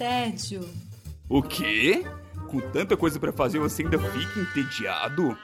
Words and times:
tédio. 0.00 0.66
O 1.28 1.42
quê? 1.42 2.06
Com 2.48 2.58
tanta 2.58 2.96
coisa 2.96 3.20
pra 3.20 3.34
fazer 3.34 3.58
você 3.58 3.82
ainda 3.82 3.98
fica 3.98 4.40
entediado? 4.40 5.36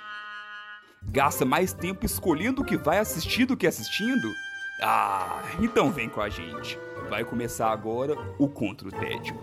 Gasta 1.03 1.45
mais 1.45 1.75
tempo 1.75 2.07
escolhendo 2.07 2.63
o 2.63 2.65
que 2.65 2.79
vai 2.79 2.99
assistir 2.99 3.45
do 3.45 3.55
que 3.55 3.67
assistindo? 3.67 4.33
Ah, 4.81 5.43
então 5.61 5.93
vem 5.93 6.09
com 6.09 6.23
a 6.23 6.31
gente. 6.31 6.79
Vai 7.11 7.23
começar 7.23 7.71
agora 7.71 8.15
o 8.39 8.49
Contra 8.49 8.89
o 8.89 8.91
Tédio. 8.91 9.39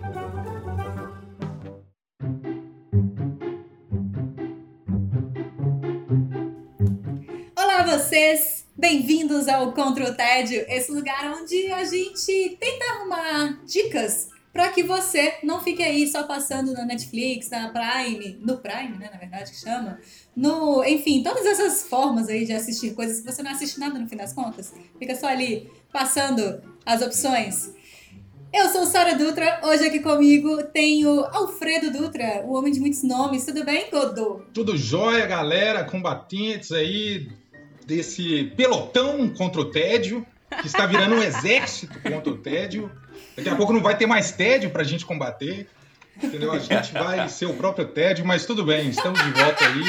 Olá 7.56 7.84
vocês, 7.84 8.66
bem-vindos 8.76 9.46
ao 9.46 9.72
Contra 9.72 10.10
o 10.10 10.14
Tédio, 10.16 10.64
esse 10.66 10.90
lugar 10.90 11.36
onde 11.40 11.70
a 11.70 11.84
gente 11.84 12.56
tenta 12.58 12.84
arrumar 12.94 13.60
dicas 13.64 14.33
para 14.54 14.68
que 14.68 14.84
você 14.84 15.34
não 15.42 15.60
fique 15.60 15.82
aí 15.82 16.06
só 16.06 16.22
passando 16.22 16.72
na 16.72 16.84
Netflix, 16.84 17.50
na 17.50 17.70
Prime, 17.70 18.38
no 18.40 18.58
Prime, 18.58 18.96
né, 18.96 19.10
na 19.12 19.18
verdade 19.18 19.50
que 19.50 19.58
chama, 19.58 19.98
no, 20.34 20.84
enfim, 20.84 21.24
todas 21.24 21.44
essas 21.44 21.82
formas 21.88 22.28
aí 22.28 22.46
de 22.46 22.52
assistir 22.52 22.94
coisas 22.94 23.18
que 23.18 23.26
você 23.26 23.42
não 23.42 23.50
assiste 23.50 23.80
nada 23.80 23.98
no 23.98 24.08
fim 24.08 24.16
das 24.16 24.32
contas, 24.32 24.72
fica 24.96 25.16
só 25.16 25.26
ali 25.26 25.68
passando 25.92 26.62
as 26.86 27.02
opções. 27.02 27.74
Eu 28.52 28.68
sou 28.68 28.86
Sara 28.86 29.16
Dutra, 29.16 29.60
hoje 29.64 29.88
aqui 29.88 29.98
comigo 29.98 30.62
tenho 30.72 31.24
Alfredo 31.24 31.90
Dutra, 31.90 32.44
o 32.46 32.54
homem 32.54 32.72
de 32.72 32.78
muitos 32.78 33.02
nomes. 33.02 33.44
Tudo 33.44 33.64
bem, 33.64 33.90
Godô? 33.90 34.42
Tudo 34.54 34.76
jóia, 34.76 35.26
galera, 35.26 35.82
combatentes 35.82 36.70
aí 36.70 37.28
desse 37.84 38.44
pelotão 38.56 39.28
contra 39.30 39.60
o 39.60 39.64
tédio, 39.72 40.24
que 40.60 40.68
está 40.68 40.86
virando 40.86 41.16
um 41.16 41.22
exército 41.22 42.00
contra 42.00 42.32
o 42.32 42.38
tédio. 42.38 42.88
Daqui 43.36 43.48
a 43.48 43.56
pouco 43.56 43.72
não 43.72 43.82
vai 43.82 43.96
ter 43.96 44.06
mais 44.06 44.32
tédio 44.32 44.70
pra 44.70 44.84
gente 44.84 45.04
combater. 45.04 45.68
Entendeu? 46.22 46.52
A 46.52 46.58
gente 46.60 46.92
vai 46.92 47.28
ser 47.28 47.46
o 47.46 47.54
próprio 47.54 47.88
tédio, 47.88 48.24
mas 48.24 48.46
tudo 48.46 48.64
bem, 48.64 48.88
estamos 48.88 49.20
de 49.20 49.30
volta 49.32 49.64
aí. 49.66 49.82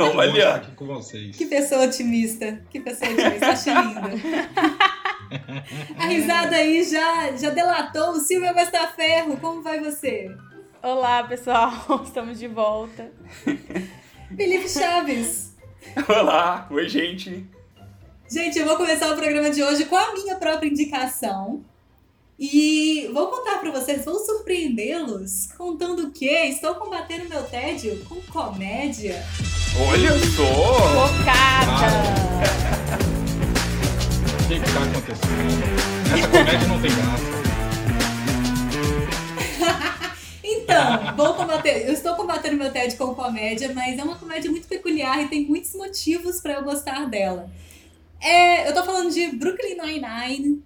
Olha 0.16 0.54
aqui 0.56 0.72
com 0.72 0.86
vocês. 0.86 1.36
Que 1.36 1.46
pessoa 1.46 1.84
otimista. 1.84 2.60
Que 2.68 2.80
pessoa 2.80 3.12
otimista. 3.12 3.46
Acho 3.46 3.70
lindo. 3.70 4.78
A 5.98 6.06
risada 6.06 6.56
aí 6.56 6.82
já, 6.82 7.36
já 7.36 7.50
delatou. 7.50 8.14
Silvia 8.14 8.52
Bastaferro, 8.52 9.36
como 9.36 9.62
vai 9.62 9.78
você? 9.78 10.34
Olá, 10.82 11.22
pessoal. 11.24 11.72
Estamos 12.04 12.38
de 12.38 12.48
volta. 12.48 13.12
Felipe 14.34 14.68
Chaves. 14.68 15.54
Olá, 16.08 16.66
oi 16.70 16.88
gente. 16.88 17.46
Gente, 18.28 18.58
eu 18.58 18.66
vou 18.66 18.76
começar 18.76 19.12
o 19.12 19.16
programa 19.16 19.50
de 19.50 19.62
hoje 19.62 19.84
com 19.84 19.96
a 19.96 20.12
minha 20.12 20.36
própria 20.36 20.68
indicação. 20.68 21.64
E 22.38 23.10
vou 23.12 23.26
contar 23.26 23.58
para 23.58 23.72
vocês, 23.72 24.04
vou 24.04 24.16
surpreendê-los 24.20 25.48
contando 25.58 26.12
que 26.12 26.24
estou 26.24 26.76
combatendo 26.76 27.28
meu 27.28 27.42
tédio 27.42 27.98
com 28.04 28.20
comédia. 28.30 29.26
Olha 29.90 30.10
só! 30.10 30.44
Focada! 31.08 31.88
O 34.34 34.48
que 34.48 34.60
que 34.60 34.72
tá 34.72 34.82
acontecendo? 34.84 35.64
Essa 36.14 36.28
comédia 36.28 36.68
não 36.68 36.80
tem 36.80 36.90
graça. 36.94 37.38
Então, 40.44 41.16
vou 41.16 41.34
combater. 41.34 41.88
Eu 41.88 41.92
estou 41.92 42.14
combatendo 42.14 42.56
meu 42.56 42.70
tédio 42.70 42.98
com 42.98 43.14
comédia, 43.14 43.72
mas 43.74 43.98
é 43.98 44.02
uma 44.02 44.16
comédia 44.16 44.50
muito 44.50 44.68
peculiar 44.68 45.22
e 45.22 45.28
tem 45.28 45.44
muitos 45.44 45.74
motivos 45.74 46.40
para 46.40 46.54
eu 46.54 46.62
gostar 46.62 47.06
dela. 47.06 47.50
É, 48.20 48.68
eu 48.68 48.74
tô 48.74 48.84
falando 48.84 49.12
de 49.12 49.28
Brooklyn 49.28 49.76
Nine-Nine. 49.76 50.62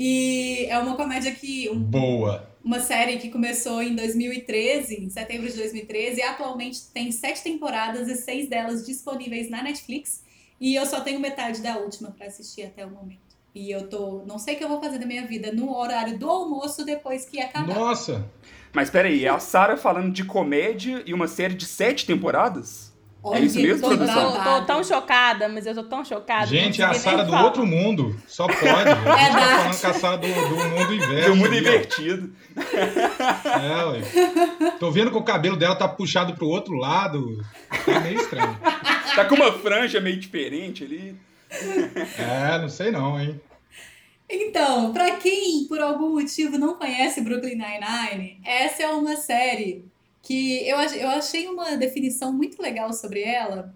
E 0.00 0.66
é 0.70 0.78
uma 0.78 0.94
comédia 0.94 1.32
que. 1.34 1.68
um- 1.68 1.78
Boa. 1.80 2.48
uma 2.64 2.78
série 2.80 3.16
que 3.18 3.30
começou 3.30 3.82
em 3.82 3.96
2013, 3.96 4.94
em 5.02 5.10
setembro 5.10 5.48
de 5.48 5.56
2013, 5.56 6.20
e 6.20 6.22
atualmente 6.22 6.82
tem 6.94 7.10
sete 7.10 7.42
temporadas 7.42 8.08
e 8.08 8.14
seis 8.14 8.48
delas 8.48 8.86
disponíveis 8.86 9.50
na 9.50 9.62
Netflix. 9.62 10.22
E 10.60 10.74
eu 10.74 10.84
só 10.86 11.00
tenho 11.00 11.18
metade 11.18 11.60
da 11.62 11.78
última 11.78 12.10
pra 12.12 12.26
assistir 12.26 12.62
até 12.62 12.84
o 12.86 12.90
momento. 12.90 13.18
E 13.54 13.70
eu 13.70 13.88
tô. 13.88 14.22
Não 14.26 14.38
sei 14.38 14.54
o 14.54 14.58
que 14.58 14.64
eu 14.64 14.68
vou 14.68 14.80
fazer 14.80 14.98
da 14.98 15.06
minha 15.06 15.26
vida 15.26 15.50
no 15.50 15.74
horário 15.76 16.16
do 16.18 16.28
almoço 16.30 16.84
depois 16.84 17.24
que 17.24 17.40
acabar. 17.40 17.66
Nossa, 17.74 18.24
Mas 18.72 18.90
peraí, 18.90 19.24
é 19.24 19.28
a 19.28 19.38
Sarah 19.40 19.76
falando 19.78 20.12
de 20.12 20.24
comédia 20.24 21.02
e 21.06 21.14
uma 21.14 21.26
série 21.26 21.54
de 21.54 21.64
sete 21.64 22.04
temporadas? 22.06 22.87
Olha, 23.22 23.38
É 23.40 23.44
isso 23.44 23.60
mesmo, 23.60 23.80
tô 23.80 23.88
produção? 23.88 24.32
Tô, 24.32 24.42
tô 24.42 24.62
tão 24.62 24.84
chocada, 24.84 25.48
mas 25.48 25.66
eu 25.66 25.74
tô 25.74 25.82
tão 25.82 26.04
chocada. 26.04 26.46
gente, 26.46 26.80
não 26.80 26.88
é 26.88 26.90
a 26.90 26.94
Sara 26.94 27.24
do 27.24 27.34
outro 27.34 27.66
mundo. 27.66 28.16
Só 28.26 28.46
pode. 28.46 28.60
A 28.68 28.84
gente 28.84 29.32
tá 29.32 29.48
falando 29.48 29.80
com 29.80 29.86
a 29.86 29.92
Sara 29.94 30.16
do, 30.18 30.26
do 30.26 30.56
mundo 30.56 30.94
inverso. 30.94 31.32
Ali, 31.32 31.42
ó. 31.42 31.46
invertido. 31.58 32.32
É, 32.56 33.84
ué. 33.86 34.70
Tô 34.78 34.90
vendo 34.90 35.10
que 35.10 35.16
o 35.16 35.22
cabelo 35.22 35.56
dela 35.56 35.74
tá 35.74 35.88
puxado 35.88 36.34
pro 36.34 36.46
outro 36.46 36.74
lado. 36.74 37.44
Tá 37.84 38.00
meio 38.00 38.20
estranho. 38.20 38.58
Tá 39.14 39.24
com 39.24 39.34
uma 39.34 39.52
franja 39.52 40.00
meio 40.00 40.18
diferente 40.18 40.84
ali. 40.84 41.16
É, 42.18 42.58
não 42.58 42.68
sei 42.68 42.90
não, 42.90 43.20
hein? 43.20 43.40
Então, 44.30 44.92
pra 44.92 45.12
quem 45.12 45.64
por 45.66 45.80
algum 45.80 46.10
motivo 46.10 46.58
não 46.58 46.74
conhece 46.74 47.22
Brooklyn 47.22 47.56
Nine-Nine, 47.56 48.40
essa 48.44 48.82
é 48.82 48.88
uma 48.88 49.16
série 49.16 49.86
que 50.28 50.68
eu, 50.68 50.76
eu 50.76 51.08
achei 51.08 51.48
uma 51.48 51.74
definição 51.74 52.30
muito 52.34 52.60
legal 52.60 52.92
sobre 52.92 53.22
ela, 53.22 53.74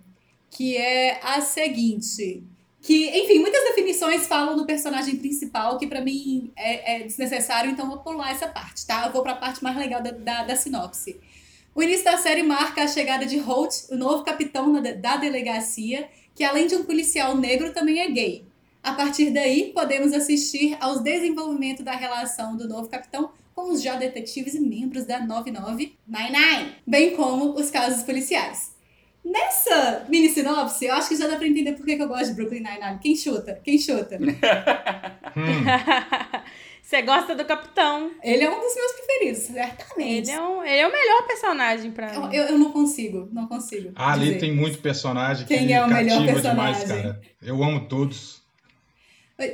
que 0.51 0.77
é 0.77 1.19
a 1.23 1.41
seguinte. 1.41 2.43
Que, 2.83 3.09
enfim, 3.21 3.39
muitas 3.39 3.65
definições 3.65 4.27
falam 4.27 4.55
do 4.55 4.67
personagem 4.67 5.17
principal, 5.17 5.79
que 5.79 5.87
pra 5.87 6.03
mim 6.03 6.53
é, 6.55 6.97
é 6.97 7.03
desnecessário, 7.05 7.71
então 7.71 7.89
vou 7.89 8.01
pular 8.01 8.33
essa 8.33 8.49
parte, 8.49 8.85
tá? 8.87 9.07
Eu 9.07 9.13
vou 9.13 9.23
pra 9.23 9.35
parte 9.37 9.65
mais 9.65 9.79
legal 9.79 10.03
da, 10.03 10.11
da, 10.11 10.45
da 10.45 10.55
sinopse. 10.55 11.19
O 11.75 11.83
início 11.83 12.05
da 12.05 12.19
série 12.19 12.43
marca 12.43 12.83
a 12.83 12.87
chegada 12.89 13.25
de 13.25 13.39
Holt, 13.39 13.73
o 13.91 13.97
novo 13.97 14.23
capitão 14.23 14.71
na- 14.71 14.81
da 14.93 15.17
delegacia, 15.17 16.07
que 16.35 16.45
além 16.45 16.67
de 16.67 16.75
um 16.75 16.85
policial 16.85 17.35
negro 17.35 17.73
também 17.73 17.99
é 18.01 18.11
gay. 18.11 18.45
A 18.83 18.93
partir 18.93 19.31
daí, 19.31 19.73
podemos 19.73 20.13
assistir 20.13 20.77
aos 20.81 21.01
desenvolvimentos 21.01 21.83
da 21.83 21.93
relação 21.93 22.59
do 22.59 22.69
novo 22.69 22.91
capitão 22.91 23.31
com 23.63 23.73
os 23.73 23.83
já 23.83 23.97
detetives 23.97 24.55
e 24.55 24.61
membros 24.61 25.05
da 25.05 25.21
9999, 25.21 26.73
bem 26.87 27.15
como 27.17 27.55
os 27.55 27.71
casos 27.71 28.03
policiais. 28.03 28.73
Nessa 29.25 30.05
mini 30.09 30.29
sinopse, 30.29 30.85
eu 30.87 30.95
acho 30.95 31.09
que 31.11 31.17
já 31.17 31.29
dá 31.29 31.37
pra 31.37 31.47
entender 31.47 31.75
por 31.75 31.87
que 31.87 31.93
eu 31.93 32.09
gosto 32.09 32.27
de 32.31 32.35
Brooklyn 32.35 32.61
Nine-Nine. 32.61 32.99
Quem 33.01 33.15
chuta? 33.15 33.61
Quem 33.63 33.79
chuta? 33.79 34.19
Você 36.83 37.03
gosta 37.03 37.35
do 37.35 37.45
Capitão. 37.45 38.11
Ele 38.23 38.43
é 38.43 38.51
um 38.51 38.61
dos 38.61 38.75
meus 38.75 38.93
preferidos, 38.93 39.43
certamente. 39.45 40.29
Ele 40.29 40.37
é, 40.37 40.41
um, 40.43 40.63
ele 40.65 40.81
é 40.81 40.89
o 40.89 40.93
melhor 40.93 41.27
personagem 41.27 41.91
pra 41.93 42.13
Eu, 42.13 42.23
mim. 42.23 42.35
eu, 42.37 42.43
eu 42.49 42.59
não 42.59 42.73
consigo, 42.73 43.29
não 43.33 43.47
consigo. 43.47 43.93
Ah, 43.95 44.13
ali 44.13 44.39
tem 44.39 44.53
muito 44.53 44.79
personagem 44.79 45.47
Quem 45.47 45.69
que 45.69 45.73
é 45.73 45.83
o 45.85 45.89
melhor 45.89 46.25
personagem? 46.27 46.85
demais, 46.85 47.03
cara. 47.03 47.21
Eu 47.41 47.63
amo 47.63 47.87
todos. 47.89 48.42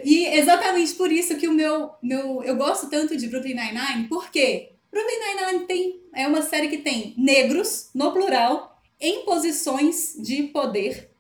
E 0.05 0.27
exatamente 0.27 0.95
por 0.95 1.11
isso 1.11 1.37
que 1.37 1.49
o 1.49 1.53
meu, 1.53 1.91
meu 2.03 2.43
eu 2.43 2.57
gosto 2.57 2.91
tanto 2.91 3.17
de 3.17 3.29
Brooklyn 3.29 3.55
Nine-Nine, 3.55 4.09
porque 4.09 4.73
Brooklyn 4.91 5.19
Nine-Nine 5.19 5.67
tem 5.67 6.01
é 6.15 6.27
uma 6.27 6.43
série 6.43 6.69
que 6.69 6.79
tem 6.79 7.15
negros 7.17 7.91
no 7.95 8.13
plural 8.13 8.81
em 9.01 9.25
posições 9.25 10.15
de 10.19 10.45
poder. 10.45 11.11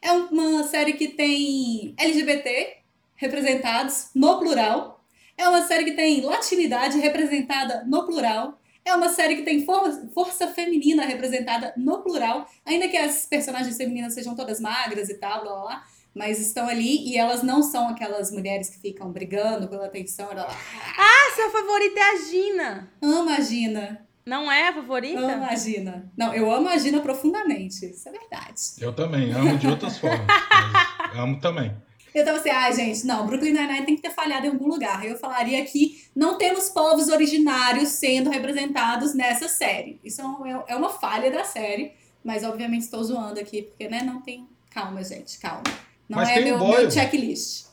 É 0.00 0.12
uma 0.12 0.64
série 0.64 0.94
que 0.94 1.08
tem 1.08 1.94
LGBT 1.98 2.78
representados 3.16 4.10
no 4.14 4.38
plural. 4.38 5.04
É 5.36 5.48
uma 5.48 5.66
série 5.66 5.84
que 5.84 5.92
tem 5.92 6.20
latinidade 6.22 6.98
representada 6.98 7.84
no 7.86 8.06
plural. 8.06 8.58
É 8.84 8.94
uma 8.94 9.08
série 9.08 9.36
que 9.36 9.42
tem 9.42 9.64
for- 9.64 10.08
força 10.14 10.46
feminina 10.48 11.04
representada 11.04 11.74
no 11.76 12.02
plural, 12.02 12.48
ainda 12.64 12.86
que 12.88 12.96
as 12.96 13.26
personagens 13.26 13.76
femininas 13.76 14.14
sejam 14.14 14.34
todas 14.36 14.60
magras 14.60 15.08
e 15.08 15.14
tal, 15.14 15.42
blá 15.42 15.52
blá 15.52 15.62
blá 15.62 15.84
mas 16.16 16.40
estão 16.40 16.66
ali 16.66 17.06
e 17.10 17.16
elas 17.18 17.42
não 17.42 17.62
são 17.62 17.88
aquelas 17.90 18.32
mulheres 18.32 18.70
que 18.70 18.78
ficam 18.80 19.12
brigando 19.12 19.68
pela 19.68 19.84
atenção. 19.86 20.30
Ela 20.32 20.46
Ah, 20.48 21.34
sua 21.36 21.50
favorita 21.50 22.00
é 22.00 22.02
a 22.02 22.16
Gina. 22.16 22.90
ama 23.02 23.34
a 23.36 23.40
Gina, 23.40 24.06
Não 24.24 24.50
é 24.50 24.68
a 24.68 24.72
favorita? 24.72 25.20
ama 25.20 25.46
a 25.48 25.54
Gina. 25.54 26.10
Não, 26.16 26.34
eu 26.34 26.50
amo 26.50 26.68
a 26.68 26.78
Gina 26.78 27.00
profundamente, 27.00 27.84
isso 27.86 28.08
é 28.08 28.12
verdade. 28.12 28.60
Eu 28.80 28.92
também, 28.94 29.30
amo 29.32 29.58
de 29.58 29.66
outras 29.68 29.98
formas. 29.98 30.26
mas 30.26 31.18
amo 31.18 31.38
também. 31.38 31.76
Eu 32.14 32.24
tava 32.24 32.38
assim, 32.38 32.48
ah, 32.48 32.70
gente, 32.72 33.06
não, 33.06 33.26
Brooklyn 33.26 33.52
Nine-Nine 33.52 33.84
tem 33.84 33.94
que 33.96 34.00
ter 34.00 34.10
falhado 34.10 34.46
em 34.46 34.48
algum 34.48 34.66
lugar. 34.68 35.04
Eu 35.04 35.18
falaria 35.18 35.62
que 35.66 36.02
não 36.16 36.38
temos 36.38 36.70
povos 36.70 37.08
originários 37.08 37.90
sendo 37.90 38.30
representados 38.30 39.14
nessa 39.14 39.48
série. 39.48 40.00
Isso 40.02 40.22
é 40.22 40.24
um- 40.26 40.46
é 40.66 40.74
uma 40.74 40.88
falha 40.88 41.30
da 41.30 41.44
série, 41.44 41.92
mas 42.24 42.42
obviamente 42.42 42.82
estou 42.84 43.04
zoando 43.04 43.38
aqui, 43.38 43.62
porque, 43.64 43.86
né, 43.86 44.02
não 44.02 44.22
tem... 44.22 44.48
Calma, 44.70 45.04
gente, 45.04 45.38
calma. 45.38 45.62
Não 46.08 46.18
Mas 46.18 46.28
é 46.30 46.34
tem 46.34 46.52
o 46.52 46.58
meu, 46.58 46.68
meu 46.80 46.90
checklist. 46.90 47.66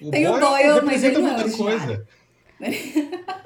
O 0.00 0.10
Tem 0.10 0.26
o 0.26 0.30
Boyle 0.30 0.46
Boyle, 0.46 0.82
mas 0.86 1.02
representa 1.02 1.18
ele 1.18 1.18
não 1.18 1.28
é 1.28 1.32
muita 1.32 1.44
originário. 1.62 1.96
coisa. 1.96 2.08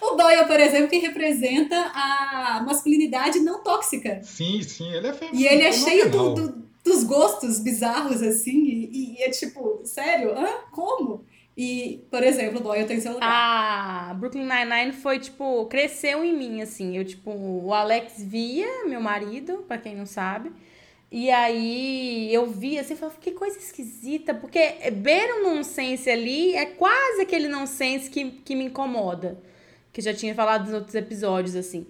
O 0.00 0.14
Doyle, 0.14 0.46
por 0.46 0.60
exemplo, 0.60 0.88
que 0.88 0.98
representa 0.98 1.74
a 1.94 2.62
masculinidade 2.64 3.40
não 3.40 3.62
tóxica. 3.62 4.20
Sim, 4.22 4.62
sim, 4.62 4.92
ele 4.92 5.08
é 5.08 5.12
feminino. 5.12 5.40
E 5.42 5.46
ele 5.48 5.62
é 5.64 5.72
cheio 5.72 6.10
do- 6.10 6.34
do- 6.34 6.66
dos 6.84 7.02
gostos 7.02 7.58
bizarros, 7.58 8.22
assim, 8.22 8.62
e, 8.64 9.16
e 9.18 9.22
é 9.22 9.30
tipo, 9.30 9.80
sério? 9.84 10.36
Hã? 10.38 10.46
Como? 10.70 11.24
E, 11.56 12.04
por 12.10 12.22
exemplo, 12.22 12.60
o 12.60 12.62
Boyle 12.62 12.86
tem 12.86 13.00
seu 13.00 13.14
lugar. 13.14 13.28
Ah, 13.28 14.14
Brooklyn 14.14 14.44
Nine-Nine 14.46 14.92
foi, 14.92 15.18
tipo, 15.18 15.64
cresceu 15.66 16.22
em 16.22 16.36
mim, 16.36 16.60
assim. 16.60 16.96
Eu, 16.96 17.04
tipo, 17.04 17.30
o 17.32 17.72
Alex 17.74 18.22
via, 18.22 18.84
meu 18.86 19.00
marido, 19.00 19.64
pra 19.66 19.78
quem 19.78 19.96
não 19.96 20.06
sabe. 20.06 20.52
E 21.10 21.30
aí 21.30 22.32
eu 22.34 22.46
vi 22.46 22.78
assim, 22.78 22.96
falei, 22.96 23.14
que 23.20 23.30
coisa 23.30 23.58
esquisita, 23.58 24.34
porque 24.34 24.90
beira 24.92 25.36
um 25.36 25.54
nonsense 25.54 26.10
ali 26.10 26.54
é 26.54 26.66
quase 26.66 27.22
aquele 27.22 27.48
nonsense 27.48 28.10
que, 28.10 28.30
que 28.44 28.56
me 28.56 28.64
incomoda. 28.64 29.38
Que 29.92 30.00
já 30.02 30.12
tinha 30.12 30.34
falado 30.34 30.64
nos 30.64 30.74
outros 30.74 30.94
episódios, 30.94 31.54
assim. 31.56 31.86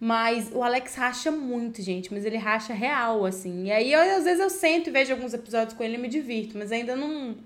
Mas 0.00 0.50
o 0.50 0.62
Alex 0.62 0.94
racha 0.94 1.30
muito, 1.30 1.82
gente, 1.82 2.10
mas 2.10 2.24
ele 2.24 2.38
racha 2.38 2.72
real, 2.72 3.26
assim. 3.26 3.66
E 3.66 3.72
aí, 3.72 3.92
eu, 3.92 4.00
às 4.16 4.24
vezes, 4.24 4.40
eu 4.40 4.48
sento 4.48 4.88
e 4.88 4.90
vejo 4.90 5.12
alguns 5.12 5.34
episódios 5.34 5.74
com 5.74 5.84
ele 5.84 5.96
e 5.96 5.98
me 5.98 6.08
divirto, 6.08 6.56
mas 6.56 6.72
ainda 6.72 6.96
não, 6.96 7.36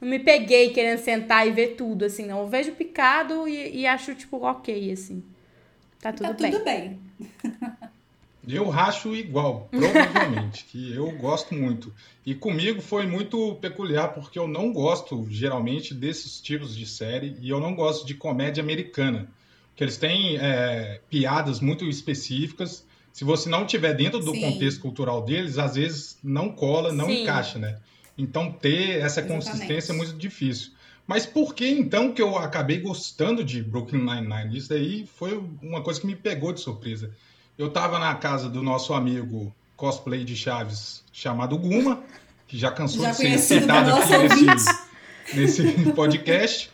não 0.00 0.08
me 0.08 0.18
peguei 0.18 0.70
querendo 0.70 0.98
sentar 0.98 1.46
e 1.46 1.50
ver 1.50 1.74
tudo, 1.76 2.06
assim, 2.06 2.24
não. 2.24 2.40
Eu 2.40 2.48
vejo 2.48 2.72
picado 2.72 3.46
e, 3.46 3.80
e 3.80 3.86
acho, 3.86 4.14
tipo, 4.14 4.38
ok, 4.38 4.90
assim. 4.90 5.22
Tá 6.00 6.10
tudo 6.10 6.28
tá 6.28 6.32
bem. 6.32 6.50
tudo 6.52 6.64
bem. 6.64 6.98
Eu 8.48 8.68
racho 8.68 9.14
igual, 9.14 9.68
provavelmente, 9.70 10.64
que 10.64 10.92
eu 10.94 11.10
gosto 11.12 11.54
muito. 11.54 11.92
E 12.24 12.34
comigo 12.34 12.80
foi 12.80 13.06
muito 13.06 13.56
peculiar, 13.56 14.14
porque 14.14 14.38
eu 14.38 14.48
não 14.48 14.72
gosto, 14.72 15.26
geralmente, 15.30 15.92
desses 15.92 16.40
tipos 16.40 16.74
de 16.74 16.86
série, 16.86 17.36
e 17.40 17.50
eu 17.50 17.60
não 17.60 17.74
gosto 17.74 18.06
de 18.06 18.14
comédia 18.14 18.62
americana. 18.62 19.28
Que 19.76 19.84
eles 19.84 19.96
têm 19.96 20.38
é, 20.38 21.00
piadas 21.10 21.60
muito 21.60 21.84
específicas. 21.84 22.84
Se 23.12 23.24
você 23.24 23.48
não 23.48 23.66
tiver 23.66 23.94
dentro 23.94 24.20
do 24.20 24.32
Sim. 24.32 24.40
contexto 24.40 24.80
cultural 24.80 25.22
deles, 25.22 25.58
às 25.58 25.74
vezes 25.74 26.18
não 26.22 26.50
cola, 26.50 26.92
não 26.92 27.06
Sim. 27.06 27.22
encaixa, 27.22 27.58
né? 27.58 27.78
Então 28.16 28.52
ter 28.52 28.98
essa 28.98 29.20
Exatamente. 29.20 29.46
consistência 29.46 29.92
é 29.92 29.96
muito 29.96 30.14
difícil. 30.14 30.72
Mas 31.06 31.26
por 31.26 31.54
que 31.54 31.66
então 31.66 32.12
que 32.12 32.22
eu 32.22 32.38
acabei 32.38 32.78
gostando 32.78 33.42
de 33.42 33.62
Brooklyn 33.62 34.04
Nine-Nine? 34.04 34.56
Isso 34.56 34.68
daí 34.68 35.06
foi 35.06 35.42
uma 35.60 35.82
coisa 35.82 36.00
que 36.00 36.06
me 36.06 36.14
pegou 36.14 36.52
de 36.52 36.60
surpresa. 36.60 37.12
Eu 37.60 37.66
estava 37.66 37.98
na 37.98 38.14
casa 38.14 38.48
do 38.48 38.62
nosso 38.62 38.94
amigo 38.94 39.54
cosplay 39.76 40.24
de 40.24 40.34
Chaves 40.34 41.04
chamado 41.12 41.58
Guma, 41.58 42.02
que 42.46 42.56
já 42.56 42.70
cansou 42.70 43.02
Já 43.02 43.10
de 43.10 43.18
ser 43.18 43.38
citado 43.38 43.90
aqui 43.92 44.46
nesse, 44.46 44.78
nesse 45.34 45.92
podcast. 45.92 46.70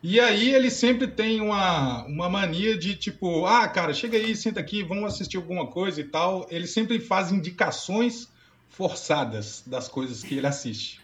E 0.00 0.20
aí 0.20 0.54
ele 0.54 0.70
sempre 0.70 1.08
tem 1.08 1.40
uma, 1.40 2.04
uma 2.04 2.30
mania 2.30 2.78
de 2.78 2.94
tipo, 2.94 3.46
ah, 3.46 3.66
cara, 3.66 3.92
chega 3.92 4.16
aí, 4.16 4.36
senta 4.36 4.60
aqui, 4.60 4.84
vamos 4.84 5.12
assistir 5.12 5.38
alguma 5.38 5.66
coisa 5.66 6.00
e 6.00 6.04
tal. 6.04 6.46
Ele 6.52 6.68
sempre 6.68 7.00
faz 7.00 7.32
indicações 7.32 8.28
forçadas 8.68 9.64
das 9.66 9.88
coisas 9.88 10.22
que 10.22 10.36
ele 10.36 10.46
assiste. 10.46 11.00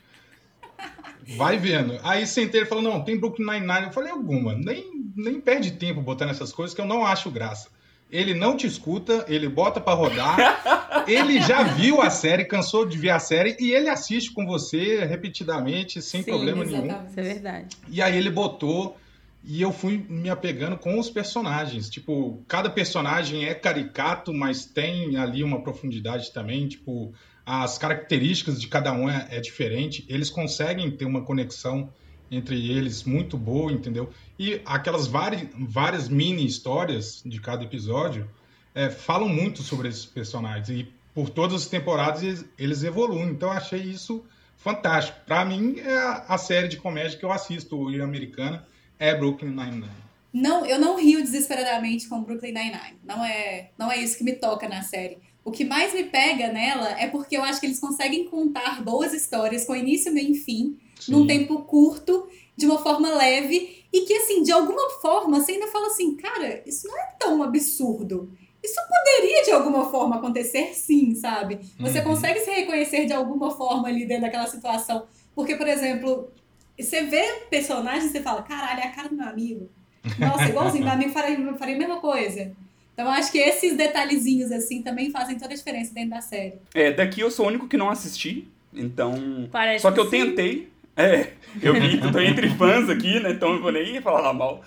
Vai 1.36 1.58
vendo. 1.58 1.98
Aí 2.04 2.24
sentei 2.24 2.60
ele 2.60 2.68
falou, 2.68 2.84
não, 2.84 3.02
tem 3.02 3.18
Brooklyn 3.18 3.46
Nine-Nine. 3.46 3.86
Eu 3.86 3.92
falei, 3.92 4.12
alguma, 4.12 4.54
nem, 4.54 5.10
nem 5.16 5.40
perde 5.40 5.72
tempo 5.72 6.00
botando 6.00 6.30
essas 6.30 6.52
coisas 6.52 6.72
que 6.72 6.80
eu 6.80 6.86
não 6.86 7.04
acho 7.04 7.32
graça. 7.32 7.73
Ele 8.14 8.32
não 8.32 8.56
te 8.56 8.64
escuta, 8.64 9.24
ele 9.26 9.48
bota 9.48 9.80
pra 9.80 9.92
rodar. 9.92 10.38
ele 11.08 11.40
já 11.40 11.64
viu 11.64 12.00
a 12.00 12.10
série, 12.10 12.44
cansou 12.44 12.86
de 12.86 12.96
ver 12.96 13.10
a 13.10 13.18
série 13.18 13.56
e 13.58 13.72
ele 13.72 13.88
assiste 13.88 14.32
com 14.32 14.46
você 14.46 15.04
repetidamente, 15.04 16.00
sem 16.00 16.22
Sim, 16.22 16.30
problema 16.30 16.64
nenhum. 16.64 16.84
Exatamente. 16.84 17.10
Isso 17.10 17.20
é 17.20 17.22
verdade. 17.24 17.76
E 17.88 18.00
aí 18.00 18.16
ele 18.16 18.30
botou 18.30 18.96
e 19.42 19.60
eu 19.60 19.72
fui 19.72 20.06
me 20.08 20.30
apegando 20.30 20.78
com 20.78 20.96
os 20.96 21.10
personagens. 21.10 21.90
Tipo, 21.90 22.40
cada 22.46 22.70
personagem 22.70 23.46
é 23.46 23.52
caricato, 23.52 24.32
mas 24.32 24.64
tem 24.64 25.16
ali 25.16 25.42
uma 25.42 25.60
profundidade 25.60 26.32
também. 26.32 26.68
Tipo, 26.68 27.12
as 27.44 27.78
características 27.78 28.60
de 28.60 28.68
cada 28.68 28.92
um 28.92 29.10
é, 29.10 29.26
é 29.28 29.40
diferente. 29.40 30.04
Eles 30.08 30.30
conseguem 30.30 30.88
ter 30.88 31.04
uma 31.04 31.24
conexão 31.24 31.90
entre 32.30 32.70
eles 32.70 33.02
muito 33.02 33.36
boa, 33.36 33.72
entendeu? 33.72 34.08
E 34.38 34.60
aquelas 34.64 35.06
vari, 35.06 35.48
várias 35.56 36.08
mini 36.08 36.44
histórias 36.44 37.22
de 37.24 37.40
cada 37.40 37.64
episódio 37.64 38.28
é, 38.74 38.90
falam 38.90 39.28
muito 39.28 39.62
sobre 39.62 39.88
esses 39.88 40.04
personagens. 40.04 40.68
E 40.68 40.88
por 41.14 41.30
todas 41.30 41.62
as 41.62 41.66
temporadas 41.66 42.22
eles, 42.22 42.44
eles 42.58 42.82
evoluem. 42.82 43.28
Então 43.28 43.48
eu 43.48 43.56
achei 43.56 43.80
isso 43.80 44.24
fantástico. 44.56 45.18
Pra 45.24 45.44
mim, 45.44 45.78
é 45.78 45.96
a, 45.96 46.24
a 46.28 46.38
série 46.38 46.68
de 46.68 46.76
comédia 46.76 47.16
que 47.16 47.24
eu 47.24 47.30
assisto 47.30 47.78
hoje 47.78 48.00
americana 48.00 48.66
é 48.98 49.14
Brooklyn 49.14 49.50
Nine-Nine. 49.50 50.04
Não, 50.32 50.66
eu 50.66 50.80
não 50.80 50.98
rio 50.98 51.22
desesperadamente 51.22 52.08
com 52.08 52.22
Brooklyn 52.22 52.52
Nine-Nine. 52.52 52.98
Não 53.04 53.24
é, 53.24 53.70
não 53.78 53.92
é 53.92 53.98
isso 53.98 54.18
que 54.18 54.24
me 54.24 54.32
toca 54.32 54.68
na 54.68 54.82
série. 54.82 55.18
O 55.44 55.52
que 55.52 55.64
mais 55.64 55.92
me 55.92 56.04
pega 56.04 56.50
nela 56.50 56.98
é 56.98 57.06
porque 57.06 57.36
eu 57.36 57.44
acho 57.44 57.60
que 57.60 57.66
eles 57.66 57.78
conseguem 57.78 58.24
contar 58.24 58.82
boas 58.82 59.12
histórias 59.12 59.64
com 59.64 59.76
início, 59.76 60.12
meio 60.12 60.32
e 60.32 60.34
fim, 60.34 60.76
num 61.06 61.20
Sim. 61.20 61.26
tempo 61.26 61.62
curto, 61.62 62.26
de 62.56 62.66
uma 62.66 62.78
forma 62.78 63.14
leve, 63.14 63.83
e 63.96 64.00
que, 64.00 64.12
assim, 64.14 64.42
de 64.42 64.50
alguma 64.50 64.90
forma, 64.90 65.38
você 65.38 65.52
ainda 65.52 65.68
fala 65.68 65.86
assim, 65.86 66.16
cara, 66.16 66.60
isso 66.66 66.88
não 66.88 66.98
é 66.98 67.06
tão 67.16 67.40
absurdo. 67.44 68.28
Isso 68.60 68.80
poderia, 68.88 69.44
de 69.44 69.52
alguma 69.52 69.88
forma, 69.88 70.16
acontecer 70.16 70.74
sim, 70.74 71.14
sabe? 71.14 71.60
Você 71.78 71.98
Uhum. 72.00 72.04
consegue 72.04 72.40
se 72.40 72.50
reconhecer 72.50 73.06
de 73.06 73.12
alguma 73.12 73.52
forma 73.56 73.86
ali 73.86 74.04
dentro 74.04 74.22
daquela 74.22 74.48
situação. 74.48 75.06
Porque, 75.32 75.54
por 75.54 75.68
exemplo, 75.68 76.32
você 76.76 77.04
vê 77.04 77.22
personagens 77.48 78.06
e 78.06 78.08
você 78.08 78.20
fala, 78.20 78.42
caralho, 78.42 78.80
é 78.80 78.86
a 78.88 78.90
cara 78.90 79.08
do 79.08 79.14
meu 79.14 79.28
amigo. 79.28 79.70
Nossa, 80.18 80.48
igualzinho, 80.48 80.82
meu 80.82 80.92
amigo 80.92 81.12
faria, 81.12 81.54
faria 81.54 81.76
a 81.76 81.78
mesma 81.78 82.00
coisa. 82.00 82.50
Então, 82.94 83.04
eu 83.04 83.12
acho 83.12 83.30
que 83.30 83.38
esses 83.38 83.76
detalhezinhos, 83.76 84.50
assim, 84.50 84.82
também 84.82 85.10
fazem 85.12 85.38
toda 85.38 85.54
a 85.54 85.56
diferença 85.56 85.94
dentro 85.94 86.10
da 86.10 86.20
série. 86.20 86.54
É, 86.74 86.90
daqui 86.90 87.20
eu 87.20 87.30
sou 87.30 87.44
o 87.44 87.48
único 87.48 87.68
que 87.68 87.76
não 87.76 87.90
assisti, 87.90 88.48
então. 88.72 89.48
Parece 89.52 89.82
Só 89.82 89.92
que 89.92 90.00
eu 90.00 90.04
sim. 90.06 90.10
tentei. 90.10 90.73
É, 90.96 91.32
eu 91.60 91.74
vi 91.74 91.98
que 91.98 92.06
eu 92.06 92.12
tô 92.12 92.20
entre 92.20 92.48
fãs 92.50 92.88
aqui, 92.88 93.18
né? 93.20 93.32
Então 93.32 93.54
eu 93.54 93.60
vou 93.62 93.72
nem 93.72 94.00
falar 94.00 94.32
mal. 94.32 94.62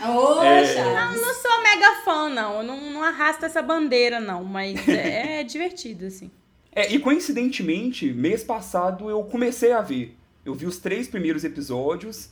Ô, 0.00 0.42
É. 0.42 0.80
Eu 0.80 1.20
não 1.20 1.34
sou 1.34 1.62
mega 1.62 1.92
fã, 2.04 2.28
não. 2.28 2.58
Eu 2.58 2.62
não, 2.64 2.90
não 2.92 3.02
arrasto 3.02 3.44
essa 3.44 3.62
bandeira, 3.62 4.18
não. 4.20 4.42
Mas 4.44 4.86
é, 4.88 5.40
é 5.40 5.44
divertido, 5.44 6.06
assim. 6.06 6.30
É, 6.74 6.92
e 6.92 6.98
coincidentemente, 6.98 8.12
mês 8.12 8.42
passado 8.42 9.08
eu 9.10 9.22
comecei 9.24 9.72
a 9.72 9.80
ver. 9.80 10.16
Eu 10.44 10.54
vi 10.54 10.66
os 10.66 10.78
três 10.78 11.06
primeiros 11.06 11.44
episódios. 11.44 12.30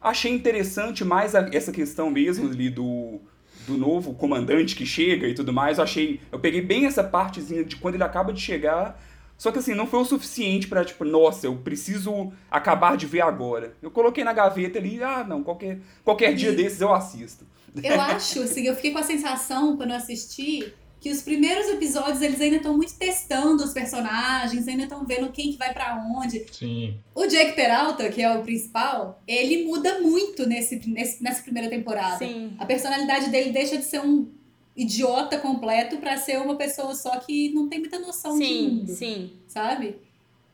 Achei 0.00 0.32
interessante 0.32 1.04
mais 1.04 1.34
a- 1.34 1.48
essa 1.52 1.72
questão 1.72 2.10
mesmo 2.10 2.48
ali 2.48 2.68
do, 2.70 3.20
do 3.66 3.76
novo 3.76 4.14
comandante 4.14 4.76
que 4.76 4.84
chega 4.86 5.26
e 5.26 5.34
tudo 5.34 5.52
mais. 5.52 5.78
Eu 5.78 5.84
achei. 5.84 6.20
Eu 6.30 6.38
peguei 6.38 6.60
bem 6.60 6.86
essa 6.86 7.02
partezinha 7.02 7.64
de 7.64 7.76
quando 7.76 7.94
ele 7.96 8.04
acaba 8.04 8.32
de 8.32 8.40
chegar. 8.40 9.00
Só 9.42 9.50
que 9.50 9.58
assim, 9.58 9.74
não 9.74 9.88
foi 9.88 9.98
o 9.98 10.04
suficiente 10.04 10.68
pra, 10.68 10.84
tipo, 10.84 11.04
nossa, 11.04 11.46
eu 11.48 11.56
preciso 11.56 12.32
acabar 12.48 12.96
de 12.96 13.06
ver 13.06 13.22
agora. 13.22 13.74
Eu 13.82 13.90
coloquei 13.90 14.22
na 14.22 14.32
gaveta 14.32 14.78
ali, 14.78 15.02
ah, 15.02 15.24
não, 15.28 15.42
qualquer, 15.42 15.80
qualquer 16.04 16.32
dia 16.32 16.50
E- 16.50 16.54
desses 16.54 16.80
eu 16.80 16.94
assisto. 16.94 17.44
Eu 17.82 18.00
acho, 18.00 18.40
assim, 18.42 18.62
eu 18.68 18.76
fiquei 18.76 18.92
com 18.92 18.98
a 18.98 19.02
sensação, 19.02 19.76
quando 19.76 19.90
eu 19.90 19.96
assisti, 19.96 20.72
que 21.00 21.10
os 21.10 21.22
primeiros 21.22 21.66
episódios, 21.70 22.22
eles 22.22 22.40
ainda 22.40 22.58
estão 22.58 22.76
muito 22.76 22.94
testando 22.96 23.64
os 23.64 23.72
personagens, 23.72 24.68
ainda 24.68 24.84
estão 24.84 25.04
vendo 25.04 25.32
quem 25.32 25.50
que 25.50 25.58
vai 25.58 25.72
pra 25.74 26.00
onde. 26.16 26.46
Sim. 26.52 26.94
O 27.12 27.26
Jake 27.26 27.56
Peralta, 27.56 28.08
que 28.10 28.22
é 28.22 28.32
o 28.38 28.42
principal, 28.42 29.20
ele 29.26 29.64
muda 29.64 29.98
muito 29.98 30.46
nesse, 30.46 30.76
nesse- 30.88 31.20
nessa 31.20 31.42
primeira 31.42 31.68
temporada. 31.68 32.18
Sim. 32.18 32.52
A 32.60 32.64
personalidade 32.64 33.28
dele 33.28 33.50
deixa 33.50 33.76
de 33.76 33.82
ser 33.84 34.00
um 34.02 34.30
idiota 34.76 35.38
completo 35.38 35.98
pra 35.98 36.16
ser 36.16 36.38
uma 36.40 36.56
pessoa 36.56 36.94
só 36.94 37.18
que 37.18 37.50
não 37.52 37.68
tem 37.68 37.80
muita 37.80 37.98
noção 37.98 38.38
de 38.38 38.44
Sim, 38.46 38.68
mundo, 38.68 38.92
sim. 38.92 39.32
sabe? 39.46 39.96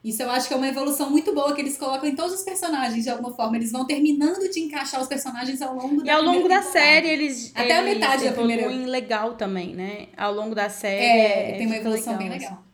Isso 0.03 0.23
eu 0.23 0.31
acho 0.31 0.47
que 0.47 0.55
é 0.55 0.57
uma 0.57 0.69
evolução 0.69 1.11
muito 1.11 1.35
boa 1.35 1.53
que 1.55 1.61
eles 1.61 1.77
colocam 1.77 2.09
em 2.09 2.15
todos 2.15 2.33
os 2.33 2.43
personagens 2.43 3.03
de 3.03 3.11
alguma 3.11 3.35
forma. 3.35 3.57
Eles 3.57 3.73
vão 3.73 3.85
terminando 3.85 4.49
de 4.49 4.61
encaixar 4.61 5.01
os 5.03 5.09
personagens 5.09 5.61
ao 5.61 5.75
longo 5.75 6.01
E 6.03 6.05
da 6.05 6.15
ao 6.15 6.23
longo 6.23 6.49
da 6.49 6.63
série, 6.63 7.09
eles. 7.09 7.51
Até 7.55 7.77
a 7.79 7.83
eles 7.83 7.95
metade 7.95 8.25
da 8.25 8.33
primeira- 8.33 8.69
legal 8.69 9.35
também, 9.35 9.75
né? 9.75 10.07
Ao 10.17 10.33
longo 10.33 10.55
da 10.55 10.69
série. 10.71 11.05
É, 11.05 11.53
tem 11.59 11.67
uma 11.67 11.77
evolução 11.77 12.17
bem 12.17 12.29
assim. 12.29 12.39
legal. 12.39 12.65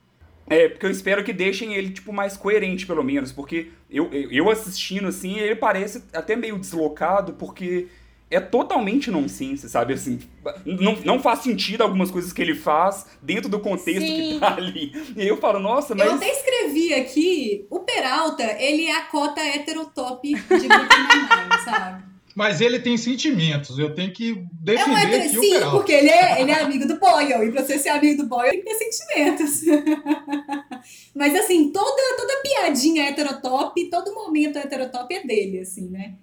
É, 0.46 0.68
porque 0.68 0.84
eu 0.84 0.90
espero 0.90 1.24
que 1.24 1.32
deixem 1.32 1.72
ele, 1.74 1.90
tipo, 1.90 2.12
mais 2.12 2.36
coerente, 2.36 2.86
pelo 2.86 3.02
menos. 3.02 3.32
Porque 3.32 3.70
eu, 3.90 4.12
eu 4.12 4.30
eu 4.30 4.50
assistindo, 4.50 5.08
assim, 5.08 5.38
ele 5.38 5.56
parece 5.56 6.04
até 6.12 6.36
meio 6.36 6.58
deslocado, 6.58 7.32
porque 7.32 7.88
é 8.30 8.40
totalmente 8.40 9.10
nonsense, 9.10 9.68
sabe? 9.68 9.94
Assim, 9.94 10.18
não, 10.64 10.96
não 11.04 11.20
faz 11.20 11.40
sentido 11.40 11.82
algumas 11.82 12.10
coisas 12.10 12.32
que 12.32 12.42
ele 12.42 12.54
faz 12.54 13.06
dentro 13.22 13.48
do 13.48 13.60
contexto 13.60 14.06
Sim. 14.06 14.32
que 14.34 14.40
tá 14.40 14.54
ali. 14.56 14.92
E 15.16 15.22
aí 15.22 15.28
eu 15.28 15.36
falo, 15.36 15.58
nossa, 15.58 15.94
mas... 15.94 16.06
Eu 16.06 16.14
até 16.14 16.30
escrevi 16.30 16.94
aqui, 16.94 17.66
o 17.70 17.80
Peralta, 17.80 18.42
ele 18.58 18.86
é 18.86 18.96
a 18.96 19.02
cota 19.02 19.40
heterotop 19.40 20.28
de 20.28 20.68
Brooklyn 20.68 21.64
sabe? 21.64 22.04
Mas 22.34 22.60
ele 22.60 22.80
tem 22.80 22.96
sentimentos. 22.96 23.78
Eu 23.78 23.94
tenho 23.94 24.12
que 24.12 24.30
É 24.30 24.34
um 24.34 24.46
defender 24.64 25.16
aqui 25.20 25.38
o 25.38 25.40
sim, 25.40 25.50
Peralta. 25.52 25.76
porque 25.76 25.92
ele 25.92 26.10
é, 26.10 26.40
ele 26.40 26.50
é 26.50 26.60
amigo 26.60 26.86
do 26.86 26.98
Boyle, 26.98 27.48
e 27.48 27.52
pra 27.52 27.64
você 27.64 27.78
ser 27.78 27.90
amigo 27.90 28.22
do 28.22 28.28
Boyle 28.28 28.50
tem 28.50 28.60
que 28.60 28.66
ter 28.66 28.74
sentimentos. 28.74 29.62
Mas 31.14 31.34
assim, 31.36 31.70
toda, 31.70 32.16
toda 32.16 32.42
piadinha 32.42 33.08
heterotop, 33.08 33.88
todo 33.88 34.12
momento 34.12 34.58
heterotop 34.58 35.14
é 35.14 35.24
dele, 35.24 35.60
assim, 35.60 35.88
né? 35.88 36.14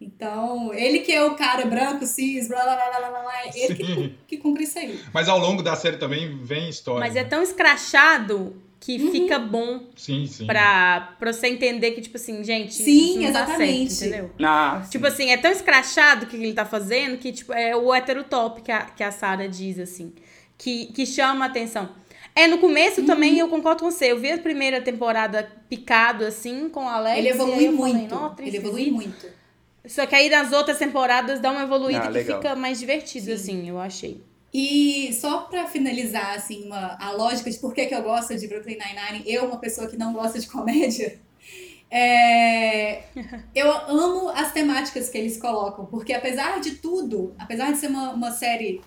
Então, 0.00 0.72
ele 0.72 1.00
que 1.00 1.12
é 1.12 1.22
o 1.22 1.34
cara 1.34 1.66
branco, 1.66 2.06
cis, 2.06 2.48
blá 2.48 2.62
blá 2.62 2.74
blá 2.74 2.98
blá 2.98 3.10
blá, 3.10 3.20
blá 3.20 3.32
ele 3.54 3.74
que, 3.74 4.14
que 4.26 4.36
cumpre 4.38 4.64
isso 4.64 4.78
aí. 4.78 4.98
Mas 5.12 5.28
ao 5.28 5.38
longo 5.38 5.62
da 5.62 5.76
série 5.76 5.98
também 5.98 6.38
vem 6.42 6.70
história. 6.70 7.00
Mas 7.00 7.16
é 7.16 7.24
tão 7.24 7.42
escrachado 7.42 8.56
que 8.80 8.98
fica 9.10 9.38
bom 9.38 9.88
Sim, 9.94 10.26
sim. 10.26 10.46
pra, 10.46 11.14
pra 11.18 11.34
você 11.34 11.48
entender 11.48 11.90
que, 11.90 12.00
tipo 12.00 12.16
assim, 12.16 12.42
gente, 12.42 12.72
Sim, 12.72 13.10
isso 13.10 13.20
não 13.20 13.22
tá 13.24 13.28
exatamente. 13.42 13.92
certo, 13.92 14.14
entendeu? 14.14 14.30
Ah, 14.42 14.82
Tipo 14.90 15.06
assim, 15.06 15.30
é 15.30 15.36
tão 15.36 15.50
escrachado 15.50 16.24
o 16.24 16.28
que 16.28 16.34
ele 16.36 16.54
tá 16.54 16.64
fazendo 16.64 17.18
que, 17.18 17.30
tipo, 17.30 17.52
é 17.52 17.76
o 17.76 17.94
heterotop 17.94 18.62
que 18.62 18.72
a, 18.72 18.84
que 18.86 19.02
a 19.04 19.10
Sarah 19.12 19.46
diz, 19.46 19.78
assim, 19.78 20.14
que, 20.56 20.86
que 20.86 21.04
chama 21.04 21.44
a 21.44 21.48
atenção. 21.48 21.90
É, 22.34 22.46
no 22.46 22.56
começo 22.56 23.04
também 23.04 23.38
eu 23.38 23.48
concordo 23.48 23.82
com 23.82 23.90
você. 23.90 24.12
Eu 24.12 24.18
vi 24.18 24.32
a 24.32 24.38
primeira 24.38 24.80
temporada 24.80 25.50
picado, 25.68 26.24
assim, 26.24 26.70
com 26.70 26.86
o 26.86 26.88
Alex. 26.88 27.18
Ele 27.18 27.28
evolui 27.28 27.52
falei, 27.52 27.70
muito. 27.70 28.14
"Nó, 28.14 28.28
trem 28.30 28.48
ele 28.48 28.56
evolui 28.56 28.80
esquisito." 28.82 28.94
muito. 28.96 29.39
Só 29.86 30.04
que 30.06 30.14
aí 30.14 30.28
nas 30.28 30.52
outras 30.52 30.78
temporadas 30.78 31.40
dá 31.40 31.50
uma 31.50 31.62
evoluída 31.62 32.08
Ah, 32.08 32.12
que 32.12 32.24
fica 32.24 32.54
mais 32.56 32.78
divertido, 32.78 33.26
Sim. 33.26 33.32
assim, 33.32 33.68
eu 33.68 33.78
achei. 33.80 34.22
E 34.52 35.12
só 35.14 35.42
pra 35.42 35.66
finalizar, 35.66 36.34
assim, 36.36 36.66
uma, 36.66 36.96
a 37.00 37.12
lógica 37.12 37.50
de 37.50 37.58
por 37.58 37.72
que, 37.72 37.86
que 37.86 37.94
eu 37.94 38.02
gosto 38.02 38.36
de 38.36 38.46
Brooklyn 38.48 38.76
Nine-Nine, 38.78 39.24
eu, 39.32 39.44
uma 39.46 39.58
pessoa 39.58 39.86
que 39.88 39.96
não 39.96 40.12
gosta 40.12 40.38
de 40.40 40.46
comédia, 40.48 41.18
é, 41.90 43.02
eu 43.54 43.70
amo 43.72 44.28
as 44.30 44.52
temáticas 44.52 45.08
que 45.08 45.16
eles 45.18 45.36
colocam, 45.38 45.86
porque 45.86 46.12
apesar 46.12 46.60
de 46.60 46.72
tudo, 46.76 47.34
apesar 47.38 47.72
de 47.72 47.78
ser 47.78 47.88
uma, 47.88 48.10
uma 48.12 48.30
série 48.32 48.80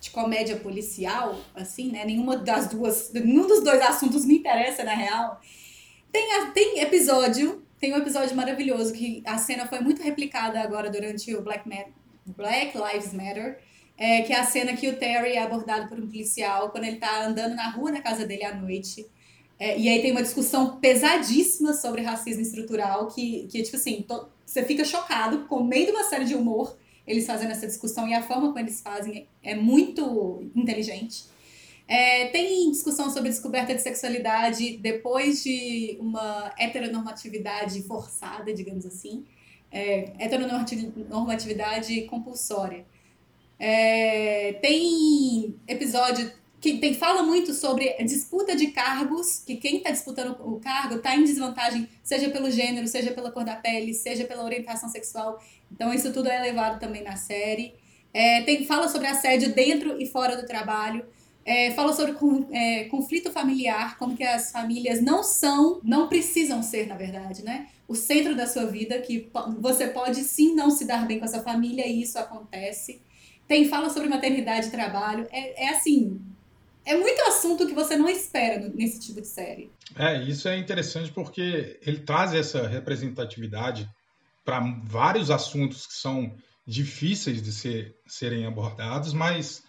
de 0.00 0.10
comédia 0.10 0.56
policial, 0.56 1.36
assim, 1.54 1.90
né, 1.90 2.04
nenhuma 2.04 2.36
das 2.36 2.68
duas, 2.68 3.12
nenhum 3.12 3.46
dos 3.46 3.62
dois 3.64 3.80
assuntos 3.82 4.24
me 4.24 4.38
interessa, 4.38 4.84
na 4.84 4.94
real, 4.94 5.40
tem, 6.12 6.32
a- 6.34 6.46
tem 6.52 6.78
episódio, 6.80 7.62
tem 7.80 7.92
um 7.92 7.96
episódio 7.96 8.34
maravilhoso 8.36 8.92
que 8.92 9.22
a 9.24 9.38
cena 9.38 9.66
foi 9.66 9.80
muito 9.80 10.02
replicada 10.02 10.60
agora 10.60 10.90
durante 10.90 11.34
o 11.34 11.42
Black, 11.42 11.68
Black 12.26 12.76
Lives 12.76 13.12
Matter, 13.12 13.58
é, 13.96 14.22
que 14.22 14.32
é 14.32 14.38
a 14.38 14.44
cena 14.44 14.74
que 14.74 14.88
o 14.88 14.96
Terry 14.96 15.32
é 15.32 15.42
abordado 15.42 15.88
por 15.88 15.98
um 15.98 16.06
policial 16.06 16.70
quando 16.70 16.84
ele 16.84 16.96
tá 16.96 17.24
andando 17.24 17.54
na 17.54 17.68
rua 17.70 17.92
da 17.92 18.00
casa 18.00 18.24
dele 18.26 18.44
à 18.44 18.54
noite. 18.54 19.06
É, 19.58 19.78
e 19.78 19.88
aí 19.88 20.00
tem 20.00 20.12
uma 20.12 20.22
discussão 20.22 20.76
pesadíssima 20.78 21.72
sobre 21.72 22.02
racismo 22.02 22.42
estrutural, 22.42 23.08
que, 23.08 23.48
que 23.50 23.62
tipo 23.62 23.76
assim, 23.76 24.06
você 24.46 24.64
fica 24.64 24.84
chocado 24.84 25.46
com 25.46 25.64
meio 25.64 25.86
de 25.86 25.92
uma 25.92 26.04
série 26.04 26.24
de 26.24 26.34
humor, 26.36 26.76
eles 27.06 27.26
fazendo 27.26 27.50
essa 27.50 27.66
discussão 27.66 28.06
e 28.06 28.14
a 28.14 28.22
forma 28.22 28.48
como 28.48 28.58
eles 28.58 28.80
fazem 28.80 29.26
é 29.42 29.54
muito 29.54 30.48
inteligente. 30.54 31.24
É, 31.88 32.26
tem 32.26 32.70
discussão 32.70 33.10
sobre 33.10 33.30
descoberta 33.30 33.74
de 33.74 33.80
sexualidade 33.80 34.76
depois 34.76 35.42
de 35.42 35.96
uma 35.98 36.52
heteronormatividade 36.58 37.82
forçada, 37.84 38.52
digamos 38.52 38.84
assim. 38.84 39.24
É, 39.72 40.12
heteronormatividade 40.18 42.02
compulsória. 42.02 42.84
É, 43.58 44.52
tem 44.60 45.56
episódio 45.66 46.30
que 46.60 46.78
tem, 46.78 46.92
fala 46.92 47.22
muito 47.22 47.54
sobre 47.54 47.94
disputa 48.04 48.54
de 48.54 48.68
cargos, 48.68 49.42
que 49.46 49.56
quem 49.56 49.78
está 49.78 49.90
disputando 49.90 50.36
o 50.40 50.60
cargo 50.60 50.96
está 50.96 51.16
em 51.16 51.24
desvantagem, 51.24 51.88
seja 52.02 52.28
pelo 52.28 52.50
gênero, 52.50 52.86
seja 52.86 53.12
pela 53.12 53.30
cor 53.30 53.44
da 53.44 53.56
pele, 53.56 53.94
seja 53.94 54.24
pela 54.24 54.44
orientação 54.44 54.88
sexual. 54.88 55.42
Então 55.72 55.94
isso 55.94 56.12
tudo 56.12 56.28
é 56.28 56.38
levado 56.40 56.78
também 56.78 57.02
na 57.02 57.16
série. 57.16 57.74
É, 58.12 58.42
tem, 58.42 58.66
fala 58.66 58.88
sobre 58.88 59.06
assédio 59.06 59.54
dentro 59.54 60.00
e 60.00 60.06
fora 60.06 60.36
do 60.36 60.46
trabalho. 60.46 61.04
É, 61.48 61.72
fala 61.72 61.94
sobre 61.94 62.14
é, 62.52 62.84
conflito 62.84 63.32
familiar, 63.32 63.96
como 63.96 64.14
que 64.14 64.22
as 64.22 64.52
famílias 64.52 65.00
não 65.00 65.22
são, 65.22 65.80
não 65.82 66.06
precisam 66.06 66.62
ser, 66.62 66.86
na 66.86 66.94
verdade, 66.94 67.42
né? 67.42 67.68
O 67.88 67.94
centro 67.94 68.36
da 68.36 68.46
sua 68.46 68.66
vida, 68.66 69.00
que 69.00 69.30
você 69.58 69.88
pode 69.88 70.24
sim 70.24 70.54
não 70.54 70.70
se 70.70 70.84
dar 70.84 71.06
bem 71.06 71.18
com 71.18 71.24
a 71.24 71.28
sua 71.28 71.40
família 71.40 71.86
e 71.86 72.02
isso 72.02 72.18
acontece. 72.18 73.00
Tem 73.46 73.66
fala 73.66 73.88
sobre 73.88 74.10
maternidade 74.10 74.66
e 74.66 74.70
trabalho. 74.70 75.26
É, 75.32 75.64
é 75.64 75.68
assim, 75.70 76.20
é 76.84 76.94
muito 76.94 77.18
assunto 77.22 77.66
que 77.66 77.72
você 77.72 77.96
não 77.96 78.10
espera 78.10 78.68
nesse 78.74 79.00
tipo 79.00 79.18
de 79.22 79.26
série. 79.26 79.70
É, 79.96 80.22
isso 80.22 80.50
é 80.50 80.58
interessante 80.58 81.10
porque 81.10 81.80
ele 81.80 82.00
traz 82.00 82.34
essa 82.34 82.68
representatividade 82.68 83.88
para 84.44 84.60
vários 84.84 85.30
assuntos 85.30 85.86
que 85.86 85.94
são 85.94 86.30
difíceis 86.66 87.40
de 87.40 87.52
ser, 87.52 87.96
serem 88.06 88.44
abordados, 88.44 89.14
mas 89.14 89.66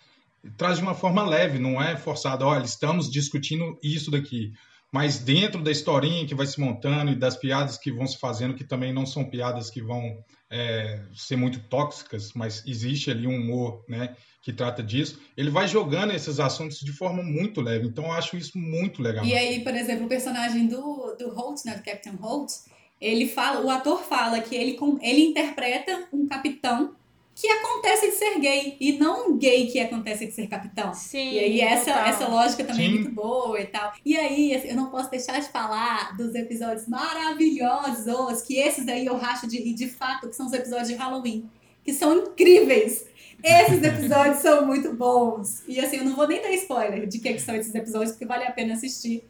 traz 0.58 0.78
de 0.78 0.84
uma 0.84 0.94
forma 0.94 1.26
leve, 1.26 1.60
não 1.60 1.82
é 1.82 1.98
forçado. 1.98 2.46
Olha, 2.46 2.64
estamos 2.64 3.10
discutindo 3.10 3.78
isso 3.84 4.12
daqui, 4.12 4.52
mas 4.92 5.20
dentro 5.20 5.62
da 5.62 5.72
historinha 5.72 6.26
que 6.26 6.36
vai 6.36 6.48
se 6.48 6.60
montando 6.60 7.12
e 7.12 7.16
das 7.16 7.38
piadas 7.38 7.78
que 7.78 7.92
vão 7.92 8.08
se 8.08 8.18
fazendo, 8.18 8.56
que 8.56 8.64
também 8.64 8.92
não 8.92 9.06
são 9.06 9.24
piadas 9.24 9.70
que 9.70 9.82
vão 9.82 10.24
é, 10.50 11.02
ser 11.14 11.36
muito 11.36 11.60
tóxicas, 11.68 12.34
mas 12.34 12.64
existe 12.66 13.12
ali 13.12 13.28
um 13.28 13.36
humor, 13.36 13.84
né, 13.88 14.16
que 14.42 14.52
trata 14.52 14.82
disso. 14.82 15.20
Ele 15.38 15.50
vai 15.50 15.68
jogando 15.68 16.12
esses 16.12 16.40
assuntos 16.40 16.80
de 16.80 16.92
forma 16.92 17.22
muito 17.22 17.62
leve. 17.62 17.88
Então, 17.88 18.06
eu 18.06 18.12
acho 18.14 18.36
isso 18.36 18.58
muito 18.58 19.02
legal. 19.02 19.24
E 19.24 19.36
aí, 19.36 19.64
por 19.64 19.76
exemplo, 19.76 20.06
o 20.06 20.10
personagem 20.10 20.68
do, 20.68 21.16
do 21.20 21.30
Holt, 21.30 21.64
né, 21.66 21.76
do 21.76 21.84
Captain 21.84 22.16
Holt, 22.16 22.52
ele 23.00 23.28
fala, 23.28 23.62
o 23.64 23.70
ator 23.70 24.04
fala 24.04 24.42
que 24.42 24.56
ele, 24.56 24.78
ele 25.02 25.22
interpreta 25.26 26.08
um 26.12 26.28
capitão 26.28 26.96
que 27.40 27.48
acontece 27.48 28.08
de 28.08 28.16
ser 28.18 28.38
gay, 28.38 28.76
e 28.82 29.00
não 29.00 29.30
um 29.30 29.38
gay 29.38 29.68
que 29.68 29.80
acontece 29.80 30.26
de 30.26 30.34
ser 30.34 30.48
capitão. 30.48 30.94
Sim. 30.94 31.32
E 31.32 31.40
aí 31.40 31.62
essa, 31.62 31.86
total. 31.86 32.06
essa 32.06 32.28
lógica 32.28 32.66
também 32.66 32.88
é 32.88 32.90
Sim. 32.90 32.96
muito 32.96 33.12
boa 33.12 33.62
e 33.62 33.66
tal. 33.66 33.94
E 34.06 34.18
aí, 34.18 34.54
assim, 34.54 34.68
eu 34.68 34.76
não 34.76 34.90
posso 34.90 35.10
deixar 35.10 35.40
de 35.40 35.48
falar 35.48 36.18
dos 36.18 36.36
episódios 36.36 36.86
maravilhosos, 36.86 38.42
que 38.42 38.58
esses 38.58 38.86
aí 38.90 39.06
eu 39.06 39.16
racho 39.16 39.48
de 39.48 39.58
rir 39.58 39.74
de 39.74 39.88
fato, 39.88 40.28
que 40.28 40.36
são 40.36 40.48
os 40.48 40.52
episódios 40.54 40.90
de 40.90 40.96
Halloween, 40.96 41.50
que 41.82 41.94
são 41.94 42.14
incríveis. 42.14 43.06
Esses 43.42 43.82
episódios 43.84 44.40
são 44.40 44.66
muito 44.66 44.94
bons. 44.94 45.64
E 45.66 45.80
assim, 45.80 45.96
eu 45.96 46.04
não 46.04 46.18
vou 46.18 46.28
nem 46.28 46.42
dar 46.42 46.52
spoiler 46.52 47.08
de 47.08 47.20
que, 47.20 47.34
que 47.34 47.42
são 47.42 47.56
esses 47.56 47.74
episódios, 47.74 48.12
porque 48.12 48.26
vale 48.26 48.44
a 48.44 48.52
pena 48.52 48.74
assistir. 48.74 49.24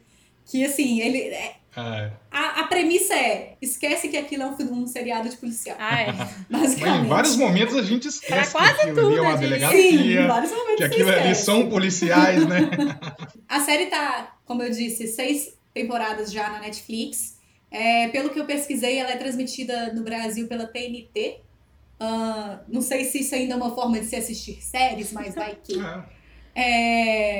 Que 0.46 0.64
assim, 0.64 1.00
ele. 1.00 1.18
é- 1.28 1.59
É. 1.76 2.10
A, 2.30 2.60
a 2.60 2.64
premissa 2.66 3.14
é: 3.14 3.56
esquece 3.62 4.08
que 4.08 4.16
aquilo 4.16 4.42
é 4.42 4.46
um, 4.46 4.82
um 4.82 4.86
seriado 4.86 5.28
de 5.28 5.36
policial. 5.36 5.76
Ah, 5.78 6.02
é. 6.02 6.12
Mas 6.48 6.62
Basicamente. 6.62 7.04
em 7.04 7.08
vários 7.08 7.36
momentos 7.36 7.76
a 7.76 7.82
gente 7.82 8.08
esquece 8.08 8.52
Pra 8.52 8.60
quase 8.60 8.92
que 8.92 9.00
ali 9.00 9.16
é 9.16 9.20
uma 9.20 9.38
tudo, 9.38 9.48
gente. 9.48 9.70
Sim, 9.70 10.18
em 10.18 10.26
vários 10.26 10.50
momentos. 10.50 10.76
que 10.76 10.84
aquilo 10.84 11.10
ali 11.10 11.34
são 11.34 11.68
policiais, 11.68 12.46
né? 12.46 12.70
A 13.48 13.60
série 13.60 13.86
tá, 13.86 14.36
como 14.44 14.62
eu 14.62 14.70
disse, 14.70 15.06
seis 15.08 15.56
temporadas 15.72 16.32
já 16.32 16.50
na 16.50 16.60
Netflix. 16.60 17.38
É, 17.70 18.08
pelo 18.08 18.30
que 18.30 18.40
eu 18.40 18.46
pesquisei, 18.46 18.98
ela 18.98 19.12
é 19.12 19.16
transmitida 19.16 19.92
no 19.92 20.02
Brasil 20.02 20.48
pela 20.48 20.66
TNT. 20.66 21.38
Ah, 22.00 22.60
não 22.66 22.80
sei 22.80 23.04
se 23.04 23.20
isso 23.20 23.34
ainda 23.34 23.54
é 23.54 23.56
uma 23.56 23.74
forma 23.74 24.00
de 24.00 24.06
se 24.06 24.16
assistir 24.16 24.60
séries, 24.60 25.12
mas 25.12 25.34
vai 25.34 25.56
que. 25.62 25.74
É. 26.52 27.39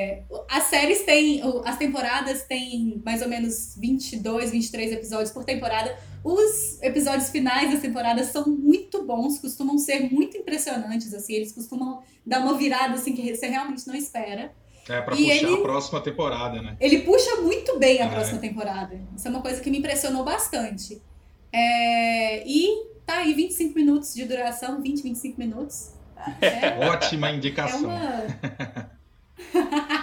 as 0.51 0.63
séries 0.65 1.03
têm. 1.03 1.41
As 1.65 1.77
temporadas 1.77 2.43
têm 2.43 3.01
mais 3.05 3.21
ou 3.21 3.27
menos 3.29 3.75
22, 3.77 4.51
23 4.51 4.91
episódios 4.91 5.31
por 5.31 5.43
temporada. 5.45 5.97
Os 6.23 6.79
episódios 6.83 7.29
finais 7.29 7.71
das 7.71 7.81
temporadas 7.81 8.27
são 8.27 8.45
muito 8.47 9.03
bons, 9.05 9.39
costumam 9.39 9.77
ser 9.77 10.11
muito 10.11 10.37
impressionantes, 10.37 11.13
assim. 11.13 11.33
Eles 11.33 11.51
costumam 11.51 12.01
dar 12.25 12.41
uma 12.41 12.55
virada 12.57 12.93
assim 12.95 13.13
que 13.15 13.33
você 13.35 13.47
realmente 13.47 13.87
não 13.87 13.95
espera. 13.95 14.53
É 14.89 14.99
pra 15.01 15.15
E 15.15 15.23
puxar 15.23 15.35
ele- 15.35 15.53
a 15.53 15.61
próxima 15.61 16.01
temporada, 16.01 16.61
né? 16.61 16.75
Ele 16.79 16.99
puxa 17.01 17.37
muito 17.37 17.79
bem 17.79 18.01
a 18.01 18.05
É. 18.05 18.09
próxima 18.09 18.39
temporada. 18.39 18.99
Isso 19.15 19.27
é 19.27 19.31
uma 19.31 19.41
coisa 19.41 19.61
que 19.61 19.69
me 19.69 19.77
impressionou 19.79 20.23
bastante. 20.23 21.01
É, 21.53 22.45
e 22.47 22.67
tá 23.05 23.17
aí 23.19 23.33
25 23.33 23.73
minutos 23.75 24.13
de 24.13 24.25
duração, 24.25 24.81
20, 24.81 25.01
25 25.03 25.39
minutos. 25.39 25.91
É, 26.41 26.87
Ótima 26.87 27.29
é 27.29 27.35
indicação. 27.35 27.85
uma. 27.85 28.91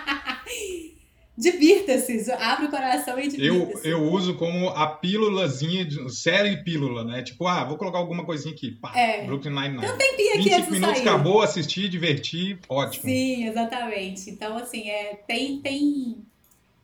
Divirta-se, 1.38 2.32
abre 2.32 2.66
o 2.66 2.68
coração 2.68 3.16
e 3.16 3.26
Eu, 3.26 3.28
divirta-se. 3.30 3.88
eu 3.88 4.02
uso 4.02 4.34
como 4.34 4.70
a 4.70 4.88
pílulazinha, 4.88 5.84
de, 5.84 6.12
série 6.12 6.64
pílula, 6.64 7.04
né? 7.04 7.22
Tipo, 7.22 7.46
ah, 7.46 7.62
vou 7.64 7.76
colocar 7.78 7.98
alguma 7.98 8.24
coisinha 8.24 8.52
aqui. 8.52 8.72
Pá, 8.72 8.92
É. 8.98 9.24
Brooklyn 9.24 9.52
Nine-Nine. 9.52 9.80
Tem 9.80 9.92
um 9.92 9.96
tempinho 9.96 10.30
aqui 10.30 10.38
25 10.42 10.56
antes 10.56 10.66
de 10.66 10.72
minutos, 10.72 10.96
sair. 10.98 11.08
acabou, 11.08 11.40
assisti, 11.40 11.88
diverti, 11.88 12.58
ótimo. 12.68 13.04
Sim, 13.04 13.46
exatamente. 13.46 14.30
Então, 14.30 14.56
assim, 14.56 14.90
é, 14.90 15.14
tem, 15.28 15.60
tem 15.60 16.16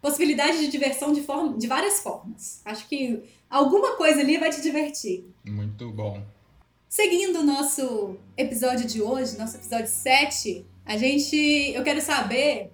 possibilidade 0.01 0.59
de 0.61 0.69
diversão 0.69 1.13
de, 1.13 1.23
forma, 1.23 1.59
de 1.59 1.67
várias 1.67 1.99
formas. 2.01 2.63
Acho 2.65 2.87
que 2.89 3.25
alguma 3.51 3.97
coisa 3.97 4.21
ali 4.21 4.39
vai 4.39 4.51
te 4.51 4.63
divertir. 4.63 5.25
Muito 5.45 5.91
bom. 5.91 6.23
Seguindo 6.89 7.41
o 7.41 7.43
nosso 7.43 8.17
episódio 8.37 8.87
de 8.87 9.03
hoje, 9.03 9.37
nosso 9.37 9.57
episódio 9.57 9.89
7, 9.89 10.65
a 10.87 10.97
gente. 10.97 11.37
Eu 11.75 11.83
quero 11.83 12.01
saber, 12.01 12.71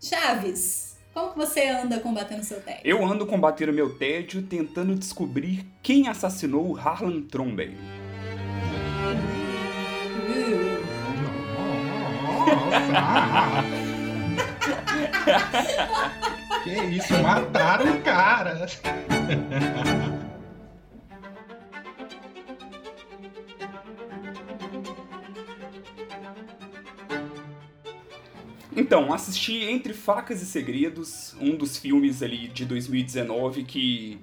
Chaves, 0.00 0.87
como 1.18 1.32
que 1.32 1.38
você 1.38 1.68
anda 1.68 1.98
combatendo 1.98 2.44
seu 2.44 2.60
tédio? 2.60 2.82
Eu 2.84 3.04
ando 3.04 3.26
combatendo 3.26 3.72
meu 3.72 3.98
tédio 3.98 4.42
tentando 4.42 4.94
descobrir 4.94 5.66
quem 5.82 6.06
assassinou 6.08 6.70
o 6.70 6.76
Harlan 6.78 7.22
Nossa. 12.42 12.88
que 16.62 16.70
isso, 16.70 17.20
mataram 17.20 17.96
o 17.96 18.00
cara. 18.02 18.66
Então, 28.76 29.12
assisti 29.12 29.64
Entre 29.64 29.92
Facas 29.94 30.42
e 30.42 30.46
Segredos, 30.46 31.34
um 31.40 31.56
dos 31.56 31.76
filmes 31.76 32.22
ali 32.22 32.48
de 32.48 32.64
2019 32.64 33.64
que 33.64 34.18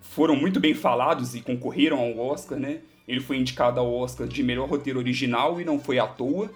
foram 0.00 0.34
muito 0.34 0.58
bem 0.58 0.74
falados 0.74 1.34
e 1.34 1.40
concorreram 1.40 1.98
ao 1.98 2.18
Oscar, 2.18 2.58
né? 2.58 2.80
Ele 3.06 3.20
foi 3.20 3.36
indicado 3.36 3.78
ao 3.78 3.92
Oscar 3.92 4.26
de 4.26 4.42
melhor 4.42 4.68
roteiro 4.68 4.98
original 4.98 5.60
e 5.60 5.64
não 5.64 5.78
foi 5.78 5.98
à 5.98 6.06
toa. 6.06 6.50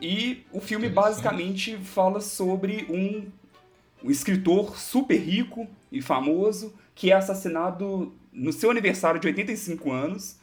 E 0.00 0.44
o 0.52 0.60
filme 0.60 0.88
basicamente 0.88 1.76
fala 1.78 2.20
sobre 2.20 2.86
um, 2.90 3.26
um 4.04 4.10
escritor 4.10 4.78
super 4.78 5.16
rico 5.16 5.66
e 5.90 6.02
famoso 6.02 6.74
que 6.94 7.10
é 7.10 7.14
assassinado 7.14 8.12
no 8.32 8.52
seu 8.52 8.70
aniversário 8.70 9.20
de 9.20 9.26
85 9.26 9.90
anos. 9.90 10.36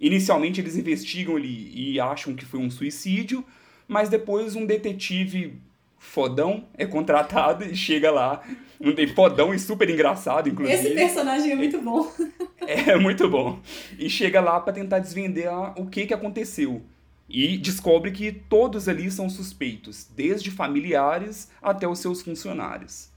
Inicialmente 0.00 0.60
eles 0.60 0.76
investigam 0.76 1.36
ali 1.36 1.72
e 1.74 2.00
acham 2.00 2.34
que 2.34 2.44
foi 2.44 2.60
um 2.60 2.70
suicídio, 2.70 3.44
mas 3.88 4.08
depois 4.08 4.54
um 4.54 4.66
detetive 4.66 5.60
fodão 5.98 6.64
é 6.76 6.86
contratado 6.86 7.64
e 7.64 7.76
chega 7.76 8.10
lá. 8.10 8.42
Um 8.80 8.94
fodão 9.14 9.54
e 9.54 9.58
super 9.58 9.88
engraçado, 9.88 10.48
inclusive. 10.48 10.78
Esse 10.78 10.94
personagem 10.94 11.52
é 11.52 11.56
muito 11.56 11.80
bom. 11.80 12.10
É, 12.68 12.96
muito 12.96 13.28
bom. 13.28 13.60
E 13.96 14.10
chega 14.10 14.40
lá 14.40 14.58
para 14.58 14.72
tentar 14.72 14.98
desvendar 14.98 15.78
o 15.80 15.86
que, 15.86 16.04
que 16.04 16.12
aconteceu. 16.12 16.82
E 17.28 17.56
descobre 17.56 18.10
que 18.10 18.32
todos 18.32 18.88
ali 18.88 19.08
são 19.08 19.30
suspeitos, 19.30 20.08
desde 20.16 20.50
familiares 20.50 21.48
até 21.62 21.86
os 21.86 22.00
seus 22.00 22.22
funcionários. 22.22 23.08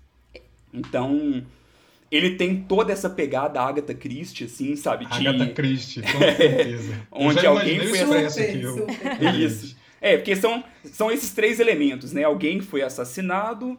Então, 0.71 1.43
ele 2.11 2.35
tem 2.35 2.61
toda 2.61 2.93
essa 2.93 3.09
pegada 3.09 3.59
Agatha 3.59 3.93
Christie, 3.95 4.45
assim, 4.45 4.75
sabe? 4.75 5.07
De... 5.07 5.27
Agatha 5.27 5.51
Christie, 5.53 6.03
com 6.03 6.19
certeza. 6.35 7.07
Onde 7.11 7.45
alguém 7.45 7.79
foi 7.79 8.01
assassinado. 8.01 8.85
Isso. 9.35 9.78
É, 10.01 10.17
porque 10.17 10.35
são, 10.35 10.63
são 10.85 11.11
esses 11.11 11.31
três 11.31 11.59
elementos, 11.59 12.13
né? 12.13 12.23
Alguém 12.23 12.61
foi 12.61 12.81
assassinado, 12.81 13.77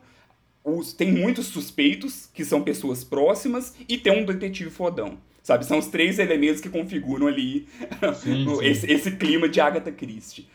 os, 0.63 0.93
tem 0.93 1.13
muitos 1.13 1.47
suspeitos, 1.47 2.29
que 2.35 2.45
são 2.45 2.63
pessoas 2.63 3.03
próximas, 3.03 3.75
e 3.89 3.97
tem 3.97 4.13
um 4.13 4.25
detetive 4.25 4.71
fodão. 4.71 5.19
Sabe? 5.43 5.65
São 5.65 5.79
os 5.79 5.87
três 5.87 6.19
elementos 6.19 6.61
que 6.61 6.69
configuram 6.69 7.27
ali 7.27 7.67
sim, 8.15 8.45
sim. 8.45 8.65
Esse, 8.65 8.93
esse 8.93 9.11
clima 9.13 9.49
de 9.49 9.61
Agatha 9.61 9.91
Christie. 9.91 10.47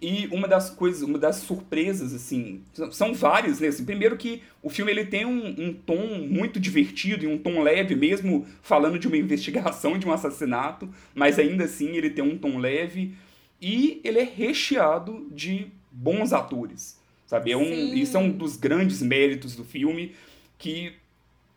E 0.00 0.28
uma 0.30 0.46
das 0.46 0.70
coisas, 0.70 1.02
uma 1.02 1.18
das 1.18 1.36
surpresas, 1.36 2.14
assim, 2.14 2.62
são 2.92 3.12
várias, 3.12 3.58
né? 3.58 3.66
Assim, 3.66 3.84
primeiro 3.84 4.16
que 4.16 4.42
o 4.62 4.70
filme 4.70 4.92
ele 4.92 5.04
tem 5.04 5.26
um, 5.26 5.48
um, 5.58 5.74
tom 5.74 6.24
muito 6.30 6.60
divertido 6.60 7.24
e 7.24 7.26
um 7.26 7.36
tom 7.36 7.60
leve, 7.60 7.96
mesmo 7.96 8.46
falando 8.62 8.96
de 8.96 9.08
uma 9.08 9.16
investigação, 9.16 9.98
de 9.98 10.06
um 10.06 10.12
assassinato, 10.12 10.88
mas 11.12 11.36
ainda 11.36 11.64
assim 11.64 11.96
ele 11.96 12.10
tem 12.10 12.22
um 12.22 12.38
tom 12.38 12.58
leve 12.58 13.14
e 13.60 14.00
ele 14.04 14.20
é 14.20 14.24
recheado 14.24 15.26
de 15.30 15.72
bons 15.90 16.32
atores, 16.32 16.98
sabe? 17.26 17.52
É 17.52 17.56
um, 17.56 17.94
isso 17.94 18.16
é 18.16 18.20
um 18.20 18.30
dos 18.30 18.56
grandes 18.56 19.02
méritos 19.02 19.56
do 19.56 19.64
filme, 19.64 20.14
que 20.56 20.92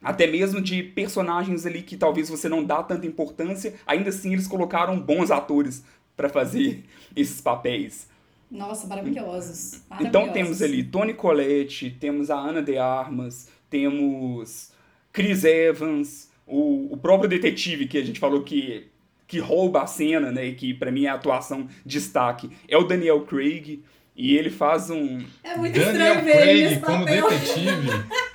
até 0.01 0.25
mesmo 0.25 0.59
de 0.61 0.81
personagens 0.81 1.65
ali 1.65 1.83
que 1.83 1.95
talvez 1.95 2.29
você 2.29 2.49
não 2.49 2.63
dá 2.63 2.81
tanta 2.81 3.05
importância, 3.05 3.75
ainda 3.85 4.09
assim 4.09 4.33
eles 4.33 4.47
colocaram 4.47 4.99
bons 4.99 5.29
atores 5.29 5.83
para 6.17 6.27
fazer 6.27 6.83
esses 7.15 7.39
papéis. 7.39 8.09
Nossa, 8.49 8.85
maravilhosos. 8.87 9.81
maravilhosos. 9.89 10.01
Então 10.01 10.33
temos 10.33 10.61
ali 10.61 10.83
Tony 10.83 11.13
Collette, 11.13 11.91
temos 11.99 12.29
a 12.29 12.35
Ana 12.35 12.61
de 12.61 12.77
Armas, 12.77 13.47
temos 13.69 14.71
Chris 15.13 15.43
Evans, 15.45 16.29
o, 16.45 16.93
o 16.93 16.97
próprio 16.97 17.29
detetive 17.29 17.87
que 17.87 17.97
a 17.97 18.03
gente 18.03 18.19
falou 18.19 18.43
que, 18.43 18.87
que 19.31 19.39
rouba 19.39 19.83
a 19.83 19.87
cena, 19.87 20.29
né? 20.29 20.47
E 20.47 20.55
que 20.55 20.73
para 20.73 20.91
mim 20.91 21.05
é 21.05 21.07
a 21.07 21.13
atuação 21.13 21.65
destaque, 21.85 22.51
é 22.67 22.75
o 22.77 22.83
Daniel 22.83 23.21
Craig. 23.21 23.81
E 24.13 24.35
ele 24.35 24.49
faz 24.49 24.89
um. 24.89 25.23
É 25.41 25.55
muito 25.55 25.79
Daniel 25.79 26.15
estranho 26.15 26.25
ver 26.25 26.31
Craig 26.33 26.61
ele 26.63 26.79
como 26.81 27.05
detetive. 27.05 27.87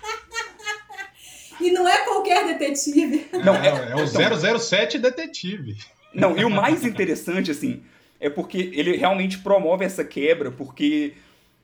E 1.59 1.71
não 1.71 1.89
é 1.89 2.05
qualquer 2.05 2.47
detetive. 2.47 3.29
Não, 3.43 3.55
é, 3.55 3.69
é 3.69 3.97
o 3.97 4.05
então, 4.05 4.59
007 4.59 4.99
detetive. 4.99 5.75
Não, 6.13 6.37
e 6.37 6.45
o 6.45 6.51
mais 6.51 6.85
interessante, 6.85 7.51
assim, 7.51 7.83
é 8.21 8.29
porque 8.29 8.71
ele 8.75 8.95
realmente 8.95 9.39
promove 9.39 9.83
essa 9.83 10.05
quebra, 10.05 10.51
porque 10.51 11.15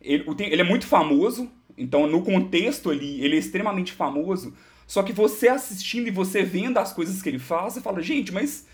ele, 0.01 0.25
ele 0.39 0.63
é 0.63 0.65
muito 0.65 0.87
famoso, 0.87 1.53
então 1.77 2.07
no 2.07 2.23
contexto 2.23 2.89
ali, 2.89 3.23
ele 3.23 3.37
é 3.37 3.39
extremamente 3.39 3.93
famoso, 3.93 4.55
só 4.87 5.03
que 5.03 5.13
você 5.13 5.49
assistindo 5.49 6.09
e 6.09 6.11
você 6.11 6.43
vendo 6.43 6.79
as 6.79 6.93
coisas 6.93 7.21
que 7.21 7.29
ele 7.29 7.39
faz, 7.39 7.75
você 7.75 7.83
fala, 7.83 8.01
gente, 8.01 8.33
mas 8.33 8.67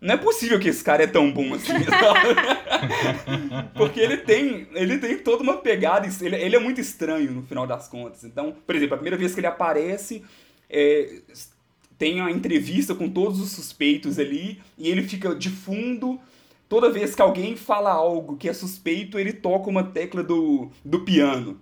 não 0.00 0.14
é 0.14 0.16
possível 0.16 0.60
que 0.60 0.68
esse 0.68 0.84
cara 0.84 1.04
é 1.04 1.06
tão 1.06 1.32
bom 1.32 1.54
assim. 1.54 1.72
Porque 3.74 4.00
ele 4.00 4.18
tem, 4.18 4.68
ele 4.72 4.98
tem 4.98 5.18
toda 5.18 5.42
uma 5.42 5.56
pegada, 5.56 6.06
ele, 6.20 6.36
ele 6.36 6.56
é 6.56 6.58
muito 6.58 6.80
estranho 6.80 7.32
no 7.32 7.42
final 7.42 7.66
das 7.66 7.88
contas. 7.88 8.24
Então, 8.24 8.54
por 8.66 8.74
exemplo, 8.74 8.94
a 8.94 8.98
primeira 8.98 9.16
vez 9.16 9.34
que 9.34 9.40
ele 9.40 9.46
aparece, 9.46 10.22
é, 10.68 11.20
tem 11.98 12.20
a 12.20 12.30
entrevista 12.30 12.94
com 12.94 13.08
todos 13.08 13.40
os 13.40 13.52
suspeitos 13.52 14.18
ali, 14.18 14.60
e 14.76 14.88
ele 14.88 15.02
fica 15.02 15.34
de 15.34 15.48
fundo. 15.48 16.20
Toda 16.68 16.90
vez 16.90 17.14
que 17.14 17.22
alguém 17.22 17.56
fala 17.56 17.90
algo 17.90 18.36
que 18.36 18.48
é 18.48 18.52
suspeito, 18.52 19.18
ele 19.18 19.32
toca 19.32 19.70
uma 19.70 19.84
tecla 19.84 20.22
do, 20.22 20.70
do 20.84 21.00
piano. 21.00 21.60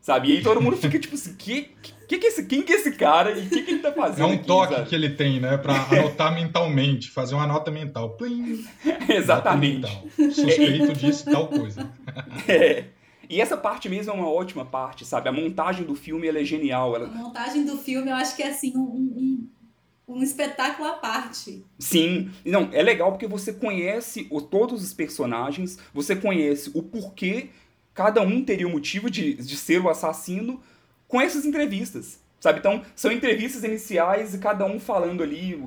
Sabe? 0.00 0.30
E 0.30 0.36
aí 0.36 0.42
todo 0.42 0.60
mundo 0.60 0.76
fica 0.76 0.98
tipo 0.98 1.16
assim, 1.16 1.34
que, 1.34 1.70
que, 1.82 1.92
que 2.06 2.26
esse, 2.26 2.44
quem 2.44 2.62
que 2.62 2.72
é 2.72 2.76
esse 2.76 2.92
cara 2.92 3.32
e 3.32 3.46
o 3.46 3.50
que, 3.50 3.62
que 3.62 3.70
ele 3.72 3.80
tá 3.80 3.92
fazendo? 3.92 4.22
É 4.22 4.26
um 4.26 4.34
aqui, 4.34 4.46
toque 4.46 4.74
sabe? 4.74 4.88
que 4.88 4.94
ele 4.94 5.10
tem, 5.10 5.40
né? 5.40 5.56
Pra 5.58 5.74
anotar 5.90 6.32
mentalmente, 6.34 7.10
fazer 7.10 7.34
uma 7.34 7.46
nota 7.46 7.70
mental. 7.70 8.10
Plim, 8.10 8.64
Exatamente. 9.08 9.80
nota 9.80 10.00
mental. 10.16 10.32
Suspeito 10.32 10.92
disso, 10.92 11.30
tal 11.30 11.48
coisa. 11.48 11.90
É. 12.48 12.84
E 13.28 13.40
essa 13.40 13.56
parte 13.56 13.88
mesmo 13.88 14.12
é 14.12 14.14
uma 14.14 14.30
ótima 14.30 14.64
parte, 14.64 15.04
sabe? 15.04 15.28
A 15.28 15.32
montagem 15.32 15.84
do 15.84 15.96
filme 15.96 16.28
ela 16.28 16.38
é 16.38 16.44
genial. 16.44 16.94
Ela... 16.94 17.06
A 17.06 17.10
montagem 17.10 17.64
do 17.64 17.76
filme 17.76 18.08
eu 18.08 18.14
acho 18.14 18.36
que 18.36 18.42
é 18.42 18.50
assim, 18.50 18.72
um, 18.76 18.80
um, 18.80 19.48
um 20.06 20.22
espetáculo 20.22 20.88
à 20.88 20.92
parte. 20.92 21.64
Sim, 21.76 22.30
não, 22.44 22.68
é 22.72 22.82
legal 22.82 23.10
porque 23.10 23.26
você 23.26 23.52
conhece 23.52 24.28
o, 24.30 24.40
todos 24.40 24.80
os 24.80 24.94
personagens, 24.94 25.76
você 25.92 26.14
conhece 26.14 26.70
o 26.72 26.82
porquê 26.84 27.50
cada 27.96 28.20
um 28.20 28.44
teria 28.44 28.68
o 28.68 28.70
motivo 28.70 29.10
de, 29.10 29.34
de 29.34 29.56
ser 29.56 29.80
o 29.80 29.88
assassino 29.88 30.60
com 31.08 31.20
essas 31.20 31.44
entrevistas, 31.44 32.20
sabe? 32.40 32.58
Então, 32.58 32.82
são 32.94 33.10
entrevistas 33.12 33.64
iniciais 33.64 34.34
e 34.34 34.38
cada 34.38 34.64
um 34.64 34.78
falando 34.80 35.22
ali 35.22 35.62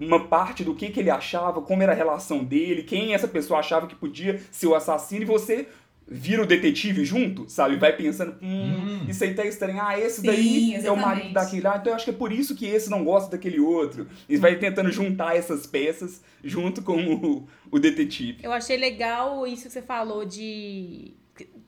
uma 0.00 0.24
parte 0.28 0.64
do 0.64 0.74
que, 0.74 0.88
que 0.90 1.00
ele 1.00 1.10
achava, 1.10 1.60
como 1.60 1.82
era 1.82 1.92
a 1.92 1.94
relação 1.94 2.42
dele, 2.42 2.82
quem 2.82 3.12
essa 3.14 3.28
pessoa 3.28 3.60
achava 3.60 3.86
que 3.86 3.94
podia 3.94 4.40
ser 4.50 4.66
o 4.66 4.74
assassino, 4.74 5.22
e 5.22 5.26
você 5.26 5.68
vira 6.10 6.42
o 6.42 6.46
detetive 6.46 7.04
junto, 7.04 7.46
sabe? 7.50 7.76
Vai 7.76 7.94
pensando, 7.94 8.34
hum, 8.40 9.02
Hum. 9.02 9.06
isso 9.06 9.22
aí 9.22 9.34
tá 9.34 9.44
estranho. 9.44 9.78
Ah, 9.82 9.98
esse 10.00 10.22
Sim, 10.22 10.26
daí 10.26 10.72
é 10.72 10.76
o 10.76 10.78
exatamente. 10.78 11.04
marido 11.06 11.32
daquele. 11.34 11.66
Ah, 11.66 11.76
então 11.78 11.92
eu 11.92 11.96
acho 11.96 12.04
que 12.06 12.10
é 12.10 12.14
por 12.14 12.32
isso 12.32 12.56
que 12.56 12.64
esse 12.64 12.88
não 12.88 13.04
gosta 13.04 13.30
daquele 13.30 13.60
outro. 13.60 14.06
E 14.26 14.38
vai 14.38 14.56
tentando 14.56 14.90
juntar 14.90 15.36
essas 15.36 15.66
peças 15.66 16.22
junto 16.42 16.80
com 16.80 16.96
o, 17.14 17.46
o 17.70 17.78
detetive. 17.78 18.38
Eu 18.42 18.54
achei 18.54 18.78
legal 18.78 19.46
isso 19.46 19.64
que 19.64 19.70
você 19.70 19.82
falou 19.82 20.24
de. 20.24 21.12